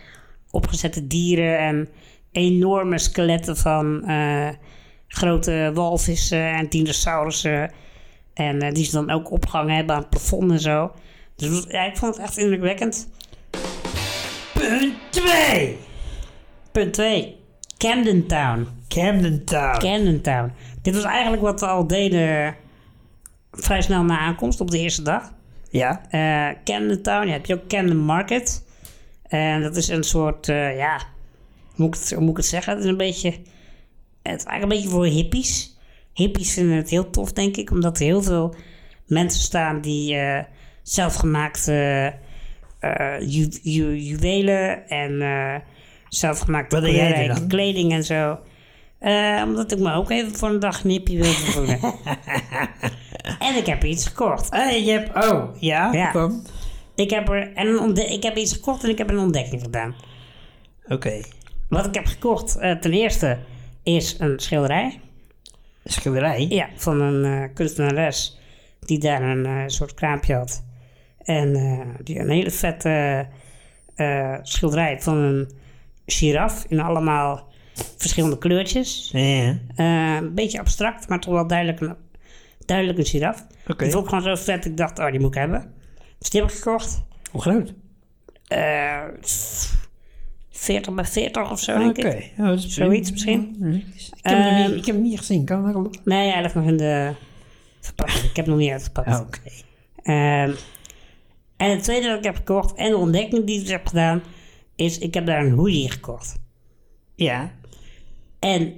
opgezette 0.55 1.07
dieren 1.07 1.59
en 1.59 1.89
enorme 2.33 2.99
skeletten 2.99 3.57
van 3.57 4.05
eh, 4.05 4.49
grote 5.09 5.71
walvissen 5.75 6.53
en 6.53 6.69
dinosaurussen. 6.69 7.73
En 8.35 8.61
eh, 8.61 8.73
die 8.73 8.85
ze 8.85 8.91
dan 8.91 9.11
ook 9.11 9.31
opgehangen 9.31 9.75
hebben 9.75 9.95
aan 9.95 10.01
het 10.01 10.11
plafond 10.11 10.51
en 10.51 10.61
zo. 10.61 10.93
Dus 11.37 11.65
ja, 11.69 11.85
ik 11.85 11.97
vond 11.97 12.17
het 12.17 12.25
echt 12.25 12.37
indrukwekkend. 12.39 13.09
Punt 14.53 14.95
2. 15.11 15.77
Punt 16.73 16.93
2. 16.93 17.37
Camden 17.79 18.27
Town. 18.27 18.69
Camden 18.89 19.45
Town. 19.45 19.79
Camden 19.79 20.21
Town. 20.23 20.53
Dit 20.83 20.95
was 20.95 21.05
eigenlijk 21.05 21.43
wat 21.43 21.61
we 21.61 21.67
al 21.67 21.87
deden 21.87 22.55
vrij 23.53 23.83
snel 23.83 24.03
na 24.03 24.19
aankomst 24.19 24.61
op 24.61 24.71
de 24.71 24.79
eerste 24.79 25.03
dag. 25.03 25.33
ja. 25.71 26.03
Eh 26.11 26.57
Camden 26.65 27.03
Town, 27.03 27.27
ja, 27.27 27.33
heb 27.33 27.47
je 27.47 27.55
ook 27.55 27.69
Camden 27.69 27.97
Market. 27.97 28.65
En 29.35 29.63
dat 29.63 29.77
is 29.77 29.89
een 29.89 30.03
soort, 30.03 30.49
eh, 30.49 30.77
ja, 30.77 30.97
hoe 31.75 31.87
moet, 31.87 31.95
ik 31.95 32.01
het, 32.01 32.11
hoe 32.13 32.21
moet 32.21 32.31
ik 32.31 32.37
het 32.37 32.47
zeggen? 32.47 32.73
Het 32.75 32.83
is 32.85 32.89
een 32.91 32.97
beetje, 32.97 33.29
het 34.23 34.37
is 34.41 34.45
eigenlijk 34.45 34.63
een 34.63 34.69
beetje 34.69 34.89
voor 34.89 35.07
hippies. 35.07 35.77
Hippies 36.13 36.53
vinden 36.53 36.77
het 36.77 36.91
heel 36.91 37.11
tof, 37.11 37.33
denk 37.33 37.57
ik, 37.57 37.71
omdat 37.71 37.99
er 37.99 38.05
heel 38.05 38.23
veel 38.23 38.55
mensen 39.07 39.41
staan 39.41 39.81
die 39.81 40.17
eh, 40.17 40.45
zelfgemaakte 40.83 41.73
eh, 42.81 43.15
ju, 43.21 43.49
ju- 43.63 43.97
juwelen 43.97 44.89
en 44.89 45.23
zelfgemaakte 46.09 46.77
kleurrijke 46.77 47.47
kleding 47.47 47.93
en 47.93 48.05
zo. 48.05 48.39
Omdat 49.45 49.73
ik 49.73 49.79
me 49.79 49.93
ook 49.95 50.11
even 50.11 50.35
voor 50.37 50.49
een 50.49 50.61
dag 50.61 50.85
een 50.85 50.91
hippie 50.91 51.17
wilde 51.19 51.35
voelen. 51.37 51.79
en 53.49 53.57
ik 53.57 53.67
heb 53.67 53.85
iets 53.85 54.07
gekocht. 54.07 54.51
Hey, 54.51 54.85
je 54.85 54.91
hebt... 54.91 55.27
Oh, 55.27 55.45
ja? 55.61 55.93
Ja. 55.93 56.11
Kom. 56.11 56.43
Ik 56.95 57.11
heb, 57.11 57.29
er 57.29 57.51
een 57.55 57.79
ontde- 57.79 58.13
ik 58.13 58.23
heb 58.23 58.37
iets 58.37 58.53
gekocht 58.53 58.85
en 58.85 58.91
ik 58.91 58.99
heb 58.99 59.11
een 59.11 59.19
ontdekking 59.19 59.63
gedaan. 59.63 59.95
Oké. 60.89 61.21
Wat 61.69 61.87
ik 61.87 61.95
heb 61.95 62.07
gekocht, 62.07 62.57
eh, 62.57 62.73
ten 62.73 62.93
eerste, 62.93 63.39
is 63.83 64.17
een 64.19 64.39
schilderij. 64.39 65.01
Schilderij? 65.85 66.47
Ja, 66.49 66.69
van 66.77 67.01
een 67.01 67.25
eh, 67.43 67.55
kunstenares 67.55 68.39
die 68.81 68.99
daar 68.99 69.23
een 69.23 69.47
eh, 69.47 69.63
soort 69.67 69.95
kraampje 69.95 70.35
had. 70.35 70.65
En 71.19 71.53
die 72.03 72.19
een 72.19 72.31
hele 72.31 72.51
vette 72.51 73.27
schilderij 74.43 75.01
van 75.01 75.17
een 75.17 75.51
giraf 76.07 76.65
in 76.69 76.81
allemaal 76.81 77.49
verschillende 77.97 78.39
kleurtjes. 78.39 79.11
Ja. 79.13 79.59
Een 79.77 80.35
beetje 80.35 80.59
abstract, 80.59 81.09
maar 81.09 81.21
toch 81.21 81.33
wel 81.33 81.47
duidelijk 81.47 81.81
een, 81.81 81.95
duidelijk 82.67 82.99
een 82.99 83.05
giraf. 83.05 83.47
Oké. 83.69 83.85
Die 83.85 83.93
vond 83.93 84.05
ik 84.05 84.09
gewoon 84.11 84.37
zo 84.37 84.43
vet, 84.45 84.65
ik 84.65 84.77
dacht, 84.77 84.99
oh, 84.99 85.11
die 85.11 85.21
moet 85.21 85.35
ik 85.35 85.41
hebben. 85.41 85.73
Dus 86.25 86.33
die 86.33 86.41
heb 86.41 86.51
ik 86.51 86.57
gekocht. 86.57 87.03
Hoe 87.31 87.41
groot? 87.41 87.75
Eh 88.49 89.03
40 90.51 90.95
bij 90.95 91.05
40 91.05 91.51
of 91.51 91.61
zo, 91.61 91.79
denk 91.79 91.99
Oké. 91.99 92.09
ik. 92.09 92.33
Dat 92.37 92.59
is 92.59 92.69
Zoiets 92.69 93.11
misschien. 93.11 93.57
Ik 93.65 93.85
heb, 94.23 94.39
hem 94.39 94.41
Ehm, 94.43 94.71
niet, 94.71 94.79
ik 94.79 94.87
heb 94.87 94.95
hem 94.95 95.05
niet 95.05 95.19
gezien. 95.19 95.45
Kan 95.45 95.69
ik 95.69 95.77
ook? 95.77 96.05
Nee, 96.05 96.31
hij 96.33 96.43
ligt 96.43 96.55
nog 96.55 96.65
in 96.65 96.77
de 96.77 97.13
verpakking. 97.81 98.25
Ik 98.25 98.37
heb 98.37 98.47
hem 98.47 98.55
nog 98.55 98.65
niet 98.65 98.73
uitgepakt. 98.73 99.21
Oké. 99.21 99.41
Ehm, 100.03 100.53
en 101.57 101.71
het 101.71 101.83
tweede 101.83 102.09
dat 102.09 102.19
ik 102.19 102.25
heb 102.25 102.37
gekocht 102.37 102.77
en 102.77 102.91
de 102.91 102.97
ontdekking 102.97 103.47
die 103.47 103.61
ik 103.61 103.69
heb 103.69 103.87
gedaan, 103.87 104.23
is 104.77 104.99
ik 104.99 105.15
heb 105.15 105.27
daar 105.27 105.45
een 105.47 105.53
hoodie 105.53 105.91
gekocht. 105.91 106.37
Ja. 107.15 107.53
En 108.39 108.75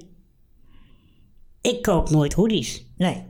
ik 1.61 1.82
koop 1.82 2.11
nooit 2.11 2.32
hoodies. 2.32 2.87
Nee. 2.96 3.22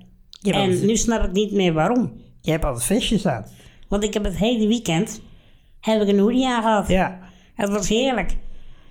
En 0.43 0.53
altijd, 0.53 0.83
nu 0.83 0.97
snap 0.97 1.25
ik 1.25 1.33
niet 1.33 1.53
meer 1.53 1.73
waarom. 1.73 2.21
je 2.41 2.51
hebt 2.51 2.65
altijd 2.65 2.85
vestjes 2.85 3.27
aan. 3.27 3.47
Want 3.89 4.03
ik 4.05 4.15
heb 4.15 4.25
het 4.25 4.37
hele 4.37 4.67
weekend 4.67 5.21
heb 5.81 6.03
ik 6.03 6.09
een 6.09 6.19
hoodie 6.19 6.47
aangehad. 6.49 6.89
Ja. 6.89 7.19
Het 7.55 7.69
was 7.69 7.89
heerlijk. 7.89 8.37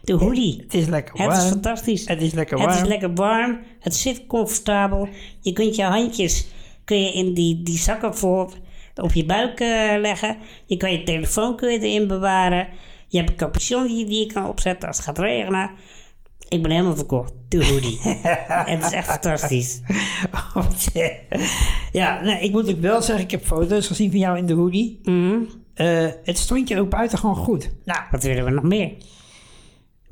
De 0.01 0.13
hoodie. 0.13 0.61
Het 0.61 0.73
is 0.73 0.85
lekker 0.85 1.15
Het 1.17 1.27
warm. 1.27 1.39
is 1.39 1.49
fantastisch. 1.49 2.07
Het 2.07 2.21
is 2.21 2.33
lekker 2.33 2.57
Het 2.57 2.65
warm. 2.65 2.81
is 2.81 2.87
lekker 2.87 3.13
warm. 3.13 3.59
Het 3.79 3.95
zit 3.95 4.27
comfortabel. 4.27 5.07
Je 5.39 5.53
kunt 5.53 5.75
je 5.75 5.83
handjes 5.83 6.47
kun 6.85 7.01
je 7.01 7.11
in 7.13 7.33
die, 7.33 7.63
die 7.63 7.77
zakken 7.77 8.15
voor 8.15 8.53
op 8.95 9.13
je 9.13 9.25
buik 9.25 9.59
eh, 9.59 9.93
leggen. 9.99 10.37
Je 10.65 10.77
kan 10.77 10.91
je 10.91 11.03
telefoon 11.03 11.55
kun 11.55 11.71
je 11.71 11.79
erin 11.79 12.07
bewaren. 12.07 12.67
Je 13.07 13.17
hebt 13.17 13.29
een 13.29 13.35
capuchon 13.35 13.87
die, 13.87 14.05
die 14.05 14.19
je 14.27 14.33
kan 14.33 14.47
opzetten 14.47 14.87
als 14.87 14.97
het 14.97 15.05
gaat 15.05 15.17
regenen. 15.17 15.71
Ik 16.55 16.61
ben 16.61 16.71
helemaal 16.71 16.95
verkocht. 16.95 17.33
De 17.47 17.65
hoodie. 17.65 17.99
het 18.71 18.85
is 18.85 18.91
echt 18.91 19.07
fantastisch. 19.07 19.81
ja, 21.91 22.21
nee, 22.21 22.39
ik 22.39 22.51
moet 22.51 22.69
ook 22.69 22.81
wel 22.81 23.01
zeggen, 23.01 23.23
ik 23.23 23.31
heb 23.31 23.45
foto's 23.45 23.87
gezien 23.87 24.09
van 24.11 24.19
jou 24.19 24.37
in 24.37 24.45
de 24.45 24.53
hoodie. 24.53 24.99
Mhm. 25.03 25.35
Eh, 25.73 26.07
het 26.23 26.37
stond 26.37 26.67
je 26.67 26.79
ook 26.79 26.89
buiten 26.89 27.17
gewoon 27.17 27.35
goed. 27.35 27.71
Nou, 27.85 27.99
Wat 28.11 28.23
willen 28.23 28.45
we 28.45 28.51
nog 28.51 28.63
meer? 28.63 28.91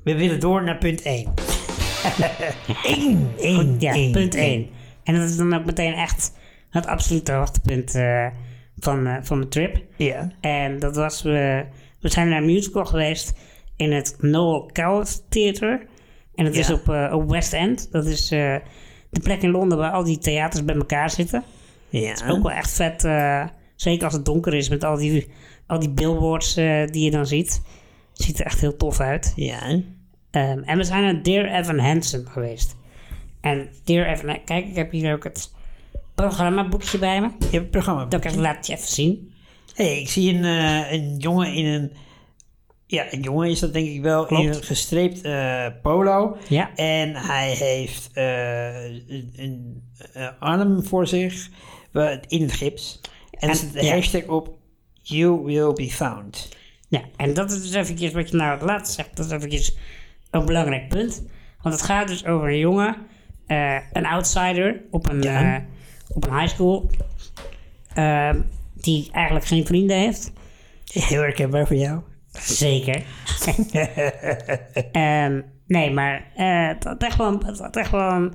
we 0.04 0.16
willen 0.16 0.40
door 0.40 0.64
naar 0.64 0.78
punt 0.78 1.02
1. 1.02 1.34
1, 2.84 3.30
1, 3.38 3.76
Ja, 3.80 4.12
punt 4.12 4.36
1. 4.36 4.70
En 5.04 5.16
dat 5.16 5.30
is 5.30 5.38
dan 5.38 5.54
ook 5.54 5.66
meteen 5.66 5.94
echt 5.94 6.34
het 6.70 6.86
absolute 6.86 7.32
hoogtepunt 7.32 7.96
eh, 7.96 8.28
van, 8.78 9.08
eh, 9.08 9.18
van 9.22 9.38
mijn 9.38 9.50
trip. 9.50 9.84
Ja. 9.98 10.32
En 10.42 10.80
dat 10.80 10.96
was, 10.96 11.22
we, 11.22 11.66
we 12.00 12.10
zijn 12.10 12.30
naar 12.30 12.38
een 12.38 12.46
musical 12.46 12.86
geweest 12.86 13.34
in 13.76 13.92
het 13.92 14.16
Noel 14.20 14.70
Coward 14.74 15.24
Theater. 15.30 15.86
En 16.36 16.46
dat 16.46 16.56
is 16.56 16.70
op, 16.70 16.90
eh, 16.90 17.14
op 17.14 17.30
West 17.30 17.54
End. 17.54 17.92
Dat 17.92 18.06
is 18.06 18.32
eh, 18.32 18.56
de 19.10 19.20
plek 19.20 19.42
in 19.42 19.52
Londen 19.52 19.78
waar 19.78 19.92
al 19.92 20.04
die 20.04 20.18
theaters 20.18 20.66
bij 20.66 20.76
elkaar 20.76 21.10
zitten. 21.10 21.44
Ja. 21.90 22.16
Ook 22.28 22.44
wel 22.44 22.52
echt 22.52 22.72
vet, 22.72 23.04
eh, 23.04 23.48
zeker 23.76 24.04
als 24.04 24.14
het 24.14 24.26
donker 24.26 24.54
is 24.54 24.70
met 24.70 24.84
al 24.84 24.98
die, 24.98 25.28
al 25.68 25.80
die 25.80 25.90
billboards 25.90 26.54
die 26.54 27.00
je 27.00 27.12
dan 27.12 27.28
ziet. 27.28 27.62
Ziet 28.14 28.40
er 28.40 28.46
echt 28.46 28.62
heel 28.62 28.78
tof 28.78 29.00
uit. 29.00 29.34
Ja. 29.36 29.82
Ehm, 30.32 30.60
en 30.60 30.78
we 30.78 30.84
zijn 30.84 31.04
naar 31.04 31.24
Dear 31.24 31.60
Evan 31.60 31.80
Hansen 31.80 32.28
geweest. 32.28 32.76
En 33.42 33.70
Dear 33.84 34.08
Evan, 34.08 34.44
kijk, 34.46 34.68
ik 34.68 34.76
heb 34.76 34.92
hier 34.92 35.14
ook 35.14 35.24
het 35.24 35.52
programmaboekje 36.16 36.98
bij 36.98 37.22
me. 37.22 37.28
Je 37.28 37.46
hebt 37.46 37.54
het 37.54 37.72
programma. 37.72 38.06
Dat 38.06 38.22
kan 38.22 38.34
ik 38.34 38.40
laat 38.40 38.68
je 38.68 38.74
even 38.74 38.88
zien. 38.88 39.34
hey, 39.76 40.00
ik 40.00 40.10
zie 40.10 40.34
een, 40.34 40.44
een 40.94 41.18
jongen 41.18 41.54
in 41.54 41.66
een... 41.66 41.92
Ja, 42.94 43.14
een 43.14 43.22
jongen 43.22 43.50
is 43.50 43.60
dat 43.60 43.74
denk 43.74 43.88
ik 43.88 44.02
wel. 44.02 44.28
In 44.28 44.48
een 44.48 44.64
gestreept 44.64 45.22
eh, 45.22 45.66
polo. 45.82 46.38
Ja. 46.50 46.76
En 46.76 47.16
hij 47.16 47.52
heeft 47.52 48.10
eh, 48.14 48.84
een, 48.86 49.34
een 50.14 50.40
arm 50.40 50.84
voor 50.84 51.08
zich 51.08 51.50
in 52.28 52.42
het 52.42 52.52
gips. 52.52 53.02
En 53.32 53.50
En- 53.50 53.70
ja. 53.74 53.94
hashtag 53.94 54.24
op... 54.28 54.58
You 55.02 55.44
will 55.44 55.74
be 55.74 55.90
found. 55.92 56.50
Ja, 56.88 57.02
en 57.18 57.34
dat 57.34 57.52
is 57.52 57.62
dus 57.62 57.74
eventjes 57.74 58.12
wat 58.14 58.30
je 58.30 58.36
nou 58.36 58.52
het 58.52 58.62
laatst 58.62 58.94
zegt. 58.94 59.18
Dat 59.18 59.26
is 59.26 59.32
eventjes 59.32 59.78
een 60.32 60.46
belangrijk 60.46 60.88
punt. 60.88 61.24
Want 61.62 61.76
het 61.76 61.84
gaat 61.84 62.08
dus 62.08 62.26
over 62.26 62.48
een 62.48 62.58
jongen, 62.60 62.96
eh, 63.48 63.78
een 63.94 64.06
outsider 64.06 64.82
op 64.92 65.10
een, 65.10 65.22
Ja. 65.22 65.66
op 66.14 66.28
een 66.28 66.40
high 66.40 66.54
school. 66.54 66.90
die 68.74 69.10
eigenlijk 69.12 69.46
geen 69.46 69.66
vrienden 69.66 69.98
heeft. 69.98 70.32
Heel 70.94 71.22
herkenbaar 71.22 71.68
voor 71.68 71.76
jou. 71.76 72.02
Zeker. 72.40 73.04
Ehm, 74.92 75.42
nee, 75.68 75.92
maar 75.92 76.24
eh, 76.36 76.68
het 76.68 76.84
had 76.84 77.04
echt 77.04 77.18
wel, 77.18 77.28
een- 77.28 77.46
het 77.46 77.60
had 77.60 77.76
echt 77.76 77.92
wel 77.92 78.12
een, 78.12 78.34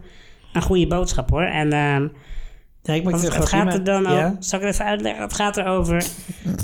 een 0.52 0.62
goede 0.62 0.86
boodschap 0.86 1.30
hoor. 1.30 1.42
En 1.42 1.72
ehm, 1.72 2.08
Ja, 2.82 2.94
ik 2.94 3.04
het 3.08 3.22
het, 3.22 3.48
gaat 3.48 3.74
er 3.74 3.84
dan 3.84 4.02
ja? 4.02 4.08
over, 4.26 4.36
zal 4.38 4.58
ik 4.58 4.64
het 4.64 4.74
even 4.74 4.84
uitleggen? 4.86 5.22
Het 5.22 5.34
gaat 5.34 5.56
erover 5.56 6.04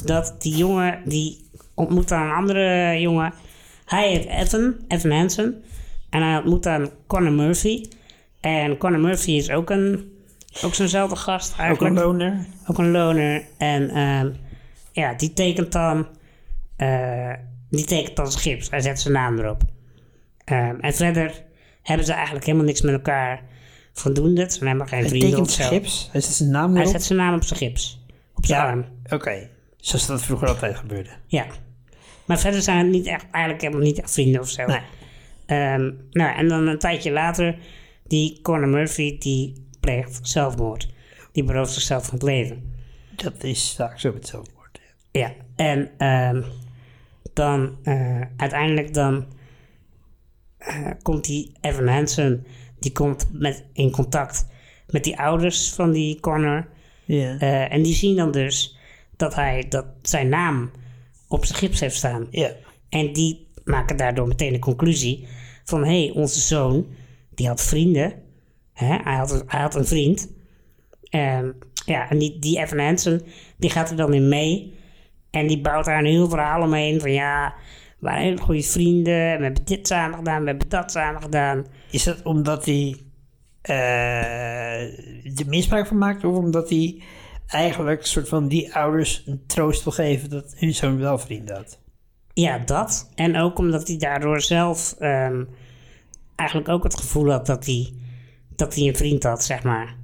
dat 0.04 0.34
die 0.38 0.56
jongen, 0.56 0.98
die 1.04 1.50
ontmoet 1.74 2.08
dan 2.08 2.20
een 2.22 2.30
andere 2.32 2.96
jongen. 3.00 3.32
Hij 3.84 4.08
heet 4.08 4.26
Evan, 4.26 4.74
Evan 4.88 5.10
Hansen. 5.10 5.62
En 6.10 6.22
hij 6.22 6.36
ontmoet 6.36 6.62
dan 6.62 6.90
Conor 7.06 7.32
Murphy. 7.32 7.84
En 8.40 8.76
Conor 8.76 9.00
Murphy 9.00 9.30
is 9.30 9.50
ook 9.50 9.70
een, 9.70 10.12
ook 10.64 10.74
zo'nzelfde 10.74 11.16
gast 11.16 11.52
Ook 11.52 11.58
eigenlijk. 11.58 11.96
een 11.96 12.02
loner. 12.02 12.46
Ook 12.66 12.78
een 12.78 12.90
loner. 12.90 13.42
En 13.58 13.90
ehm, 13.90 14.30
ja, 14.92 15.14
die 15.14 15.32
tekent 15.32 15.72
dan. 15.72 16.06
Eh, 16.76 17.32
die 17.70 17.84
tekent 17.84 18.16
dan 18.16 18.30
zijn 18.30 18.42
gips. 18.42 18.70
Hij 18.70 18.80
zet 18.80 19.00
zijn 19.00 19.14
naam 19.14 19.38
erop. 19.38 19.62
Ehm, 20.44 20.80
en 20.80 20.94
verder 20.94 21.42
hebben 21.82 22.06
ze 22.06 22.12
eigenlijk 22.12 22.44
helemaal 22.44 22.66
niks 22.66 22.80
met 22.80 22.92
elkaar 22.94 23.42
voldoende. 23.92 24.40
Het 24.40 24.52
zijn 24.52 24.64
helemaal 24.66 24.86
geen 24.86 24.98
Hij 25.00 25.08
vrienden 25.08 25.40
of 25.40 25.50
zo. 25.50 25.64
gips. 25.68 26.08
Hij 26.12 26.20
zet 26.20 26.32
zijn 26.34 26.50
naam 26.50 26.70
Hij 26.72 26.80
erop. 26.80 26.92
zet 26.92 27.02
zijn 27.02 27.18
naam 27.18 27.34
op 27.34 27.44
zijn 27.44 27.58
gips. 27.58 28.04
Op 28.34 28.46
zijn 28.46 28.60
Ja, 28.60 28.66
arm. 28.68 28.84
oké. 29.10 29.48
Zoals 29.76 30.06
dat 30.06 30.22
vroeger 30.22 30.48
altijd 30.48 30.76
gebeurde. 30.76 31.10
Ja. 31.26 31.46
Maar 32.24 32.38
verder 32.38 32.62
zijn 32.62 32.78
het 32.78 32.88
niet 32.88 33.06
echt, 33.06 33.24
eigenlijk 33.30 33.64
helemaal 33.64 33.84
niet 33.86 33.98
echt 33.98 34.12
vrienden 34.12 34.40
of 34.40 34.48
zo. 34.48 34.66
Nee. 34.66 34.80
Ehm, 35.46 35.92
nou, 36.10 36.36
en 36.36 36.48
dan 36.48 36.66
een 36.66 36.78
tijdje 36.78 37.10
later, 37.10 37.56
die 38.06 38.38
Conor 38.42 38.68
Murphy, 38.68 39.18
die 39.18 39.66
pleegt 39.80 40.18
zelfmoord. 40.22 40.88
Die 41.32 41.44
berooft 41.44 41.72
zichzelf 41.72 42.04
van 42.04 42.14
het 42.14 42.22
leven. 42.22 42.74
Dat 43.16 43.42
is 43.44 43.74
vaak 43.76 44.00
zo 44.00 44.12
met 44.12 44.26
zelfmoord. 44.26 44.80
Ja, 45.10 45.32
en 45.56 45.90
ehm, 45.98 46.42
dan 47.34 47.76
eh, 47.82 48.20
uiteindelijk 48.36 48.94
dan 48.94 49.26
eh, 50.58 50.90
komt 51.02 51.24
die 51.24 51.52
Evan 51.60 51.88
Hansen, 51.88 52.46
die 52.78 52.92
komt 52.92 53.28
met, 53.32 53.64
in 53.72 53.90
contact 53.90 54.46
met 54.90 55.04
die 55.04 55.18
ouders 55.18 55.72
van 55.72 55.92
die 55.92 56.20
Connor. 56.20 56.68
Ja. 57.04 57.38
Eh, 57.38 57.72
en 57.72 57.82
die 57.82 57.94
zien 57.94 58.16
dan 58.16 58.30
dus 58.30 58.76
dat 59.16 59.34
hij 59.34 59.66
dat 59.68 59.86
zijn 60.02 60.28
naam 60.28 60.70
op 61.28 61.44
zijn 61.44 61.58
gips 61.58 61.80
heeft 61.80 61.96
staan. 61.96 62.28
En 62.88 63.12
die 63.12 63.46
maken 63.64 63.96
daardoor 63.96 64.28
meteen 64.28 64.52
de 64.52 64.58
conclusie 64.58 65.26
van... 65.64 65.84
hé, 65.84 66.04
hey, 66.04 66.14
onze 66.14 66.40
zoon, 66.40 66.86
die 67.34 67.46
had 67.46 67.62
vrienden. 67.62 68.12
Hè? 68.72 68.96
Hij, 69.02 69.14
had, 69.16 69.30
een- 69.30 69.42
hij 69.46 69.60
had 69.60 69.74
een 69.74 69.86
vriend. 69.86 70.32
Ehm, 71.02 71.50
ja, 71.86 72.10
en 72.10 72.18
die, 72.18 72.38
die 72.38 72.58
Evan 72.58 72.78
Hansen, 72.78 73.22
die 73.56 73.70
gaat 73.70 73.90
er 73.90 73.96
dan 73.96 74.14
in 74.14 74.28
mee. 74.28 74.74
En 75.34 75.46
die 75.46 75.60
bouwt 75.60 75.84
daar 75.84 75.98
een 75.98 76.04
heel 76.04 76.28
verhaal 76.28 76.62
omheen 76.62 77.00
van... 77.00 77.12
ja, 77.12 77.54
we 77.98 78.06
waren 78.06 78.22
hele 78.22 78.40
goede 78.40 78.62
vrienden. 78.62 79.36
We 79.36 79.42
hebben 79.42 79.64
dit 79.64 79.86
samen 79.86 80.18
gedaan, 80.18 80.42
we 80.42 80.48
hebben 80.48 80.68
dat 80.68 80.90
samen 80.90 81.22
gedaan. 81.22 81.66
Is 81.90 82.04
dat 82.04 82.22
omdat 82.22 82.64
hij 82.64 82.96
eh 83.62 84.82
er 85.38 85.46
misbruik 85.46 85.86
van 85.86 85.98
maakt? 85.98 86.24
Of 86.24 86.36
omdat 86.36 86.68
hij 86.68 87.02
eigenlijk 87.46 88.06
soort 88.06 88.28
van 88.28 88.48
die 88.48 88.74
ouders 88.74 89.22
een 89.26 89.44
troost 89.46 89.84
wil 89.84 89.92
geven 89.92 90.30
dat 90.30 90.54
hun 90.56 90.74
zoon 90.74 90.98
wel 90.98 91.18
vrienden 91.18 91.56
had? 91.56 91.78
Ja, 92.32 92.58
dat. 92.58 93.10
En 93.14 93.36
ook 93.36 93.58
omdat 93.58 93.88
hij 93.88 93.96
daardoor 93.96 94.40
zelf 94.40 94.94
ehm, 94.98 95.44
eigenlijk 96.36 96.68
ook 96.68 96.82
het 96.82 97.00
gevoel 97.00 97.30
had 97.30 97.46
dat 97.46 97.66
hij, 97.66 97.92
dat 98.56 98.74
hij 98.74 98.86
een 98.86 98.96
vriend 98.96 99.22
had, 99.22 99.44
zeg 99.44 99.62
maar. 99.62 99.96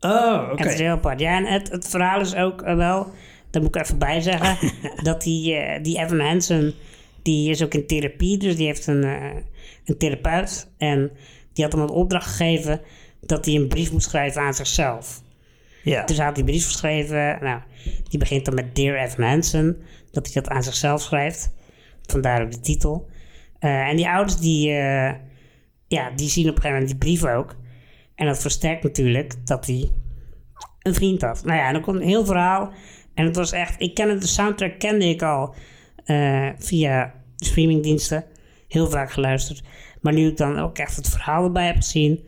Oh, 0.00 0.48
oké. 0.52 0.62
Het 0.62 0.72
is 0.72 0.78
heel 0.78 0.92
apart. 0.92 1.20
Ja, 1.20 1.36
en 1.36 1.44
het, 1.44 1.70
het 1.70 1.88
verhaal 1.88 2.20
is 2.20 2.34
ook 2.34 2.62
eh, 2.62 2.76
wel, 2.76 3.12
daar 3.50 3.62
moet 3.62 3.74
ik 3.74 3.82
even 3.82 3.98
bij 3.98 4.20
zeggen, 4.20 4.72
dat 5.08 5.22
die, 5.22 5.54
eh, 5.54 5.82
die 5.82 5.98
Evan 5.98 6.20
Hansen, 6.20 6.74
die 7.22 7.50
is 7.50 7.62
ook 7.62 7.74
in 7.74 7.86
therapie, 7.86 8.38
dus 8.38 8.56
die 8.56 8.66
heeft 8.66 8.86
een, 8.86 9.04
eh, 9.04 9.36
een 9.84 9.96
therapeut. 9.96 10.70
En 10.78 11.10
die 11.52 11.64
had 11.64 11.72
hem 11.72 11.82
een 11.82 11.90
opdracht 11.90 12.26
gegeven 12.26 12.80
dat 13.20 13.44
hij 13.44 13.54
een 13.54 13.68
brief 13.68 13.92
moet 13.92 14.02
schrijven 14.02 14.42
aan 14.42 14.54
zichzelf. 14.54 15.22
Ja. 15.82 16.04
Dus 16.04 16.16
hij 16.16 16.26
had 16.26 16.34
die 16.34 16.44
brief 16.44 16.64
geschreven, 16.64 17.38
nou, 17.40 17.60
die 18.08 18.18
begint 18.18 18.44
dan 18.44 18.54
met 18.54 18.74
Dear 18.74 19.04
Evan 19.04 19.24
Hansen, 19.24 19.76
dat 20.10 20.32
hij 20.32 20.42
dat 20.42 20.52
aan 20.52 20.62
zichzelf 20.62 21.02
schrijft. 21.02 21.52
Vandaar 22.06 22.42
ook 22.42 22.50
de 22.50 22.60
titel. 22.60 23.08
Eh, 23.58 23.88
en 23.88 23.96
die 23.96 24.08
ouders 24.08 24.36
die, 24.36 24.68
ja, 25.88 26.10
die 26.16 26.28
zien 26.28 26.48
op 26.48 26.56
een 26.56 26.62
gegeven 26.62 26.70
moment 26.70 26.88
die 26.88 26.98
brief 26.98 27.24
ook. 27.24 27.56
En 28.14 28.26
dat 28.26 28.40
versterkt 28.40 28.82
natuurlijk 28.82 29.46
dat 29.46 29.66
hij 29.66 29.90
een 30.82 30.94
vriend 30.94 31.22
had. 31.22 31.44
Nou 31.44 31.58
ja, 31.58 31.66
en 31.66 31.72
dan 31.72 31.82
komt 31.82 32.00
een 32.00 32.08
heel 32.08 32.24
verhaal. 32.24 32.72
En 33.20 33.26
het 33.26 33.36
was 33.36 33.52
echt, 33.52 33.80
ik 33.80 33.94
kende 33.94 34.18
de 34.18 34.26
soundtrack 34.26 34.78
kende 34.78 35.08
ik 35.08 35.22
al 35.22 35.54
eh, 36.04 36.48
via 36.58 37.14
streamingdiensten. 37.36 38.24
Heel 38.68 38.90
vaak 38.90 39.12
geluisterd. 39.12 39.62
Maar 40.00 40.12
nu 40.12 40.26
ik 40.28 40.36
dan 40.36 40.58
ook 40.58 40.78
echt 40.78 40.96
het 40.96 41.08
verhaal 41.08 41.44
erbij 41.44 41.66
heb 41.66 41.76
gezien, 41.76 42.24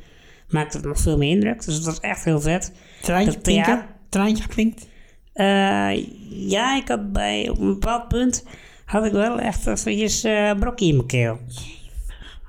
maakt 0.49 0.72
het 0.72 0.84
nog 0.84 0.99
veel 0.99 1.16
meer 1.16 1.30
indruk. 1.30 1.64
Dus 1.64 1.74
het 1.74 1.84
was 1.84 2.01
echt 2.01 2.24
heel 2.24 2.40
vet. 2.40 2.72
Traantje 3.03 3.40
klinken? 3.40 3.86
Traantje 4.09 4.47
klinkt? 4.47 4.88
Eh, 5.32 6.07
ja, 6.30 6.76
ik 6.76 6.88
had 6.88 7.12
bij, 7.12 7.49
op 7.49 7.59
een 7.59 7.72
bepaald 7.72 8.09
punt 8.09 8.45
had 8.84 9.05
ik 9.05 9.12
wel 9.12 9.38
echt 9.38 9.66
eventjes 9.66 10.24
eh 10.24 10.53
brokje 10.59 10.86
in 10.86 10.97
mijn 10.97 11.07
keel. 11.07 11.38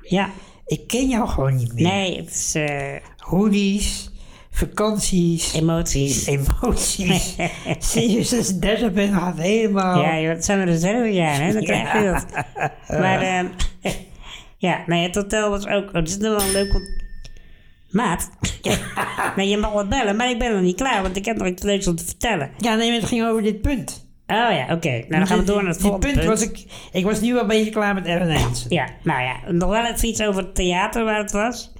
Ja, 0.01 0.29
Ik 0.65 0.87
ken 0.87 1.07
jou 1.07 1.27
gewoon 1.27 1.55
niet 1.55 1.73
meer. 1.73 1.83
nee, 1.83 2.17
het 2.17 2.29
is 2.29 2.55
eh, 2.55 2.95
Hoodies, 3.17 4.11
vakanties, 4.53 5.53
emoties. 5.53 6.25
emoties. 6.25 7.35
Sinds 7.79 8.13
je 8.13 8.23
36 8.23 8.91
bent, 8.91 9.13
gaat 9.13 9.35
het 9.35 9.45
helemaal... 9.45 10.01
Ja, 10.01 10.19
joh, 10.19 10.29
het 10.31 10.45
zijn 10.45 10.59
er 10.59 10.65
reservejaren, 10.65 11.45
hè? 11.45 11.53
Dan 11.53 11.63
krijg 11.63 11.93
je 11.93 12.11
dat. 12.11 12.45
Maar, 12.99 13.21
ehm, 13.21 13.45
ja, 14.57 14.83
nee, 14.85 15.03
het 15.03 15.15
hotel 15.15 15.49
was 15.49 15.67
ook... 15.67 15.87
Oh, 15.87 15.93
het 15.93 16.09
is 16.09 16.17
nog 16.17 16.37
wel 16.37 16.47
een 16.47 16.51
leuk... 16.51 17.01
Maat? 17.89 18.29
nee, 19.35 19.49
je 19.49 19.57
mag 19.57 19.73
wat 19.73 19.89
bellen, 19.89 20.15
maar 20.15 20.29
ik 20.29 20.39
ben 20.39 20.53
nog 20.53 20.61
niet 20.61 20.75
klaar, 20.75 21.01
want 21.01 21.15
ik 21.15 21.25
heb 21.25 21.37
nog 21.37 21.47
iets 21.47 21.63
leuks 21.63 21.87
om 21.87 21.95
te 21.95 22.05
vertellen. 22.05 22.51
Ja, 22.57 22.75
nee, 22.75 22.91
het 22.91 23.05
ging 23.05 23.25
over 23.25 23.43
dit 23.43 23.61
punt. 23.61 24.07
Oh 24.27 24.35
ja, 24.35 24.65
oké. 24.69 24.89
Nou, 24.89 25.07
dan 25.07 25.27
gaan 25.27 25.37
we 25.37 25.43
door 25.43 25.63
naar 25.63 25.71
het 25.71 25.81
Dit 25.81 25.87
volgende 25.87 26.07
punt. 26.07 26.25
punt. 26.25 26.39
Was 26.39 26.41
ik, 26.41 26.65
ik 26.91 27.03
was 27.03 27.21
nu 27.21 27.33
wel 27.33 27.41
een 27.41 27.47
beetje 27.47 27.71
klaar 27.71 27.93
met 27.93 28.07
Hansen. 28.07 28.73
Ja, 28.73 28.87
nou 29.03 29.21
ja, 29.21 29.51
nog 29.51 29.69
wel 29.69 29.85
even 29.85 30.07
iets 30.07 30.21
over 30.21 30.41
het 30.41 30.55
theater 30.55 31.03
waar 31.03 31.17
het 31.17 31.31
was. 31.31 31.72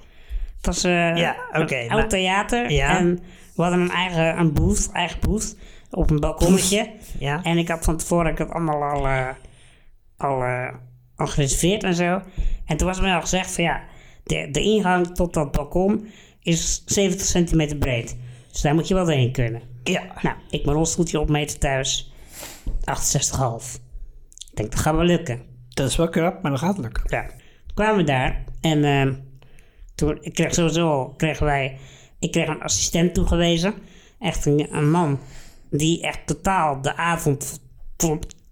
Het 0.66 0.74
was 0.74 0.84
eh, 0.84 1.16
Ja, 1.16 1.36
oké, 1.52 1.76
een 1.76 1.90
oud 1.90 2.10
theater. 2.10 2.70
Ja. 2.70 2.98
En 2.98 3.22
we 3.54 3.62
hadden 3.62 3.80
een 3.80 3.90
eigen 3.90 4.38
een 4.38 4.52
booth, 4.52 4.90
eigen 4.92 5.20
booth 5.20 5.56
op 5.90 6.10
een 6.10 6.20
balkonnetje. 6.20 6.90
Ja. 7.18 7.42
En 7.42 7.58
ik 7.58 7.68
had 7.68 7.84
van 7.84 7.96
tevoren 7.96 8.32
ik 8.32 8.38
had 8.38 8.50
allemaal 8.50 8.82
al, 8.82 9.06
eh, 9.06 9.28
al, 10.16 10.42
al 11.16 11.26
gereserveerd 11.26 11.82
en 11.82 11.94
zo. 11.94 12.22
En 12.66 12.76
toen 12.76 12.86
was 12.86 13.00
mij 13.00 13.14
al 13.14 13.20
gezegd 13.20 13.50
van 13.52 13.64
ja, 13.64 13.82
de, 14.24 14.48
de 14.50 14.60
ingang 14.60 15.14
tot 15.14 15.34
dat 15.34 15.52
balkon 15.52 16.08
is 16.42 16.82
70 16.86 17.26
centimeter 17.26 17.76
breed. 17.76 18.16
Dus 18.52 18.60
daar 18.60 18.74
moet 18.74 18.88
je 18.88 18.94
wel 18.94 19.04
doorheen 19.04 19.32
kunnen. 19.32 19.62
Ja. 19.84 20.02
Nou, 20.22 20.36
ik 20.50 20.64
mijn 20.64 20.76
rolstoeltje 20.76 21.20
opmeten 21.20 21.58
thuis. 21.58 22.12
68,5. 22.66 23.80
Ik 24.50 24.56
denk, 24.60 24.70
dat 24.70 24.80
gaat 24.80 24.94
wel 24.94 25.04
lukken. 25.04 25.42
Dat 25.68 25.88
is 25.88 25.96
wel 25.96 26.08
krap, 26.08 26.42
maar 26.42 26.50
dat 26.50 26.60
gaat 26.60 26.78
lukken. 26.78 27.02
Ja. 27.06 27.26
Toen 27.66 27.74
kwamen 27.74 27.96
we 27.96 28.04
daar 28.04 28.44
en 28.60 28.84
ehm, 28.84 29.14
toen 29.94 30.18
ik 30.20 30.34
kreeg 30.34 30.54
sowieso 30.54 31.14
kregen 31.16 31.46
wij, 31.46 31.78
ik 32.18 32.32
kreeg 32.32 32.48
een 32.48 32.62
assistent 32.62 33.14
toegewezen. 33.14 33.74
Echt 34.18 34.46
een, 34.46 34.76
een 34.76 34.90
man 34.90 35.18
die 35.70 36.02
echt 36.02 36.26
totaal 36.26 36.82
de 36.82 36.96
avond 36.96 37.62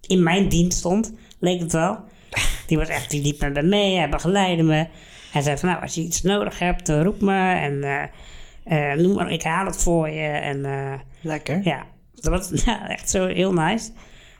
in 0.00 0.22
mijn 0.22 0.48
dienst 0.48 0.78
stond, 0.78 1.12
leek 1.38 1.60
het 1.60 1.72
wel. 1.72 1.98
Die 2.66 2.78
was 2.78 2.88
echt, 2.88 3.10
die 3.10 3.22
liep 3.22 3.40
met 3.40 3.52
me 3.52 3.62
mee, 3.62 3.96
hij 3.96 4.08
begeleidde 4.08 4.62
me. 4.62 4.86
Hij 5.32 5.42
zei 5.42 5.58
van 5.58 5.68
nou, 5.68 5.82
als 5.82 5.94
je 5.94 6.00
iets 6.00 6.22
nodig 6.22 6.58
hebt, 6.58 6.88
eh, 6.88 7.02
roep 7.02 7.20
me 7.20 7.52
en 7.52 7.84
eh, 7.84 8.92
eh, 8.92 8.98
noem 8.98 9.14
maar, 9.14 9.30
ik 9.30 9.42
haal 9.42 9.66
het 9.66 9.76
voor 9.76 10.08
je. 10.08 10.26
En 10.26 10.66
Lekker. 11.20 11.60
ja, 11.64 11.86
dat 12.14 12.32
was 12.32 12.64
echt 12.88 13.10
zo 13.10 13.26
heel 13.26 13.52
nice. 13.52 13.90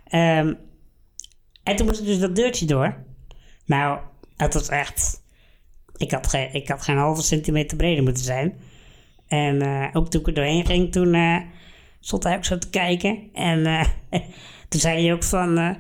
Ehm, 0.05 0.55
en 1.63 1.77
toen 1.77 1.87
moest 1.87 2.01
ik 2.01 2.07
dus 2.07 2.19
dat 2.19 2.37
deurtje 2.37 2.67
door. 2.67 2.97
Nou, 3.67 3.99
het 4.37 4.55
was 4.55 4.69
echt... 4.69 5.22
Ik 6.03 6.11
had, 6.11 6.27
geen, 6.27 6.49
ik 6.53 6.69
had 6.69 6.83
geen 6.83 6.97
halve 6.97 7.23
centimeter 7.23 7.77
breder 7.77 8.05
moeten 8.05 8.25
zijn. 8.25 8.55
En 9.29 9.63
eh, 9.63 9.87
ook 9.93 10.11
toen 10.11 10.21
ik 10.21 10.27
er 10.27 10.35
doorheen 10.35 10.67
ging, 10.67 10.93
toen... 10.93 11.15
eh, 11.15 11.37
stond 12.01 12.25
hij 12.25 12.37
ook 12.37 12.45
zo 12.45 12.59
te 12.59 12.71
kijken. 12.71 13.19
En 13.33 13.67
eh, 13.67 13.85
toen 14.69 14.81
zei 14.81 15.05
hij 15.05 15.13
ook 15.13 15.23
van, 15.23 15.77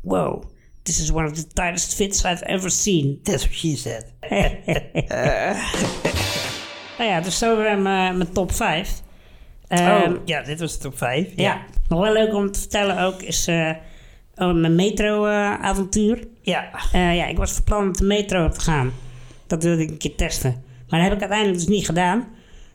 wow, 0.00 0.42
this 0.82 1.00
is 1.00 1.10
one 1.10 1.26
of 1.26 1.32
the 1.32 1.46
tightest 1.46 1.94
fits 1.94 2.24
I've 2.24 2.46
ever 2.46 2.70
seen. 2.70 3.20
That's 3.22 3.44
what 3.44 3.54
she 3.54 3.76
said. 3.76 4.12
Nou 6.98 7.10
ja, 7.10 7.20
dus 7.20 7.38
zo 7.38 7.56
weer 7.56 7.78
mijn, 7.78 8.16
mijn 8.16 8.32
top 8.32 8.52
5. 8.52 9.02
oh, 9.68 10.08
ja, 10.24 10.42
dit 10.42 10.60
was 10.60 10.72
de 10.72 10.78
top 10.78 10.98
5. 10.98 11.28
ja. 11.36 11.64
nog 11.88 12.00
wel 12.00 12.12
leuk 12.12 12.34
om 12.34 12.52
te 12.52 12.58
vertellen 12.58 12.98
ook 12.98 13.22
is 13.22 13.48
over 14.34 14.54
mijn 14.54 14.74
metro-avontuur. 14.74 16.26
Ja. 16.42 16.70
Ja, 16.92 17.26
ik 17.26 17.36
was 17.36 17.52
van 17.52 17.64
plan 17.64 17.82
om 17.82 17.92
de 17.92 18.04
metro 18.04 18.48
te 18.48 18.60
gaan. 18.60 18.92
Dat 19.46 19.62
wilde 19.62 19.82
ik 19.82 19.90
een 19.90 19.96
keer 19.96 20.14
testen. 20.14 20.64
Maar 20.88 21.00
dat 21.00 21.08
heb 21.08 21.12
ik 21.12 21.20
uiteindelijk 21.20 21.58
dus 21.58 21.76
niet 21.76 21.86
gedaan. 21.86 22.28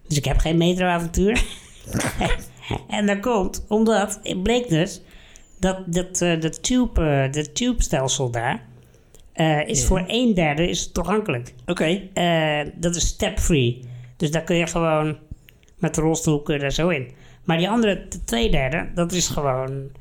Dus 0.07 0.17
ik 0.17 0.25
heb 0.25 0.37
geen 0.37 0.57
metro-avontuur. 0.57 1.43
en 2.87 3.05
dat 3.05 3.19
komt 3.19 3.65
omdat 3.67 4.19
het 4.23 4.43
bleek 4.43 4.69
dus 4.69 5.01
dat, 5.59 5.77
dat 5.85 6.21
eh, 6.21 6.39
de 6.39 6.49
tube, 6.49 7.01
eh, 7.01 7.31
de 7.31 7.51
tube-stelsel 7.51 8.31
daar 8.31 8.65
eh, 9.33 9.67
is 9.67 9.85
voor 9.85 10.03
een 10.07 10.33
derde 10.33 10.69
is 10.69 10.91
toegankelijk. 10.91 11.53
Oké. 11.65 12.01
Dat 12.75 12.95
is 12.95 13.07
step-free. 13.07 13.83
Dus 14.17 14.31
daar 14.31 14.43
kun 14.43 14.55
je 14.55 14.67
gewoon 14.67 15.17
met 15.77 15.95
de 15.95 16.01
rolstoel 16.01 16.41
kun 16.41 16.53
je 16.53 16.59
daar 16.59 16.71
zo 16.71 16.89
in. 16.89 17.11
Maar 17.43 17.57
die 17.57 17.69
andere 17.69 18.07
t- 18.07 18.27
twee 18.27 18.51
derde, 18.51 18.89
dat 18.95 19.11
is 19.11 19.27
gewoon... 19.27 19.91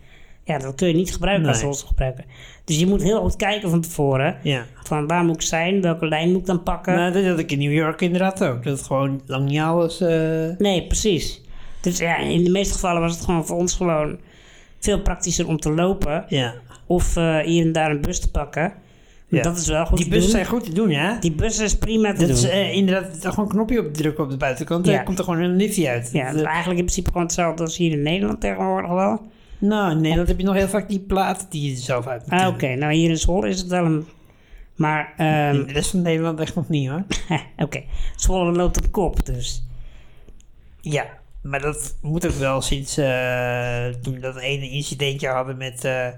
Ja, 0.50 0.58
dat 0.58 0.74
kun 0.74 0.88
je 0.88 0.94
niet 0.94 1.12
gebruiken 1.12 1.46
als 1.48 1.56
Nee. 1.56 1.64
rolstoelgebruiker. 1.66 2.24
Dus 2.64 2.78
je 2.78 2.86
moet 2.86 3.02
heel 3.02 3.20
goed 3.20 3.36
kijken 3.36 3.70
van 3.70 3.80
tevoren. 3.80 4.36
Ja. 4.42 4.64
Van 4.82 5.06
waar 5.06 5.24
moet 5.24 5.34
ik 5.34 5.42
zijn? 5.42 5.80
Welke 5.82 6.06
lijn 6.08 6.30
moet 6.30 6.40
ik 6.40 6.46
dan 6.46 6.62
pakken? 6.62 6.94
Nou, 6.94 7.12
dat 7.12 7.24
had 7.24 7.38
ik 7.38 7.52
in 7.52 7.58
New 7.58 7.72
York 7.72 8.00
inderdaad 8.00 8.44
ook. 8.44 8.64
Dat 8.64 8.76
het 8.78 8.86
gewoon 8.86 9.20
lang 9.26 9.48
niet 9.48 9.60
alles... 9.60 10.00
eh, 10.00 10.48
Nee, 10.58 10.86
precies. 10.86 11.40
Dus 11.80 11.98
ja, 11.98 12.16
in 12.16 12.44
de 12.44 12.50
meeste 12.50 12.74
gevallen 12.74 13.00
was 13.00 13.14
het 13.14 13.24
gewoon 13.24 13.46
voor 13.46 13.56
ons 13.56 13.74
gewoon 13.74 14.18
veel 14.78 15.00
praktischer 15.00 15.46
om 15.48 15.58
te 15.60 15.72
lopen. 15.72 16.24
ja. 16.28 16.54
Of 16.86 17.16
eh, 17.16 17.38
hier 17.38 17.64
en 17.66 17.72
daar 17.72 17.90
een 17.90 18.00
bus 18.00 18.20
te 18.20 18.30
pakken. 18.30 18.72
Ja. 19.28 19.42
Dat 19.42 19.56
is 19.56 19.66
wel 19.66 19.86
goed 19.86 19.96
Die 19.98 20.08
bussen 20.08 20.22
doen. 20.32 20.40
zijn 20.40 20.46
goed 20.46 20.64
te 20.64 20.74
doen, 20.74 20.90
ja? 20.90 21.16
Die 21.20 21.32
bussen 21.32 21.64
is 21.64 21.78
prima 21.78 22.12
te 22.12 22.18
Dat 22.18 22.26
doen. 22.26 22.36
is 22.36 22.48
eh, 22.48 22.72
inderdaad 22.76 23.18
gewoon 23.20 23.44
een 23.44 23.50
knopje 23.50 23.80
op 23.86 23.94
drukken 23.94 24.24
op 24.24 24.30
de 24.30 24.36
buitenkant. 24.36 24.86
Ja. 24.86 24.94
Dan 24.96 25.04
komt 25.04 25.18
er 25.18 25.24
gewoon 25.24 25.40
een 25.40 25.56
liftje 25.56 25.88
uit. 25.88 26.10
ja, 26.12 26.26
Dat, 26.26 26.34
is 26.34 26.42
eigenlijk 26.42 26.78
in 26.78 26.84
principe 26.84 27.08
gewoon 27.10 27.26
hetzelfde 27.26 27.62
als 27.62 27.76
hier 27.76 27.92
in 27.92 28.02
Nederland 28.02 28.40
tegenwoordig 28.40 28.90
wel. 28.90 29.20
Nou, 29.60 29.90
in 29.90 30.00
Nederland 30.00 30.28
heb 30.28 30.38
je 30.38 30.44
nog 30.44 30.54
heel 30.54 30.68
vaak 30.68 30.88
die 30.88 31.00
plaat 31.00 31.46
die 31.50 31.70
je 31.70 31.76
zelf 31.76 32.06
uit 32.06 32.22
moet 32.22 32.40
Ah, 32.40 32.48
oké. 32.48 32.74
Nou, 32.74 32.92
hier 32.92 33.10
in 33.10 33.18
Zwolle 33.18 33.48
is 33.48 33.58
het 33.58 33.68
wel 33.68 33.84
een... 33.84 34.06
Maar, 34.74 35.14
ehm, 35.16 35.54
In 35.54 35.66
de 35.66 35.72
rest 35.72 35.90
van 35.90 36.02
Nederland 36.02 36.40
echt 36.40 36.54
nog 36.54 36.68
niet, 36.68 36.88
hoor. 36.88 37.04
oké. 37.56 37.82
Zwolle 38.16 38.52
loopt 38.52 38.78
op 38.78 38.92
kop, 38.92 39.26
dus... 39.26 39.64
Ja, 40.80 41.06
maar 41.42 41.60
dat 41.60 41.96
moet 42.02 42.26
ook 42.26 42.32
wel 42.32 42.60
sinds 42.60 42.96
eh, 42.96 43.86
toen 44.02 44.14
we 44.14 44.20
dat 44.20 44.36
ene 44.36 44.70
incidentje 44.70 45.28
hadden 45.28 45.56
met 45.56 45.84
eh, 45.84 46.08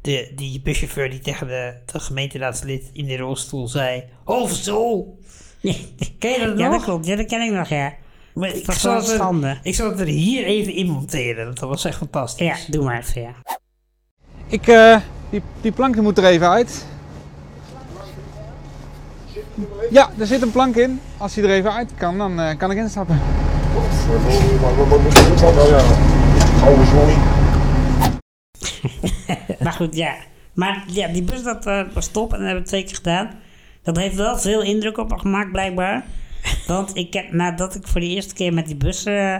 de, 0.00 0.32
die 0.36 0.60
buschauffeur 0.60 1.10
die 1.10 1.20
tegen 1.20 1.46
de, 1.46 1.74
de 1.92 2.00
gemeenteraadslid 2.00 2.90
in 2.92 3.06
de 3.06 3.16
rolstoel 3.16 3.68
zei... 3.68 4.04
Hoofdstoel! 4.24 5.18
Ken 6.18 6.30
je 6.30 6.46
dat 6.46 6.58
ja, 6.58 6.68
nog? 6.68 6.72
dat 6.72 6.82
klopt. 6.84 7.06
Ja, 7.06 7.16
dat 7.16 7.26
ken 7.26 7.40
ik 7.40 7.52
nog, 7.52 7.68
ja. 7.68 7.94
Maar 8.34 8.54
ik, 8.54 8.66
was 8.66 8.80
zal 8.80 9.02
wel 9.18 9.42
er, 9.42 9.60
ik 9.62 9.74
zal 9.74 9.90
het 9.90 10.00
er 10.00 10.06
hier 10.06 10.44
even 10.44 10.72
in 10.72 10.86
monteren, 10.86 11.46
dat 11.54 11.68
was 11.68 11.84
echt 11.84 11.96
fantastisch. 11.96 12.46
Ja, 12.46 12.56
doe 12.72 12.84
maar 12.84 12.98
even, 12.98 13.22
ja. 13.22 13.34
Ik, 14.46 14.66
eh, 14.66 14.96
die, 15.30 15.42
die 15.60 15.72
plank 15.72 15.96
moet 15.96 16.18
er 16.18 16.24
even 16.24 16.48
uit. 16.48 16.86
Ja, 19.90 20.10
er 20.18 20.26
zit 20.26 20.42
een 20.42 20.50
plank 20.50 20.76
in. 20.76 21.00
Als 21.16 21.34
die 21.34 21.44
er 21.44 21.50
even 21.50 21.72
uit 21.72 21.90
kan, 21.96 22.18
dan 22.18 22.40
eh, 22.40 22.56
kan 22.58 22.70
ik 22.70 22.78
instappen. 22.78 23.20
Maar 29.60 29.72
goed, 29.72 29.94
ja. 29.94 30.14
Maar 30.54 30.84
ja, 30.86 31.08
die 31.08 31.22
bus 31.22 31.42
dat 31.42 31.66
eh, 31.66 31.82
was 31.92 32.08
top 32.08 32.32
en 32.32 32.38
dat 32.38 32.46
hebben 32.46 32.62
we 32.62 32.68
twee 32.68 32.84
keer 32.84 32.94
gedaan. 32.94 33.30
Dat 33.82 33.96
heeft 33.96 34.14
wel 34.14 34.38
veel 34.38 34.62
indruk 34.62 34.98
op 34.98 35.10
me 35.10 35.18
gemaakt, 35.18 35.52
blijkbaar. 35.52 36.04
Want 36.66 36.96
ik 36.96 37.12
heb, 37.14 37.32
nadat 37.32 37.74
ik 37.74 37.86
voor 37.86 38.00
de 38.00 38.06
eerste 38.06 38.34
keer 38.34 38.54
met 38.54 38.66
die 38.66 38.76
bus 38.76 39.04
eh, 39.04 39.36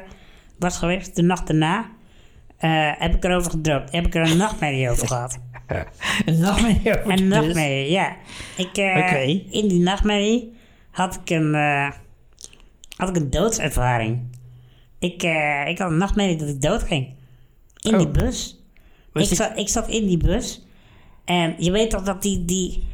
was 0.59 0.79
geweest, 0.79 1.17
de 1.17 1.23
nacht 1.23 1.47
daarna, 1.47 1.91
eh, 2.59 2.93
heb 2.99 3.15
ik 3.15 3.25
erover 3.25 3.51
gedroomd. 3.51 3.93
Heb 3.93 4.07
ik 4.07 4.15
er 4.15 4.31
een 4.31 4.37
nachtmerrie 4.37 4.91
over 4.91 5.07
gehad. 5.07 5.39
Een 6.25 6.39
nachtmerrie 6.39 6.99
over 6.99 7.13
Een 7.13 7.29
nachtmerrie, 7.29 7.91
ja. 7.91 8.17
Ik, 8.57 8.77
eh, 8.77 8.97
Oké. 8.97 9.19
In 9.51 9.69
die 9.69 9.81
nachtmerrie 9.81 10.53
had 10.91 11.15
ik 11.15 11.31
een, 11.31 11.55
had 12.97 13.09
ik 13.09 13.17
een 13.17 13.31
doodservaring. 13.31 14.21
Ik, 14.99 15.23
ik 15.67 15.79
had 15.79 15.91
een 15.91 15.97
nachtmerrie 15.97 16.37
dat 16.37 16.49
ik 16.49 16.61
dood 16.63 16.83
ging. 16.83 17.09
In 17.81 17.99
die 17.99 18.07
Oh. 18.07 18.13
bus. 18.13 18.65
Ik 19.13 19.27
die- 19.27 19.37
zat, 19.37 19.59
ik 19.59 19.69
zat 19.69 19.89
in 19.89 20.07
die 20.07 20.17
bus. 20.17 20.67
En 21.25 21.55
je 21.59 21.71
weet 21.71 21.91
toch 21.91 22.03
dat 22.03 22.23
die, 22.23 22.45
die, 22.45 22.87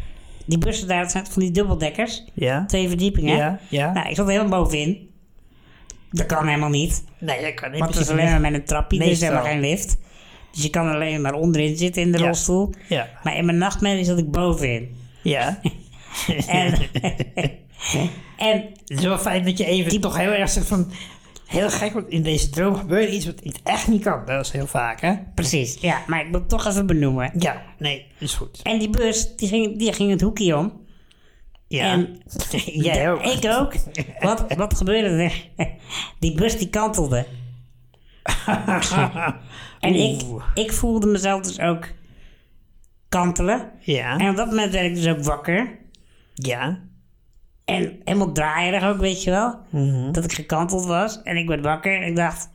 die 0.47 0.59
bussen 0.59 0.89
daar 0.89 1.11
zijn 1.11 1.27
van 1.27 1.43
die 1.43 1.51
dubbeldekkers. 1.51 2.25
Ja? 2.35 2.65
Twee 2.67 2.89
verdiepingen. 2.89 3.37
Ja, 3.37 3.59
ja. 3.69 3.93
Nou, 3.93 4.09
ik 4.09 4.17
zat 4.17 4.29
helemaal 4.29 4.63
bovenin. 4.65 5.11
Dat 6.11 6.27
kan 6.27 6.47
helemaal 6.47 6.69
niet. 6.69 7.05
Nee, 7.19 7.43
dat 7.43 7.55
kan 7.55 7.71
niet. 7.71 7.81
Want 7.81 7.95
het 7.95 8.03
is 8.05 8.11
alleen 8.13 8.31
maar 8.31 8.41
met 8.41 8.55
een 8.55 8.65
trapje. 8.65 9.01
Er 9.01 9.11
is 9.11 9.21
helemaal 9.21 9.45
geen 9.45 9.61
lift. 9.61 9.97
Dus 10.53 10.63
je 10.63 10.71
kan 10.71 10.89
alleen 10.93 11.21
maar 11.21 11.35
onderin 11.35 11.77
zitten 11.77 12.03
in 12.03 12.13
de 12.13 12.19
Ja. 12.19 12.25
rolstoel. 12.25 12.75
Ja. 12.89 13.09
Maar 13.23 13.37
in 13.37 13.45
mijn 13.45 13.59
nachtmerrie 13.59 14.05
zat 14.05 14.19
ik 14.19 14.31
bovenin. 14.31 14.97
Ja. 15.23 15.59
En, 16.49 16.75
en 18.37 18.63
Het 18.87 18.99
is 18.99 19.01
wel 19.05 19.19
fijn 19.19 19.45
dat 19.45 19.59
je 19.59 19.65
even 19.65 20.01
toch 20.01 20.17
heel 20.17 20.31
erg 20.31 20.51
zegt 20.51 20.67
van... 20.67 20.91
Heel 21.47 21.71
gek, 21.71 21.93
want 21.93 22.09
in 22.09 22.23
deze 22.23 22.51
droom 22.51 22.77
gebeurt 22.77 23.11
iets 23.11 23.27
wat 23.27 23.43
echt 23.63 23.89
niet 23.89 24.03
kan. 24.03 24.23
Dat 24.27 24.45
is 24.45 24.51
heel 24.51 24.67
vaak, 24.67 25.01
hè? 25.01 25.15
precies, 25.35 25.81
ja. 25.81 26.03
Maar 26.07 26.21
ik 26.21 26.27
moet 26.27 26.41
het 26.41 26.49
toch 26.49 26.67
even 26.67 26.87
benoemen. 26.87 27.31
Ja, 27.39 27.63
nee, 27.79 28.07
is 28.19 28.35
goed. 28.35 28.61
En 28.63 28.79
die 28.79 28.91
bus, 28.91 29.37
die 29.37 29.49
ging, 29.49 29.79
die 29.79 29.93
ging 29.93 30.11
het 30.11 30.21
hoekje 30.21 30.57
om. 30.57 30.85
Ja. 31.69 31.93
En 31.93 32.23
Jij 32.87 33.11
ook. 33.11 33.23
Ik 33.23 33.45
ook. 33.45 33.75
Wat, 34.21 34.45
wat 34.57 34.77
gebeurde 34.77 35.09
er? 35.09 35.49
Die 36.21 36.35
bus 36.35 36.59
die 36.59 36.71
kantelde. 36.71 37.27
En 39.81 39.95
ik, 39.95 40.23
ik 40.55 40.73
voelde 40.73 41.07
mezelf 41.07 41.43
dus 41.43 41.61
ook 41.61 41.89
kantelen. 43.09 43.71
Ja. 43.81 44.19
En 44.19 44.31
op 44.31 44.37
dat 44.37 44.47
moment 44.47 44.73
werd 44.73 44.87
ik 44.87 44.95
dus 44.95 45.07
ook 45.07 45.25
wakker. 45.25 45.79
Ja. 46.35 46.81
En 47.67 48.01
helemaal 48.05 48.33
draaierig 48.33 48.85
ook, 48.85 48.99
weet 48.99 49.23
je 49.23 49.31
wel. 49.31 49.59
Mhm. 49.71 50.13
Dat 50.13 50.25
ik 50.25 50.33
gekanteld 50.33 50.87
was. 50.87 51.23
En 51.23 51.37
ik 51.37 51.49
werd 51.49 51.65
wakker 51.65 51.97
en 52.03 52.07
ik 52.09 52.17
dacht, 52.17 52.49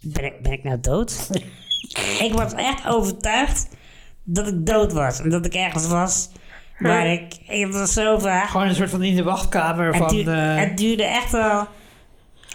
ben 0.00 0.24
ik, 0.24 0.42
ben 0.42 0.52
ik 0.52 0.64
nou 0.64 0.80
dood? 0.80 1.30
ik 2.26 2.32
was 2.32 2.52
echt 2.54 2.86
overtuigd 2.86 3.68
dat 4.24 4.46
ik 4.46 4.66
dood 4.66 4.92
was. 4.92 5.20
En 5.20 5.30
dat 5.30 5.46
ik 5.46 5.54
ergens 5.54 5.86
was 5.86 6.30
waar 6.78 7.06
ik... 7.06 7.34
Het 7.46 7.74
was 7.74 7.92
zo 7.92 8.18
vaag. 8.18 8.50
Gewoon 8.50 8.66
een 8.68 8.74
soort 8.74 8.90
van 8.90 9.02
in 9.02 9.16
de 9.16 9.22
wachtkamer 9.22 9.86
Het, 9.86 9.96
van... 9.96 10.08
duur- 10.08 10.28
eh, 10.28 10.56
het 10.56 10.76
duurde 10.76 11.04
echt 11.04 11.30
wel 11.30 11.66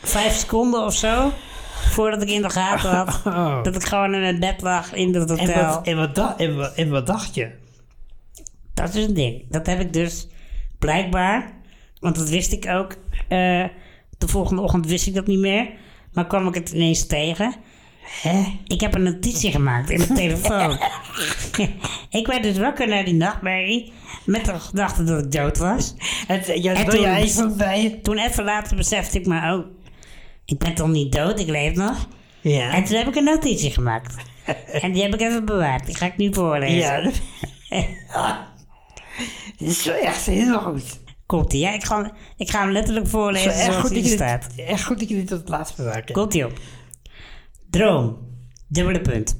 vijf 0.02 0.34
seconden 0.34 0.86
of 0.86 0.94
zo. 0.94 1.32
Voordat 1.90 2.22
ik 2.22 2.30
in 2.30 2.42
de 2.42 2.50
gaten 2.50 2.90
had 2.90 3.22
oh. 3.26 3.64
dat 3.64 3.76
ik 3.76 3.84
gewoon 3.84 4.14
in 4.14 4.22
het 4.22 4.40
bed 4.40 4.62
lag 4.62 4.94
in 4.94 5.12
dat 5.12 5.30
En 5.32 5.40
hotel. 5.40 5.66
wat, 5.68 5.86
en, 5.88 5.98
wat 5.98 6.16
da- 6.16 6.38
en, 6.38 6.56
wat, 6.56 6.74
en 6.74 6.90
wat 6.90 7.08
dacht 7.08 7.36
je? 7.36 7.52
Dat 8.74 8.94
is 8.94 9.06
een 9.08 9.14
ding. 9.14 9.44
Dat 9.50 9.66
heb 9.66 9.80
ik 9.80 9.94
dus 9.94 10.28
blijkbaar, 10.80 11.52
want 12.04 12.16
dat 12.16 12.30
wist 12.30 12.52
ik 12.52 12.68
ook. 12.68 12.92
eh, 13.28 13.64
de 14.18 14.28
volgende 14.28 14.62
ochtend 14.62 14.86
wist 14.88 15.08
ik 15.08 15.14
dat 15.14 15.28
niet 15.28 15.40
meer. 15.40 15.70
Maar 16.14 16.28
kwam 16.28 16.48
ik 16.48 16.54
het 16.54 16.72
ineens 16.72 17.08
tegen. 17.08 17.56
Hè? 18.22 18.44
Ik 18.68 18.82
heb 18.82 18.94
een 18.96 19.04
notitie 19.04 19.52
gemaakt 19.52 19.90
in 19.90 19.98
mijn 20.00 20.14
telefoon. 20.24 20.78
ik 22.20 22.28
werd 22.28 22.44
dus 22.44 22.58
wakker 22.58 22.88
naar 22.88 23.06
die 23.06 23.14
nachtmerrie. 23.14 23.94
Met 24.26 24.46
de 24.46 24.60
gedachte 24.60 25.04
dat 25.04 25.24
ik 25.26 25.32
dood 25.32 25.58
was. 25.58 25.96
Het, 26.28 26.52
ja, 26.64 26.74
En 26.74 26.86
toen- 26.90 27.06
even 27.06 27.58
bij... 27.58 28.00
Toen 28.04 28.18
even 28.18 28.44
later 28.44 28.76
besefte 28.76 29.20
ik 29.20 29.26
me, 29.26 29.54
oh, 29.54 29.66
ik 30.46 30.58
ben 30.58 30.74
toch 30.74 30.88
niet 30.88 31.12
dood, 31.12 31.40
ik 31.40 31.48
leef 31.48 31.74
nog. 31.76 32.08
Ja. 32.42 32.72
En 32.74 32.84
toen 32.84 32.98
heb 32.98 33.08
ik 33.08 33.16
een 33.16 33.24
notitie 33.24 33.72
gemaakt. 33.72 34.16
en 34.82 34.92
die 34.92 35.02
heb 35.04 35.14
ik 35.14 35.22
even 35.22 35.46
bewaard. 35.46 35.86
Die 35.86 35.96
ga 35.96 36.06
ik 36.06 36.18
nu 36.18 36.34
voorlezen. 36.34 36.78
Ja. 36.80 37.02
dat- 38.14 38.38
is 39.58 39.86
wel 39.86 39.96
echt 39.96 40.26
heel 40.26 40.60
goed. 40.60 41.00
Komt 41.26 41.54
ie? 41.54 41.60
Ja, 41.60 41.74
ik 41.74 41.84
ga, 41.84 42.14
ik 42.38 42.50
ga 42.50 42.60
hem 42.62 42.72
letterlijk 42.72 43.08
voorlezen 43.08 43.52
echt 43.52 43.64
zoals 43.64 43.76
goed, 43.80 43.90
hij 43.90 44.02
dat 44.02 44.10
je 44.10 44.16
staat. 44.16 44.56
dit, 44.56 44.66
echt 44.66 44.84
goed 44.84 45.00
dat 45.00 45.10
je 45.10 45.16
dit 45.16 45.28
tot 45.28 45.40
het 45.40 45.50
laatst 45.50 45.76
bewaart. 45.76 46.08
hè? 46.08 46.14
Komt 46.14 46.34
ie 46.34 46.46
op. 46.46 46.60
Droom. 47.70 48.18
Dubbele 48.68 49.02
punt. 49.02 49.36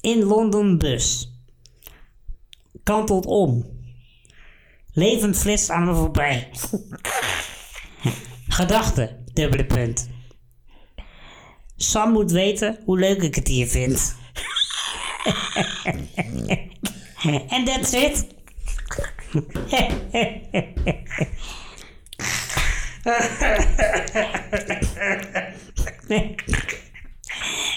In 0.00 0.22
Londen 0.22 0.78
bus. 0.78 1.32
Kantelt 2.82 3.26
om. 3.26 3.66
Levend 4.92 5.38
flitst 5.38 5.70
aan 5.70 5.84
me 5.84 5.94
voorbij. 5.94 6.48
Gedachte. 8.48 9.20
Dubbele 9.32 9.64
punt. 9.66 10.08
Sam 11.76 12.12
moet 12.12 12.30
weten 12.30 12.78
hoe 12.84 12.98
leuk 12.98 13.22
ik 13.22 13.34
het 13.34 13.48
hier 13.48 13.66
vind. 13.66 14.14
En 17.48 17.64
that's 17.64 17.92
it. 17.92 18.26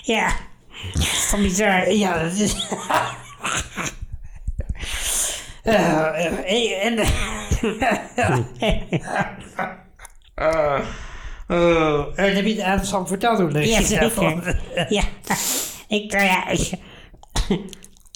Ja, 0.03 0.35
dat 0.93 1.01
is 1.01 1.27
toch 1.29 1.41
bizar. 1.41 1.91
Ja, 1.91 2.23
dat 2.23 2.33
is... 2.33 2.67
Eh, 5.63 6.25
eh, 6.25 6.85
en... 6.85 6.99
Oh, 11.47 12.19
en 12.19 12.35
heb 12.35 12.45
je 12.45 12.53
het 12.53 12.61
aan 12.61 12.85
Sam 12.85 13.07
verteld 13.07 13.39
hoe 13.39 13.51
leuk 13.51 13.65
Ja, 13.65 13.79
je 13.79 13.85
zeker. 13.85 14.61
Ja, 14.89 15.03
ik, 15.87 16.11
nou 16.11 16.25
ja, 16.25 16.47
ik, 16.47 16.71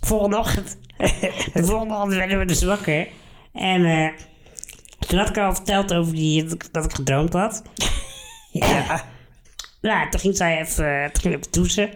volgende 0.06 0.38
ochtend, 0.38 0.78
de 1.54 1.64
volgende 1.64 1.94
ochtend 1.94 2.14
werden 2.14 2.40
we 2.40 2.46
dus 2.46 2.64
wakker. 2.64 3.08
En 3.54 3.86
eh, 3.86 4.10
toen 5.00 5.20
had 5.20 5.30
ik 5.30 5.38
al 5.38 5.56
verteld 5.56 5.94
over 5.94 6.14
die, 6.14 6.46
dat 6.72 6.86
ik 6.86 6.94
gedroomd 6.94 7.34
had. 7.34 7.62
Ja. 8.52 9.06
Nou, 9.82 10.10
toen 10.10 10.20
ging 10.20 10.38
zij 10.38 10.60
even, 10.60 11.12
toen 11.12 11.22
ging 11.22 11.46
even. 11.66 11.90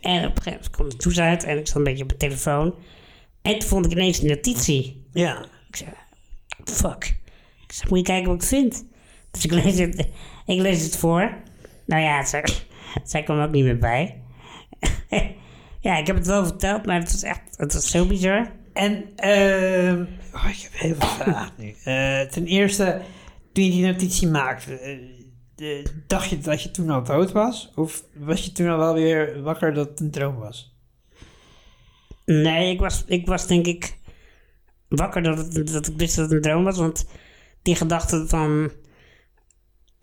En 0.00 0.26
op 0.26 0.36
een 0.36 0.42
gegeven 0.42 0.50
moment 0.50 0.70
kwam 0.70 0.88
de 0.88 0.96
douche 0.96 1.20
uit 1.22 1.44
en 1.44 1.58
ik 1.58 1.66
zat 1.66 1.76
een 1.76 1.84
beetje 1.84 2.02
op 2.02 2.08
mijn 2.08 2.18
telefoon. 2.18 2.74
En 3.42 3.58
toen 3.58 3.68
vond 3.68 3.86
ik 3.86 3.92
ineens 3.92 4.18
een 4.18 4.26
notitie. 4.28 5.06
Ja. 5.12 5.46
Ik 5.68 5.76
zei, 5.76 5.90
fuck. 6.64 7.16
Ik 7.66 7.72
zei, 7.72 7.88
moet 7.88 7.98
je 7.98 8.04
kijken 8.04 8.30
wat 8.30 8.42
ik 8.42 8.48
vind. 8.48 8.84
Dus 9.30 9.44
ik 9.44 9.50
lees 9.50 9.78
het, 9.78 10.08
ik 10.46 10.60
lees 10.60 10.82
het 10.82 10.96
voor. 10.96 11.36
Nou 11.86 12.02
ja, 12.02 12.24
zij, 12.24 12.44
zij 13.04 13.22
kwam 13.22 13.40
ook 13.40 13.50
niet 13.50 13.64
meer 13.64 13.78
bij. 13.78 14.22
Ja, 15.82 15.98
ik 15.98 16.06
heb 16.06 16.16
het 16.16 16.26
wel 16.26 16.44
verteld, 16.44 16.86
maar 16.86 17.00
het 17.00 17.12
was 17.12 17.22
echt, 17.22 17.40
het 17.56 17.72
was 17.72 17.90
zo 17.90 18.06
bizar. 18.06 18.52
En, 18.72 19.04
ehm 19.16 20.04
oh, 20.34 20.48
ik 20.48 20.58
heb 20.58 20.72
heel 20.72 20.94
veel 20.94 21.08
vragen 21.24 21.52
nu. 21.56 21.74
Eh, 21.84 22.20
ten 22.20 22.46
eerste, 22.46 23.02
toen 23.52 23.64
je 23.64 23.70
die 23.70 23.86
notitie 23.86 24.28
maakte, 24.28 24.78
eh, 25.56 25.84
dacht 26.06 26.28
je 26.28 26.38
dat 26.38 26.62
je 26.62 26.70
toen 26.70 26.90
al 26.90 27.02
dood 27.02 27.32
was? 27.32 27.72
Of 27.74 28.04
was 28.14 28.44
je 28.44 28.52
toen 28.52 28.68
al 28.68 28.78
wel 28.78 28.94
weer 28.94 29.42
wakker 29.42 29.74
dat 29.74 29.88
het 29.88 30.00
een 30.00 30.10
droom 30.10 30.36
was? 30.36 30.76
Nee, 32.24 32.72
ik 32.72 32.80
was, 32.80 33.04
ik 33.06 33.26
was 33.26 33.46
denk 33.46 33.66
ik 33.66 33.98
wakker 34.88 35.22
dat, 35.22 35.38
het, 35.38 35.72
dat 35.72 35.86
ik 35.86 35.96
wist 35.96 36.16
dat 36.16 36.24
het 36.24 36.34
een 36.34 36.40
droom 36.40 36.64
was. 36.64 36.78
Want 36.78 37.06
die 37.62 37.76
gedachte 37.76 38.28
van 38.28 38.72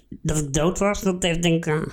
dat 0.10 0.38
ik 0.38 0.54
dood 0.54 0.80
was, 0.80 1.02
dat 1.02 1.24
heeft 1.24 1.44
denk 1.44 1.66
ik 1.66 1.74
een 1.74 1.92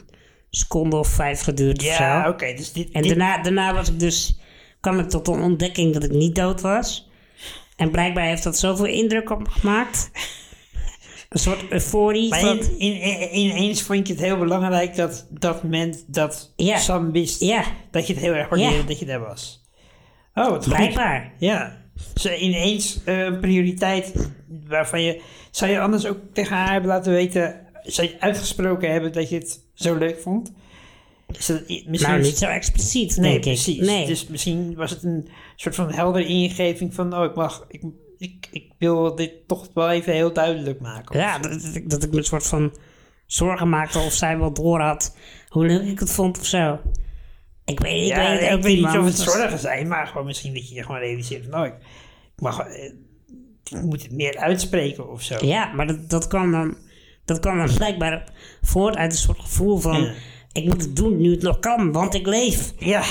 seconde 0.51 0.97
of 0.97 1.09
vijf 1.09 1.41
geduurd 1.41 1.79
of 1.79 1.85
Ja, 1.85 2.23
zo. 2.25 2.29
oké. 2.31 2.55
dus 2.55 2.73
dit, 2.73 2.91
En 2.91 3.03
dit- 3.03 3.09
daarna, 3.19 3.43
daarna 3.43 3.75
was 3.75 3.89
ik 3.91 3.99
dus, 4.01 4.39
kwam 4.81 4.99
ik 4.99 5.09
tot 5.09 5.29
een 5.29 5.41
ontdekking 5.43 5.93
dat 5.93 6.05
ik 6.05 6.11
niet 6.11 6.35
dood 6.35 6.61
was. 6.61 7.11
En 7.77 7.91
blijkbaar 7.91 8.25
heeft 8.25 8.43
dat 8.43 8.59
zoveel 8.59 8.85
indruk 8.87 9.31
op 9.31 9.39
me 9.43 9.51
gemaakt. 9.51 10.11
Een 11.29 11.39
soort 11.39 11.65
euforie. 11.71 12.29
Maar 12.29 12.41
van, 12.41 12.59
in, 12.59 12.79
in, 12.79 13.01
in- 13.01 13.31
ineens 13.33 13.83
vond 13.83 14.07
je 14.07 14.13
het 14.13 14.23
heel 14.23 14.39
belangrijk 14.39 14.97
dat 14.97 15.27
dat 15.31 15.63
moment 15.63 16.05
dat 16.07 16.53
Ja. 16.57 16.79
Sam 16.79 17.13
wist 17.13 17.41
ja, 17.41 17.65
dat 17.91 18.07
je 18.07 18.13
het 18.13 18.23
heel 18.23 18.33
erg 18.35 18.49
waardeerde 18.49 18.77
Ja. 18.77 18.83
dat 18.83 18.99
je 18.99 19.05
daar 19.07 19.21
was. 19.21 19.65
Oh, 20.35 20.49
wat 20.51 20.65
goed. 20.67 20.75
blijkbaar. 20.75 21.33
Ja. 21.39 21.85
Dus 22.15 22.39
ineens 22.39 23.01
eh, 23.05 23.19
een 23.19 23.41
prioriteit 23.41 24.31
waarvan 24.69 25.03
je... 25.03 25.23
Zou 25.51 25.71
je 25.71 25.81
anders 25.81 26.07
ook 26.07 26.19
tegen 26.33 26.57
haar 26.57 26.73
hebben 26.73 26.91
laten 26.91 27.13
weten... 27.13 27.66
Zou 27.87 28.09
je 28.09 28.21
uitgesproken 28.21 28.93
hebben 28.93 29.13
dat 29.13 29.29
je 29.29 29.35
het 29.39 29.61
zo 29.75 29.95
leuk 29.97 30.21
vond? 30.21 30.53
Is 31.39 31.47
dat 31.47 31.61
misschien 31.69 31.99
Nou, 32.11 32.21
niet 32.23 32.39
zo 32.39 32.47
expliciet, 32.47 33.17
Nee, 33.17 33.31
denk 33.31 33.43
precies. 33.43 33.77
ik. 33.77 33.83
Nee. 33.83 34.07
Dus 34.07 34.27
misschien 34.27 34.75
was 34.75 34.91
het 34.91 35.03
een 35.03 35.29
soort 35.57 35.75
van 35.75 35.93
heldere 35.93 36.25
ingeving 36.27 36.95
van... 36.95 37.15
Oh, 37.17 37.25
ik 37.25 37.35
mag... 37.35 37.65
Ik, 37.69 37.83
ik, 38.19 38.49
ik 38.51 38.73
wil 38.79 39.15
dit 39.15 39.49
toch 39.49 39.69
wel 39.75 39.91
even 39.91 40.13
heel 40.13 40.33
duidelijk 40.33 40.81
maken. 40.81 41.19
Ja, 41.19 41.39
dat, 41.39 41.61
dat 41.63 41.75
ik- 41.75 41.91
dat 41.91 42.03
ik 42.03 42.11
me 42.11 42.17
een 42.17 42.25
soort 42.25 42.47
van 42.47 42.77
zorgen 43.27 43.69
maakte 43.69 43.99
of 43.99 44.13
zij 44.13 44.39
wel 44.39 44.53
door 44.53 44.81
had 44.81 45.17
hoe 45.49 45.67
leuk 45.67 45.87
ik 45.89 45.99
het 45.99 46.13
vond 46.13 46.39
of 46.39 46.45
zo. 46.47 46.79
Ik 47.65 47.81
weet, 47.81 48.03
ik 48.03 48.09
Ja, 48.09 48.31
weet 48.31 48.41
ik 48.53 48.63
weet 48.63 48.77
niet 48.77 48.87
of 48.99 49.05
het 49.05 49.19
zorgen 49.19 49.59
zijn, 49.59 49.89
maar 49.89 50.07
gewoon 50.07 50.27
misschien 50.27 50.55
dat 50.55 50.69
je 50.69 50.75
je 50.75 50.83
gewoon 50.83 51.01
realiseert 51.01 51.47
van, 51.51 51.61
oh, 51.61 51.67
ik, 51.67 51.75
ik 52.37 52.41
mag, 52.43 52.59
eh, 52.61 52.85
ik 53.65 53.83
moet 53.83 54.03
het 54.03 54.13
meer 54.13 54.37
uitspreken 54.39 55.11
of 55.11 55.23
zo. 55.23 55.47
Ja, 55.47 55.73
maar 55.73 55.87
dat, 55.87 56.11
dat 56.11 56.27
kwam 56.27 56.51
dan, 56.53 56.77
dat 57.27 57.41
kwam 57.41 57.59
dan 57.59 57.75
blijkbaar 57.75 58.25
voort 58.63 58.97
uit 58.97 59.13
een 59.13 59.19
soort 59.19 59.41
gevoel 59.41 59.79
van... 59.79 60.03
Ja. 60.03 60.13
Ik 60.53 60.65
moet 60.65 60.81
het 60.83 60.97
doen 60.97 61.17
nu 61.21 61.31
het 61.31 61.43
nog 61.43 61.59
kan, 61.59 61.93
want 61.93 62.15
ik 62.15 62.27
leef. 62.27 62.73
Ja, 62.79 63.03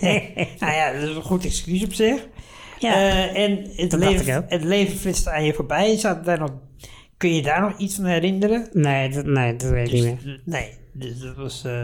nou 0.60 0.72
ja, 0.72 0.92
dat 0.92 1.02
is 1.08 1.16
een 1.16 1.22
goed 1.22 1.44
excuus 1.44 1.84
op 1.84 1.92
zich. 1.92 2.26
Ja. 2.78 2.94
Eh, 2.94 3.44
en 3.44 3.50
het 3.76 3.90
Dat 3.90 4.00
dacht 4.00 4.12
ik 4.12 4.18
leven, 4.18 4.36
ook. 4.36 4.50
het 4.50 4.64
leven 4.64 4.96
flitste 4.98 5.30
aan 5.30 5.44
je 5.44 5.54
voorbij. 5.54 5.96
Zat 5.96 6.24
daar 6.24 6.38
nog, 6.38 6.50
kun 7.16 7.34
je 7.34 7.42
daar 7.42 7.60
nog 7.60 7.78
iets 7.78 7.94
van 7.94 8.04
herinneren? 8.04 8.68
nee, 8.72 9.08
dat, 9.10 9.24
nee, 9.26 9.56
dat 9.56 9.70
weet 9.70 9.86
ik 9.86 9.92
niet 9.92 10.24
meer. 10.24 10.40
Nee, 10.44 10.70
dus 10.92 11.18
dat 11.18 11.36
was... 11.36 11.64
eh, 11.64 11.82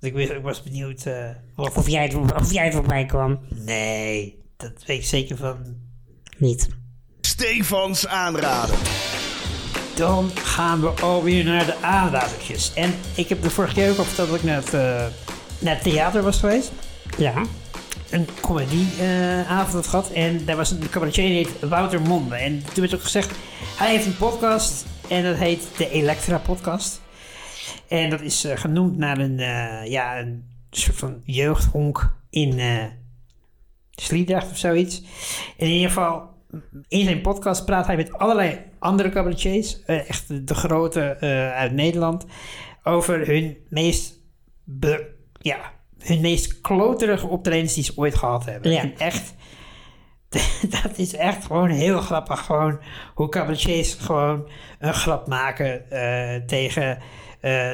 ik, 0.00 0.12
was 0.12 0.22
ik 0.22 0.42
was 0.42 0.62
benieuwd... 0.62 1.06
eh, 1.06 1.28
wat, 1.54 1.76
Of 1.76 1.88
jij, 1.88 2.02
het- 2.02 2.34
of 2.40 2.52
jij 2.52 2.72
voorbij 2.72 3.04
kwam. 3.06 3.38
nee, 3.64 4.38
dat 4.56 4.72
weet 4.86 4.98
ik 4.98 5.04
zeker 5.04 5.36
van... 5.36 5.56
Niet. 6.38 6.68
Stefans 7.20 8.06
aanraden. 8.06 8.74
Dan 10.00 10.30
gaan 10.34 10.80
we 10.80 10.88
alweer 10.88 11.44
naar 11.44 11.66
de 11.66 11.76
aanradertjes. 11.82 12.74
En 12.74 12.94
ik 13.14 13.28
heb 13.28 13.42
de 13.42 13.50
vorige 13.50 13.74
keer 13.74 13.90
ook 13.90 13.98
al 13.98 14.04
verteld 14.04 14.28
dat 14.28 14.38
ik 14.38 14.44
naar 14.44 14.56
het, 14.56 14.74
eh, 14.74 15.06
naar 15.58 15.74
het 15.74 15.82
theater 15.82 16.22
was 16.22 16.38
geweest. 16.38 16.72
Ja. 17.18 17.44
Een 18.10 18.28
comedyavond 18.40 19.72
had 19.72 19.86
gehad. 19.86 20.10
En 20.10 20.44
daar 20.44 20.56
was 20.56 20.70
een 20.70 20.88
cabaretier 20.90 21.26
die 21.26 21.36
heet 21.36 21.68
Wouter 21.68 22.00
Monde. 22.00 22.34
En 22.34 22.62
toen 22.64 22.80
werd 22.80 22.94
ook 22.94 23.02
gezegd, 23.02 23.30
hij 23.76 23.90
heeft 23.90 24.06
een 24.06 24.16
podcast. 24.16 24.84
En 25.08 25.24
dat 25.24 25.36
heet 25.36 25.62
de 25.76 25.90
Elektra 25.90 26.38
Podcast. 26.38 27.00
En 27.88 28.10
dat 28.10 28.20
is 28.20 28.44
eh, 28.44 28.56
genoemd 28.56 28.96
naar 28.96 29.18
een, 29.18 29.38
eh, 29.38 29.90
ja, 29.90 30.18
een 30.18 30.44
soort 30.70 30.96
van 30.96 31.20
jeugdhonk 31.24 32.12
in 32.30 32.58
eh 32.58 32.84
Sliedrecht 33.90 34.50
of 34.50 34.56
zoiets. 34.56 35.02
In 35.56 35.68
ieder 35.68 35.88
geval, 35.88 36.29
in 36.88 37.04
zijn 37.04 37.20
podcast 37.20 37.64
praat 37.64 37.86
hij 37.86 37.96
met 37.96 38.12
allerlei 38.12 38.58
andere 38.78 39.08
cabaretiers. 39.08 39.82
eh, 39.84 40.08
echt 40.08 40.46
de, 40.48 40.54
grote 40.54 41.00
eh, 41.00 41.52
uit 41.52 41.72
Nederland. 41.72 42.26
Over 42.82 43.26
hun 43.26 43.56
meest, 43.68 44.14
be- 44.64 45.14
ja, 45.32 45.72
hun 45.98 46.20
meest 46.20 46.60
kloterige 46.60 47.26
optredens 47.26 47.74
die 47.74 47.84
ze 47.84 47.92
ooit 47.96 48.14
gehad 48.14 48.44
hebben. 48.44 48.72
Ja. 48.72 48.82
En 48.82 48.98
echt, 48.98 49.34
dat 50.82 50.98
is 50.98 51.14
echt 51.14 51.44
gewoon 51.44 51.68
heel 51.68 52.00
grappig. 52.00 52.40
Gewoon 52.40 52.80
hoe 53.14 53.28
cabaretiers 53.28 53.94
gewoon 53.94 54.48
een 54.78 54.94
grap 54.94 55.26
maken 55.26 55.90
eh, 55.90 56.42
tegen... 56.46 56.98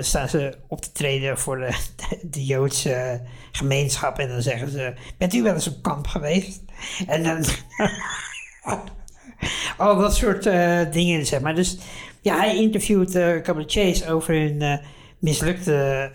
staan 0.01 0.29
ze 0.29 0.59
op 0.69 0.81
te 0.81 0.93
treden 0.93 1.39
voor 1.39 1.57
de, 1.59 1.77
de, 2.31 2.45
Joodse 2.45 3.23
gemeenschap. 3.53 4.19
En 4.19 4.29
dan 4.29 4.43
zeggen 4.43 4.71
ze, 4.71 4.95
bent 5.19 5.35
u 5.35 5.43
wel 5.43 5.55
eens 5.55 5.69
op 5.69 5.83
kamp 5.83 6.07
geweest? 6.07 6.63
En 7.07 7.23
dan... 7.23 7.45
Al 9.77 9.97
dat 9.97 10.17
soort 10.17 10.47
eh, 10.47 10.81
dingen, 10.91 11.27
zeg 11.27 11.41
maar. 11.41 11.55
Dus 11.55 11.79
ja, 12.21 12.37
hij 12.37 12.57
interviewt 12.57 13.15
eh 13.15 13.41
cabaretiers 13.43 14.07
over 14.07 14.35
hun 14.35 14.63
eh, 14.63 14.79
mislukte 15.19 16.11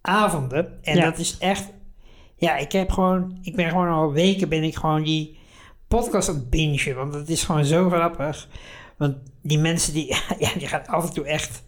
avonden. 0.00 0.78
En 0.82 0.96
Ja. 0.96 1.04
dat 1.04 1.18
is 1.18 1.38
echt... 1.38 1.72
Ja, 2.36 2.56
ik 2.56 2.72
heb 2.72 2.90
gewoon... 2.90 3.38
Ik 3.42 3.56
ben 3.56 3.68
gewoon 3.68 3.88
al 3.88 4.12
weken 4.12 4.48
ben 4.48 4.62
ik 4.62 4.76
gewoon 4.76 5.02
die 5.02 5.38
podcast 5.88 6.28
aan 6.28 6.34
het 6.34 6.50
bingen. 6.50 6.94
Want 6.96 7.14
het 7.14 7.28
is 7.28 7.42
gewoon 7.44 7.64
zo 7.64 7.90
grappig. 7.90 8.48
Want 8.98 9.16
die 9.42 9.58
mensen 9.58 9.92
die... 9.92 10.06
Ja, 10.38 10.50
die 10.58 10.68
gaan 10.68 10.86
af 10.86 11.08
en 11.08 11.14
toe 11.14 11.24
echt... 11.24 11.62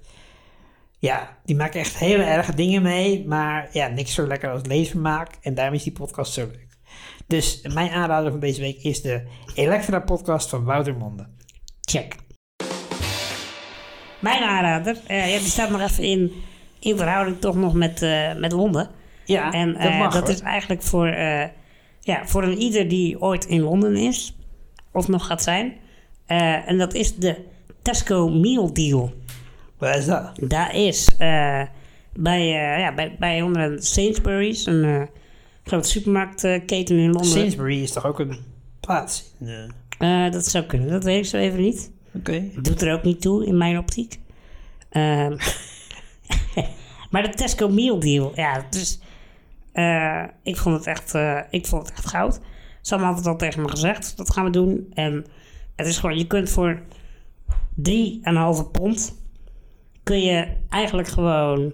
Ja, 0.99 1.39
die 1.45 1.57
maken 1.57 1.81
echt 1.81 1.99
hele 1.99 2.23
erge 2.23 2.55
dingen 2.55 2.83
mee. 2.83 3.27
Maar 3.27 3.69
ja, 3.73 3.89
niks 3.89 4.15
zo 4.15 4.27
lekker 4.27 4.51
als 4.51 4.63
leesvermaak. 4.67 5.29
En 5.41 5.55
daarom 5.55 5.75
is 5.75 5.83
die 5.83 5.93
podcast 5.93 6.33
zo 6.33 6.47
leuk. 6.47 6.66
Dus 7.27 7.61
mijn 7.75 7.91
aanrader 7.91 8.31
van 8.31 8.41
deze 8.41 8.61
week 8.61 8.83
is 8.83 9.03
de 9.03 9.23
Elektra 9.55 10.01
podcast 10.01 10.49
van 10.49 10.65
Wouter 10.65 10.97
Monde. 10.97 11.27
Check. 11.81 12.15
Mijn 14.19 14.43
aanrader, 14.43 14.97
eh, 15.07 15.33
ja, 15.33 15.39
die 15.39 15.49
staat 15.49 15.71
nog 15.71 15.81
even 15.81 16.05
in, 16.05 16.33
in 16.79 16.97
verhouding 16.97 17.41
toch 17.41 17.57
nog 17.57 17.75
met, 17.75 18.03
eh, 18.03 18.35
met 18.35 18.53
Londen. 18.53 18.91
Ja, 19.25 19.53
En 19.53 19.73
dat 19.73 19.83
eh, 19.83 19.99
mag 19.99 20.13
dat 20.13 20.23
hoor. 20.23 20.31
is 20.31 20.41
eigenlijk 20.41 20.83
voor, 20.83 21.09
ja, 22.01 22.27
voor 22.27 22.43
een 22.43 22.59
ieder 22.59 22.89
die 22.89 23.21
ooit 23.21 23.45
in 23.45 23.61
Londen 23.61 23.97
is, 23.97 24.37
of 24.93 25.09
nog 25.09 25.27
gaat 25.27 25.43
zijn. 25.43 25.75
En 26.67 26.79
dat 26.79 26.95
is 26.95 27.17
de 27.17 27.45
Tesco 27.83 28.29
Meal 28.29 28.73
Deal. 28.73 29.13
Waar 29.79 29.97
is 29.97 30.07
dat? 30.07 30.31
Daar 30.35 30.75
is 30.75 31.17
bij, 32.13 32.47
ja, 32.79 32.95
bij, 32.95 33.17
bij 33.19 33.43
onder 33.43 33.63
een 33.63 33.83
Sainsbury's, 33.83 34.67
een 34.67 35.09
grote 35.67 35.89
supermarktketen 35.89 36.97
in 36.99 37.13
Londen. 37.13 37.31
Sainsbury 37.31 37.83
is 37.83 37.93
toch 37.93 38.07
ook 38.07 38.19
een 38.19 38.39
plaats? 38.81 39.35
eh, 39.99 40.31
dat 40.31 40.47
zou 40.47 40.65
kunnen, 40.65 40.89
dat 40.89 41.05
weet 41.05 41.19
ik 41.19 41.25
zo 41.25 41.37
even 41.37 41.61
niet. 41.61 41.91
Oké. 42.15 42.45
Doet 42.63 42.83
er 42.83 42.93
ook 42.93 43.03
niet 43.03 43.21
toe 43.21 43.47
in 43.47 43.57
mijn 43.57 43.79
optiek. 43.79 44.19
Ehm, 44.89 45.37
maar 47.11 47.23
de 47.23 47.35
Tesco 47.35 47.69
Meal 47.69 47.99
Deal, 47.99 48.33
ja, 48.35 48.67
dus 48.71 49.01
ik 50.43 50.57
vond 50.57 50.77
het 50.77 50.87
echt, 50.87 51.15
eh, 51.15 51.41
ik 51.51 51.67
vond 51.67 51.87
het 51.87 51.97
echt 51.97 52.07
goud. 52.07 52.41
Sam 52.81 53.03
had 53.03 53.17
het 53.17 53.27
al 53.27 53.37
tegen 53.37 53.63
me 53.63 53.69
gezegd, 53.69 54.17
dat 54.17 54.33
gaan 54.33 54.45
we 54.45 54.51
doen. 54.51 54.87
En 54.95 55.27
het 55.77 55.87
is 55.87 55.99
gewoon, 55.99 56.19
je 56.19 56.27
kunt 56.27 56.51
voor 56.51 56.83
3,5 57.75 58.71
pond 58.73 59.15
kun 60.03 60.21
je 60.21 60.47
eigenlijk 60.69 61.09
gewoon 61.09 61.73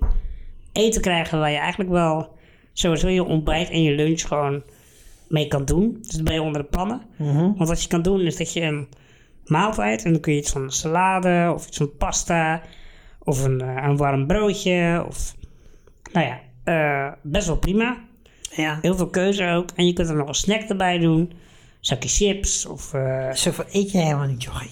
eten 0.72 1.00
krijgen 1.00 1.38
waar 1.38 1.50
je 1.50 1.56
eigenlijk 1.56 1.90
wel 1.90 2.36
sowieso 2.72 3.08
je 3.08 3.24
ontbijt 3.24 3.70
en 3.70 3.82
je 3.82 3.94
lunch 3.94 4.20
gewoon 4.20 4.62
mee 5.28 5.48
kan 5.48 5.64
doen. 5.64 5.98
Dus 6.02 6.10
dat 6.10 6.24
ben 6.24 6.34
je 6.34 6.42
onder 6.42 6.62
de 6.62 6.68
pannen. 6.68 7.02
Want 7.56 7.68
wat 7.68 7.82
je 7.82 7.88
kan 7.88 8.02
doen 8.02 8.20
is 8.20 8.36
dat 8.36 8.52
je 8.52 8.60
een 8.60 8.88
maaltijd 9.46 10.04
en 10.04 10.12
dan 10.12 10.20
kun 10.20 10.32
je 10.32 10.38
iets 10.38 10.50
van 10.50 10.62
een 10.62 10.70
salade 10.70 11.52
of 11.54 11.66
iets 11.66 11.76
van 11.76 11.96
pasta 11.96 12.62
of 13.18 13.44
een, 13.44 13.60
eh, 13.60 13.84
een 13.88 13.96
warm 13.96 14.26
broodje 14.26 15.04
of 15.08 15.34
nou 16.12 16.26
ja, 16.26 16.40
eh, 16.64 17.12
best 17.22 17.46
wel 17.46 17.56
prima. 17.58 17.98
Ja. 18.56 18.78
Heel 18.82 18.96
veel 18.96 19.08
keuze 19.10 19.46
ook. 19.48 19.70
En 19.76 19.86
je 19.86 19.92
kunt 19.92 20.08
er 20.08 20.16
nog 20.16 20.28
een 20.28 20.34
snack 20.34 20.60
erbij 20.62 20.98
doen. 20.98 21.32
Zakje 21.80 22.08
chips 22.08 22.66
of... 22.66 22.94
eh, 22.94 23.32
Zoveel 23.32 23.64
eet 23.72 23.90
je 23.90 23.98
helemaal 23.98 24.26
niet, 24.26 24.42
jochie. 24.42 24.70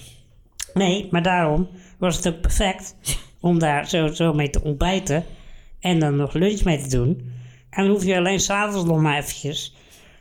nee, 0.74 1.08
maar 1.10 1.22
daarom 1.22 1.68
was 1.98 2.16
het 2.16 2.28
ook 2.28 2.40
perfect 2.40 2.96
om 3.40 3.58
daar 3.58 3.88
zo, 3.88 4.06
zo 4.06 4.32
mee 4.32 4.50
te 4.50 4.62
ontbijten. 4.62 5.24
En 5.80 5.98
dan 5.98 6.16
nog 6.16 6.32
lunch 6.32 6.64
mee 6.64 6.82
te 6.82 6.88
doen. 6.88 7.32
En 7.70 7.84
dan 7.84 7.92
hoef 7.92 8.04
je 8.04 8.16
alleen 8.16 8.40
s'avonds 8.40 8.84
nog 8.84 9.00
maar 9.00 9.18
eventjes 9.18 9.74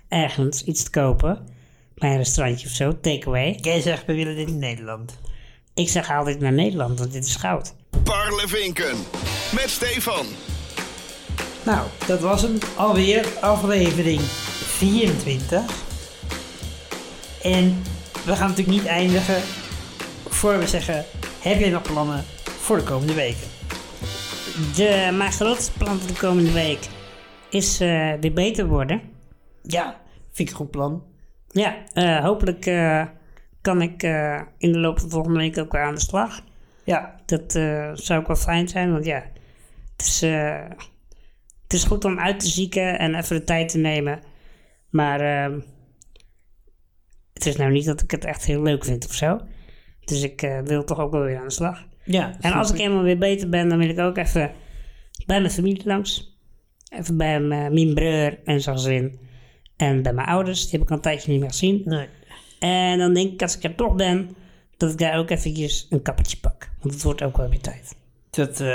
ergens 0.07 0.63
iets 0.63 0.83
te 0.83 0.89
kopen. 0.89 1.47
Bij 1.95 2.09
een 2.09 2.17
restaurantje 2.17 2.67
of 2.67 2.73
zo, 2.73 2.99
takeaway. 2.99 3.57
Jij 3.61 3.81
zegt, 3.81 4.05
we 4.05 4.13
willen 4.13 4.35
dit 4.35 4.47
in 4.47 4.59
Nederland. 4.59 5.19
Ik 5.73 5.89
zeg 5.89 6.11
altijd 6.11 6.39
naar 6.39 6.53
Nederland, 6.53 6.99
want 6.99 7.11
dit 7.11 7.25
is 7.25 7.35
goud. 7.35 7.75
Parlevinken. 8.03 8.95
Met 9.53 9.69
Stefan. 9.69 10.25
Nou, 11.65 11.87
dat 12.07 12.19
was 12.19 12.41
hem 12.41 12.57
alweer, 12.75 13.27
aflevering 13.41 14.21
24. 14.21 15.61
En 17.41 17.83
we 18.25 18.35
gaan 18.35 18.49
natuurlijk 18.49 18.77
niet 18.77 18.85
eindigen 18.85 19.41
voor 20.27 20.57
we 20.57 20.67
zeggen, 20.67 21.05
heb 21.39 21.59
jij 21.59 21.69
nog 21.69 21.81
plannen 21.81 22.25
voor 22.43 22.77
de 22.77 22.83
komende 22.83 23.13
weken? 23.13 23.47
De, 24.75 25.09
mijn 25.13 25.31
grootste 25.31 25.71
plan 25.71 25.99
voor 25.99 26.07
de 26.07 26.19
komende 26.19 26.51
week 26.51 26.87
is 27.49 27.79
eh, 27.79 28.13
weer 28.19 28.33
beter 28.33 28.67
worden. 28.67 29.01
Ja, 29.63 30.01
vind 30.31 30.49
ik 30.49 30.49
een 30.49 30.61
goed 30.61 30.71
plan. 30.71 31.03
Ja, 31.47 31.83
eh, 31.93 32.23
hopelijk 32.23 32.65
eh, 32.65 33.05
kan 33.61 33.81
ik 33.81 34.03
in 34.57 34.71
de 34.71 34.79
loop 34.79 34.99
van 34.99 35.09
volgende 35.09 35.39
week 35.39 35.57
ook 35.57 35.71
weer 35.71 35.81
aan 35.81 35.93
de 35.93 35.99
slag. 35.99 36.43
Ja, 36.83 37.21
Dat 37.25 37.51
zou 37.93 38.19
ook 38.19 38.27
wel 38.27 38.35
fijn 38.35 38.67
zijn, 38.67 38.91
want 38.91 39.05
ja, 39.05 39.23
het 39.95 40.05
is, 40.05 40.21
het 41.63 41.73
is 41.73 41.83
goed 41.83 42.05
om 42.05 42.19
uit 42.19 42.39
te 42.39 42.47
zieken 42.47 42.99
en 42.99 43.15
even 43.15 43.35
de 43.35 43.43
tijd 43.43 43.69
te 43.69 43.77
nemen. 43.77 44.19
Maar 44.89 45.19
ehm, 45.19 45.59
het 47.33 47.45
is 47.45 47.55
nou 47.55 47.71
niet 47.71 47.85
dat 47.85 48.01
ik 48.01 48.11
het 48.11 48.25
echt 48.25 48.45
heel 48.45 48.61
leuk 48.61 48.85
vind 48.85 49.05
of 49.05 49.13
zo. 49.13 49.39
Dus 50.05 50.23
ik 50.23 50.61
wil 50.63 50.83
toch 50.83 50.99
ook 50.99 51.11
wel 51.11 51.21
weer 51.21 51.37
aan 51.37 51.47
de 51.47 51.53
slag. 51.53 51.85
ja. 52.03 52.35
En 52.39 52.53
als 52.53 52.71
ik 52.71 52.79
eenmaal 52.79 53.03
weer 53.03 53.17
beter 53.17 53.49
ben, 53.49 53.69
dan 53.69 53.77
wil 53.77 53.89
ik 53.89 53.99
ook 53.99 54.17
even 54.17 54.51
bij 55.25 55.39
mijn 55.39 55.53
familie 55.53 55.85
langs. 55.85 56.38
Even 56.89 57.17
bij 57.17 57.39
mijn, 57.39 57.73
mijn 57.73 57.93
broer 57.93 58.39
en 58.43 58.61
zijn 58.61 58.75
gezin. 58.75 59.19
En 59.77 60.01
bij 60.01 60.13
mijn 60.13 60.27
ouders, 60.27 60.61
die 60.61 60.71
heb 60.71 60.81
ik 60.81 60.89
al 60.89 60.95
een 60.95 61.01
tijdje 61.01 61.31
niet 61.31 61.39
meer 61.39 61.49
gezien. 61.49 61.81
Nee. 61.85 62.07
En 62.59 62.97
dan 62.97 63.13
denk 63.13 63.31
ik, 63.33 63.41
als 63.41 63.57
ik 63.57 63.63
er 63.63 63.75
toch 63.75 63.95
ben, 63.95 64.35
dat 64.77 64.91
ik 64.91 64.97
daar 64.97 65.17
ook 65.17 65.29
eventjes 65.29 65.87
een 65.89 66.01
kappertje 66.01 66.37
pak. 66.37 66.69
Want 66.81 66.93
het 66.93 67.03
wordt 67.03 67.23
ook 67.23 67.37
wel 67.37 67.49
weer 67.49 67.61
tijd. 67.61 67.95
Dat, 68.29 68.59
eh, 68.59 68.67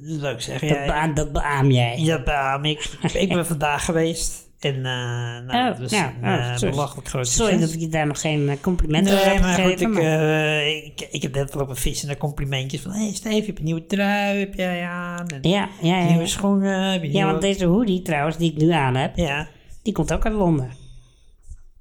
dat 0.00 0.08
is 0.10 0.16
leuk 0.16 0.40
zeg. 0.40 0.60
Dat, 0.60 0.70
Ja, 0.70 0.86
beaam, 0.86 1.14
dat 1.14 1.32
beaam 1.32 1.70
jij. 1.70 1.98
ja, 1.98 2.22
beaam 2.22 2.64
ik. 2.64 2.90
Ik 3.12 3.28
ben 3.28 3.46
vandaag 3.46 3.84
geweest. 3.84 4.48
En 4.64 4.74
eh 4.76 4.82
nou, 4.82 5.46
Oh, 5.46 5.66
dat 5.66 5.78
was 5.78 5.92
een 5.92 6.12
oh, 6.22 6.34
eh, 6.34 6.56
sorry. 6.56 6.70
belachelijk 6.70 7.08
groot 7.08 7.28
Sorry 7.28 7.50
succes. 7.52 7.66
dat 7.70 7.76
ik 7.76 7.84
je 7.84 7.88
daar 7.92 8.06
nog 8.06 8.20
geen 8.20 8.48
eh, 8.48 8.56
complimenten 8.60 9.12
over 9.14 9.24
Nee, 9.26 9.34
heb 9.34 9.42
maar 9.44 9.54
goed, 9.54 9.62
gegeven. 9.64 9.86
ik, 9.86 9.92
maar- 9.92 10.28
eh, 10.58 10.76
ik, 10.84 11.08
ik 11.10 11.22
heb 11.22 11.34
net 11.34 11.54
lopen 11.54 11.76
vissen 11.76 12.06
naar 12.06 12.16
complimentjes 12.16 12.80
van... 12.80 12.92
Hé 12.92 13.04
hey 13.04 13.14
Steve, 13.14 13.34
heb 13.34 13.44
je 13.46 13.52
een 13.58 13.64
nieuwe 13.64 13.86
trui, 13.86 14.38
heb 14.38 14.54
jij 14.54 14.82
aan? 14.82 15.26
En 15.26 15.50
ja, 15.50 15.68
ja, 15.82 15.98
ja, 15.98 16.08
Nieuwe 16.08 16.26
schoenen, 16.26 16.92
heb 16.92 17.00
je 17.02 17.06
Ja, 17.06 17.12
nieuwe... 17.12 17.30
want 17.30 17.42
deze 17.42 17.64
hoodie 17.66 18.02
trouwens, 18.02 18.36
die 18.36 18.52
ik 18.52 18.58
nu 18.58 18.70
aan 18.70 18.94
heb, 18.94 19.16
Ja, 19.16 19.48
die 19.82 19.92
komt 19.92 20.12
ook 20.12 20.24
uit 20.24 20.34
Londen. 20.34 20.70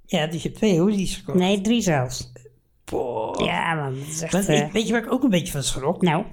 ja, 0.05 0.25
dus 0.27 0.41
je 0.41 0.47
hebt 0.47 0.55
twee 0.59 0.79
hoodies 0.79 1.15
gekocht. 1.15 1.38
Nee, 1.38 1.61
drie 1.61 1.81
zelfs. 1.81 2.31
Boah. 2.86 3.45
Ja, 3.45 3.73
man, 3.73 3.93
dat 3.99 4.07
is 4.07 4.21
echt... 4.21 4.31
Want 4.34 4.47
ik, 4.47 4.71
weet 4.71 4.88
je 4.88 4.93
waar 4.93 5.03
ik 5.03 5.11
ook 5.11 5.23
een 5.23 5.29
beetje 5.29 5.51
van 5.53 5.63
schrok? 5.63 6.01
nou, 6.01 6.23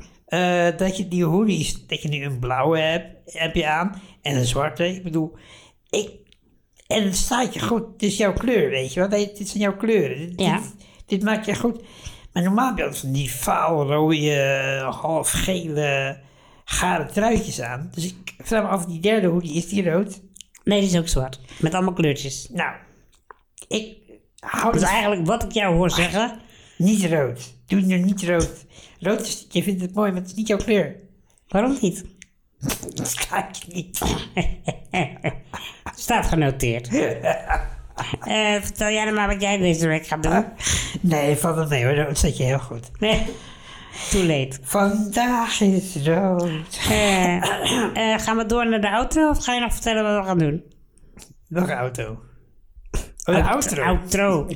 dat 0.77 0.97
je 0.97 1.09
die 1.09 1.25
hoodies, 1.25 1.87
dat 1.87 2.03
je 2.03 2.09
nu 2.09 2.25
een 2.25 2.39
blauwe 2.39 2.79
hebt, 2.79 3.33
heb 3.39 3.55
je 3.55 3.67
aan 3.69 4.01
en 4.23 4.37
een 4.37 4.45
zwarte. 4.47 4.95
Ik 4.95 5.03
bedoel, 5.03 5.37
ik, 5.91 6.11
en 6.91 7.05
het 7.05 7.17
staat 7.17 7.55
je 7.55 7.61
goed. 7.61 7.83
Het 7.93 8.03
is 8.03 8.17
jouw 8.17 8.33
kleur, 8.33 8.71
weet 8.71 8.93
je 8.93 9.01
wel. 9.01 9.09
Dit 9.09 9.49
zijn 9.49 9.63
jouw 9.63 9.77
kleuren. 9.77 10.19
Dit, 10.19 10.41
Ja. 10.41 10.57
dit, 10.57 10.75
dit 11.07 11.23
maakt 11.23 11.47
je 11.47 11.55
goed. 11.55 11.83
Maar 12.33 12.43
normaal 12.43 12.67
heb 12.69 12.77
je 12.77 12.83
altijd 12.83 13.01
van 13.01 13.13
die 13.13 13.33
vaalrode, 13.33 14.87
half 15.01 15.31
gele, 15.31 16.21
gare 16.65 17.07
truitjes 17.07 17.61
aan. 17.61 17.89
Dus 17.95 18.05
ik 18.05 18.35
vraag 18.39 18.63
me 18.63 18.69
af, 18.69 18.85
die 18.87 19.01
derde 19.01 19.27
hoodie, 19.27 19.55
is 19.55 19.69
die 19.69 19.91
rood? 19.91 20.21
nee, 20.65 20.81
die 20.81 20.89
is 20.91 20.99
ook 20.99 21.09
zwart. 21.09 21.41
Met 21.59 21.75
allemaal 21.75 21.93
kleurtjes. 21.93 22.49
Nou, 22.53 22.75
ik 23.69 23.97
hou 24.39 24.73
Dus 24.73 24.83
eigenlijk 24.83 25.27
wat 25.27 25.43
ik 25.43 25.53
jou 25.53 25.75
hoor 25.77 25.91
zeggen... 25.91 26.39
niet 26.79 27.05
rood. 27.05 27.55
Doe 27.67 27.81
nu 27.81 27.99
niet 27.99 28.23
rood. 28.23 28.67
Rood 29.01 29.21
is, 29.21 29.47
je 29.49 29.63
vindt 29.63 29.81
het 29.81 29.95
mooi, 29.95 30.11
maar 30.13 30.21
het 30.21 30.31
is 30.31 30.37
niet 30.37 30.47
jouw 30.47 30.59
kleur. 30.59 30.97
Waarom 31.49 31.79
niet? 31.81 32.05
Dat 32.95 33.63
je 33.67 33.73
niet. 33.73 34.01
Staat 35.95 36.27
genoteerd. 36.27 36.89
Eh, 38.21 38.55
vertel 38.61 38.89
jij 38.91 39.05
dan 39.05 39.15
maar 39.15 39.29
wat 39.29 39.41
jij 39.41 39.59
deze 39.59 39.89
week 39.89 40.07
gaat 40.07 40.23
doen. 40.23 40.45
Nee, 41.01 41.37
het 41.57 41.69
mee 41.69 41.85
hoor, 41.85 41.95
dat 41.95 42.19
zet 42.19 42.37
je 42.37 42.43
heel 42.43 42.59
goed. 42.59 42.91
Nee, 42.99 43.27
too 44.11 44.23
late. 44.23 44.59
Vandaag 44.63 45.61
is 45.61 45.97
rood. 46.07 46.81
Eh, 46.91 48.19
gaan 48.19 48.37
we 48.37 48.45
door 48.47 48.69
naar 48.69 48.81
de 48.81 48.89
auto 48.89 49.29
of 49.29 49.45
ga 49.45 49.55
je 49.55 49.61
nog 49.61 49.73
vertellen 49.73 50.03
wat 50.03 50.21
we 50.21 50.29
gaan 50.29 50.39
doen? 50.39 50.63
Nog 51.49 51.69
een 51.69 51.77
auto. 51.77 52.19
Oh, 53.31 53.37
de 53.37 53.51
outro. 53.51 53.83
Outro. 53.83 54.47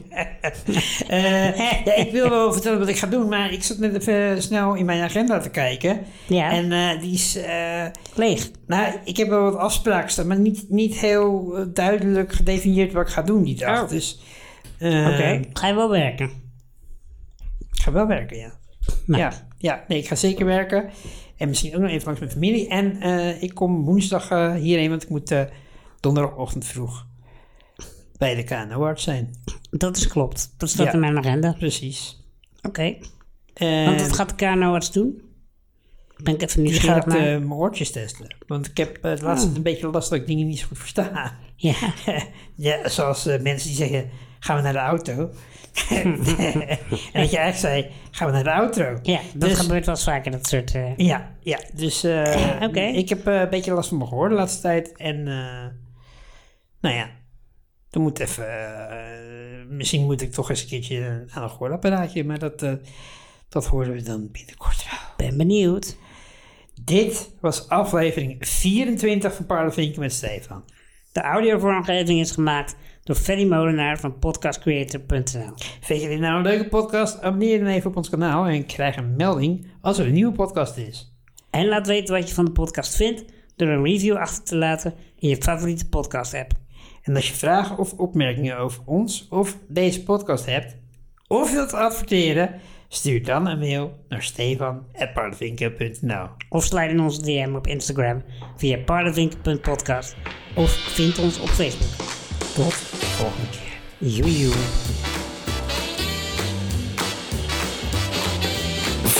Eh, 1.08 1.56
ja, 1.84 1.94
ik 1.94 2.10
wil 2.12 2.28
wel 2.30 2.52
vertellen 2.52 2.78
wat 2.78 2.88
ik 2.88 2.96
ga 2.96 3.06
doen, 3.06 3.28
maar 3.28 3.52
ik 3.52 3.62
zat 3.62 3.78
net 3.78 3.94
even 3.96 4.42
snel 4.42 4.74
in 4.74 4.84
mijn 4.84 5.02
agenda 5.02 5.38
te 5.38 5.50
kijken. 5.50 6.00
Ja. 6.26 6.50
En 6.50 6.72
eh, 6.72 7.00
die 7.00 7.12
is... 7.12 7.36
eh, 7.36 7.84
Leeg. 8.14 8.50
nou, 8.66 8.94
ik 9.04 9.16
heb 9.16 9.28
wel 9.28 9.42
wat 9.42 9.56
afspraken 9.56 10.10
staan, 10.10 10.26
maar 10.26 10.38
niet, 10.38 10.64
niet 10.68 10.94
heel 10.98 11.56
duidelijk 11.72 12.32
gedefinieerd 12.32 12.92
wat 12.92 13.06
ik 13.06 13.12
ga 13.12 13.22
doen 13.22 13.42
die 13.44 13.56
dag. 13.56 13.82
Oh. 13.82 13.88
Dus 13.88 14.20
eh, 14.78 15.06
Oké. 15.06 15.40
Ga 15.52 15.66
je 15.66 15.74
wel 15.74 15.90
werken? 15.90 16.26
ik 17.72 17.80
ga 17.82 17.92
wel 17.92 18.06
werken, 18.06 18.36
ja. 18.36 18.52
Nou. 19.06 19.22
Ja, 19.22 19.32
ja 19.58 19.84
nee, 19.88 19.98
ik 19.98 20.06
ga 20.08 20.14
zeker 20.14 20.46
werken. 20.46 20.90
En 21.36 21.48
misschien 21.48 21.74
ook 21.74 21.80
nog 21.80 21.90
even 21.90 22.04
langs 22.04 22.20
mijn 22.20 22.32
familie. 22.32 22.68
En 22.68 23.00
eh, 23.00 23.42
ik 23.42 23.54
kom 23.54 23.84
woensdag 23.84 24.30
eh, 24.30 24.54
hierheen, 24.54 24.90
want 24.90 25.02
ik 25.02 25.08
moet 25.08 25.30
eh, 25.30 25.40
donderdagochtend 26.00 26.64
vroeg 26.64 27.06
bij 28.24 28.34
de 28.34 28.42
KNO-arts 28.44 29.02
zijn. 29.02 29.30
Dat 29.70 29.96
is 29.96 30.06
klopt. 30.06 30.54
Dat 30.58 30.68
staat 30.68 30.86
Ja. 30.86 30.92
in 30.92 31.00
mijn 31.00 31.18
agenda. 31.18 31.52
Precies. 31.52 32.24
Oké. 32.62 32.96
En 33.54 33.84
Want 33.84 34.00
wat 34.00 34.12
gaat 34.12 34.28
de 34.28 34.34
KNO-arts 34.34 34.92
doen? 34.92 35.22
Ben 36.22 36.34
ik 36.34 36.42
even 36.42 36.56
die 36.62 36.64
nieuwsgierig 36.70 36.96
gaat 36.96 37.06
naar. 37.06 37.20
mijn 37.22 37.52
oortjes 37.52 37.90
testen. 37.90 38.36
Want 38.46 38.66
ik 38.66 38.76
heb 38.76 38.96
eh, 38.96 39.10
het 39.10 39.22
laatst 39.22 39.46
Ah. 39.48 39.54
een 39.56 39.62
beetje 39.62 39.90
last 39.90 40.10
dat 40.10 40.18
ik 40.18 40.26
dingen 40.26 40.46
niet 40.46 40.58
zo 40.58 40.66
goed 40.66 40.78
versta. 40.78 41.36
Ja. 41.56 41.74
ja, 42.54 42.88
zoals 42.88 43.26
eh, 43.26 43.40
mensen 43.40 43.68
die 43.68 43.76
zeggen, 43.76 44.10
gaan 44.38 44.56
we 44.56 44.62
naar 44.62 44.72
de 44.72 44.78
auto? 44.78 45.12
en 46.02 46.16
dat 46.16 47.30
je 47.30 47.36
eigenlijk 47.36 47.56
zei, 47.56 47.90
gaan 48.10 48.26
we 48.26 48.32
naar 48.32 48.44
de 48.44 48.50
auto? 48.50 48.98
ja, 49.02 49.20
dat 49.34 49.48
Dus- 49.48 49.58
gebeurt 49.58 49.86
wel 49.86 49.96
vaker, 49.96 50.30
dat 50.30 50.46
soort... 50.46 50.72
Ja, 50.96 51.30
ja. 51.40 51.58
Dus 51.74 52.04
Oké. 52.62 52.80
ik 52.80 53.08
heb 53.08 53.26
een 53.26 53.48
beetje 53.50 53.72
last 53.72 53.88
van 53.88 53.96
mijn 53.98 54.08
gehoor 54.08 54.28
de 54.28 54.34
laatste 54.34 54.60
tijd. 54.60 54.92
En 54.96 55.22
nou 56.80 56.94
ja, 56.94 57.10
er 57.94 58.00
moet 58.00 58.18
even... 58.18 58.46
eh, 58.90 59.66
misschien 59.68 60.04
moet 60.04 60.20
ik 60.20 60.32
toch 60.32 60.50
eens 60.50 60.62
een 60.62 60.68
keertje 60.68 61.24
aan 61.30 61.42
een 61.42 61.50
gehoorapparaatje. 61.50 62.24
Maar 62.24 62.38
dat, 62.38 62.62
eh, 62.62 62.72
dat 63.48 63.66
horen 63.66 63.92
we 63.92 64.02
dan 64.02 64.28
binnenkort 64.32 64.84
wel. 64.90 65.28
ben 65.28 65.36
benieuwd. 65.36 65.96
Dit 66.80 67.30
was 67.40 67.68
aflevering 67.68 68.48
24 68.48 69.34
van 69.34 69.46
Parlevinken 69.46 70.00
met 70.00 70.12
Stefan. 70.12 70.64
De 71.12 71.20
audiovormgeving 71.20 72.20
is 72.20 72.30
gemaakt 72.30 72.76
door 73.02 73.16
Ferry 73.16 73.46
Molenaar 73.48 73.98
van 73.98 74.18
podcastcreator.nl. 74.18 75.52
Vind 75.80 76.02
je 76.02 76.08
dit 76.08 76.20
nou 76.20 76.36
een 76.36 76.42
leuke 76.42 76.68
podcast? 76.68 77.20
Abonneer 77.22 77.58
dan 77.58 77.68
even 77.68 77.90
op 77.90 77.96
ons 77.96 78.10
kanaal 78.10 78.46
en 78.46 78.66
krijg 78.66 78.96
een 78.96 79.16
melding 79.16 79.66
als 79.80 79.98
er 79.98 80.06
een 80.06 80.12
nieuwe 80.12 80.32
podcast 80.32 80.76
is. 80.76 81.12
En 81.50 81.66
laat 81.68 81.86
weten 81.86 82.14
wat 82.14 82.28
je 82.28 82.34
van 82.34 82.44
de 82.44 82.52
podcast 82.52 82.96
vindt 82.96 83.24
door 83.56 83.68
een 83.68 83.84
review 83.84 84.16
achter 84.16 84.44
te 84.44 84.56
laten 84.56 84.94
in 85.18 85.28
je 85.28 85.36
favoriete 85.36 85.88
podcast 85.88 86.34
app. 86.34 86.63
En 87.04 87.14
als 87.14 87.28
je 87.28 87.34
vragen 87.34 87.78
of 87.78 87.92
opmerkingen 87.92 88.58
over 88.58 88.82
ons 88.84 89.26
of 89.30 89.58
deze 89.68 90.02
podcast 90.02 90.46
hebt, 90.46 90.76
of 91.26 91.52
wilt 91.52 91.72
adverteren, 91.72 92.60
stuur 92.88 93.24
dan 93.24 93.46
een 93.46 93.58
mail 93.58 94.04
naar 94.08 94.22
stefan.parlevinken.nl. 94.22 96.28
Of 96.48 96.64
slijt 96.64 96.90
in 96.90 97.00
onze 97.00 97.22
DM 97.22 97.54
op 97.54 97.66
Instagram 97.66 98.22
via 98.56 98.78
parlevinken.podcast 98.84 100.16
of 100.54 100.70
vind 100.70 101.18
ons 101.18 101.40
op 101.40 101.48
Facebook. 101.48 102.06
Tot 102.54 103.00
de 103.00 103.06
volgende 103.06 103.48
keer. 103.50 103.72
Joejoe. 103.98 105.13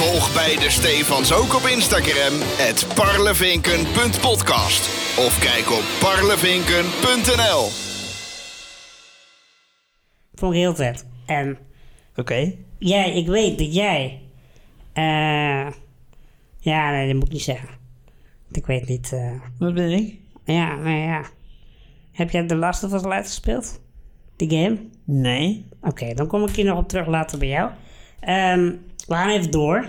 Volg 0.05 0.35
beide 0.35 0.71
Stefans 0.71 1.33
ook 1.33 1.55
op 1.55 1.63
Instagram, 1.67 2.33
het 2.41 2.87
parlevinken.podcast. 2.95 4.89
Of 5.19 5.39
kijk 5.39 5.71
op 5.71 5.83
parlevinken.nl. 6.01 7.69
Vond 10.35 10.53
ik 10.55 10.59
heel 10.61 10.75
vet. 10.75 11.07
En 11.27 11.59
Oké. 12.17 12.53
jij, 12.79 13.13
ik 13.17 13.27
weet 13.27 13.59
dat 13.59 13.75
jij... 13.75 14.21
eh 14.93 15.67
ja, 16.59 16.91
nee, 16.91 17.07
dat 17.07 17.15
moet 17.15 17.27
ik 17.27 17.33
niet 17.33 17.43
zeggen. 17.43 17.69
Ik 18.53 18.67
weet 18.67 18.89
niet... 18.89 19.13
eh, 19.13 19.33
Wat 19.59 19.75
ben 19.75 19.91
ik? 19.91 20.15
ja, 20.45 20.75
nee, 20.77 21.03
ja. 21.03 21.25
Heb 22.13 22.31
jij 22.31 22.47
The 22.47 22.57
Last 22.57 22.85
of 22.85 22.93
Us 22.93 23.05
uitgespeeld? 23.05 23.81
Die 24.37 24.51
game? 24.51 24.79
Nee. 25.05 25.69
Oké, 25.81 26.15
dan 26.15 26.27
kom 26.27 26.43
ik 26.49 26.55
hier 26.57 26.65
nog 26.65 26.79
op 26.79 26.89
terug 26.89 27.07
later 27.07 27.39
bij 27.39 27.49
jou. 27.49 27.71
Ehm, 28.21 28.73
we 29.07 29.15
gaan 29.15 29.29
even 29.31 29.51
door. 29.51 29.89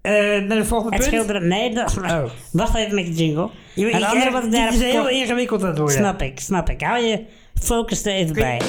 Eh 0.00 0.12
naar 0.22 0.48
de 0.58 0.64
volgende 0.64 0.96
Het 0.96 1.04
punt. 1.10 1.14
schilderen... 1.14 1.48
Nee, 1.48 1.74
dat, 1.74 1.96
Oh. 1.98 2.24
wacht 2.52 2.74
even 2.74 2.94
met 2.94 3.06
je 3.06 3.12
jingle. 3.12 3.48
Je, 3.74 3.86
het 3.86 4.02
andere 4.04 4.30
wat 4.30 4.44
ik 4.44 4.52
daar 4.52 4.72
is 4.74 4.80
heel 4.80 5.08
ingewikkeld 5.08 5.62
aan 5.62 5.68
het 5.68 5.78
worden. 5.78 5.96
Snap 5.96 6.22
ik, 6.22 6.40
snap 6.40 6.68
ik. 6.70 6.80
Hou 6.82 7.04
je 7.04 7.24
focus 7.62 8.04
er 8.04 8.12
even 8.12 8.34
bij. 8.34 8.60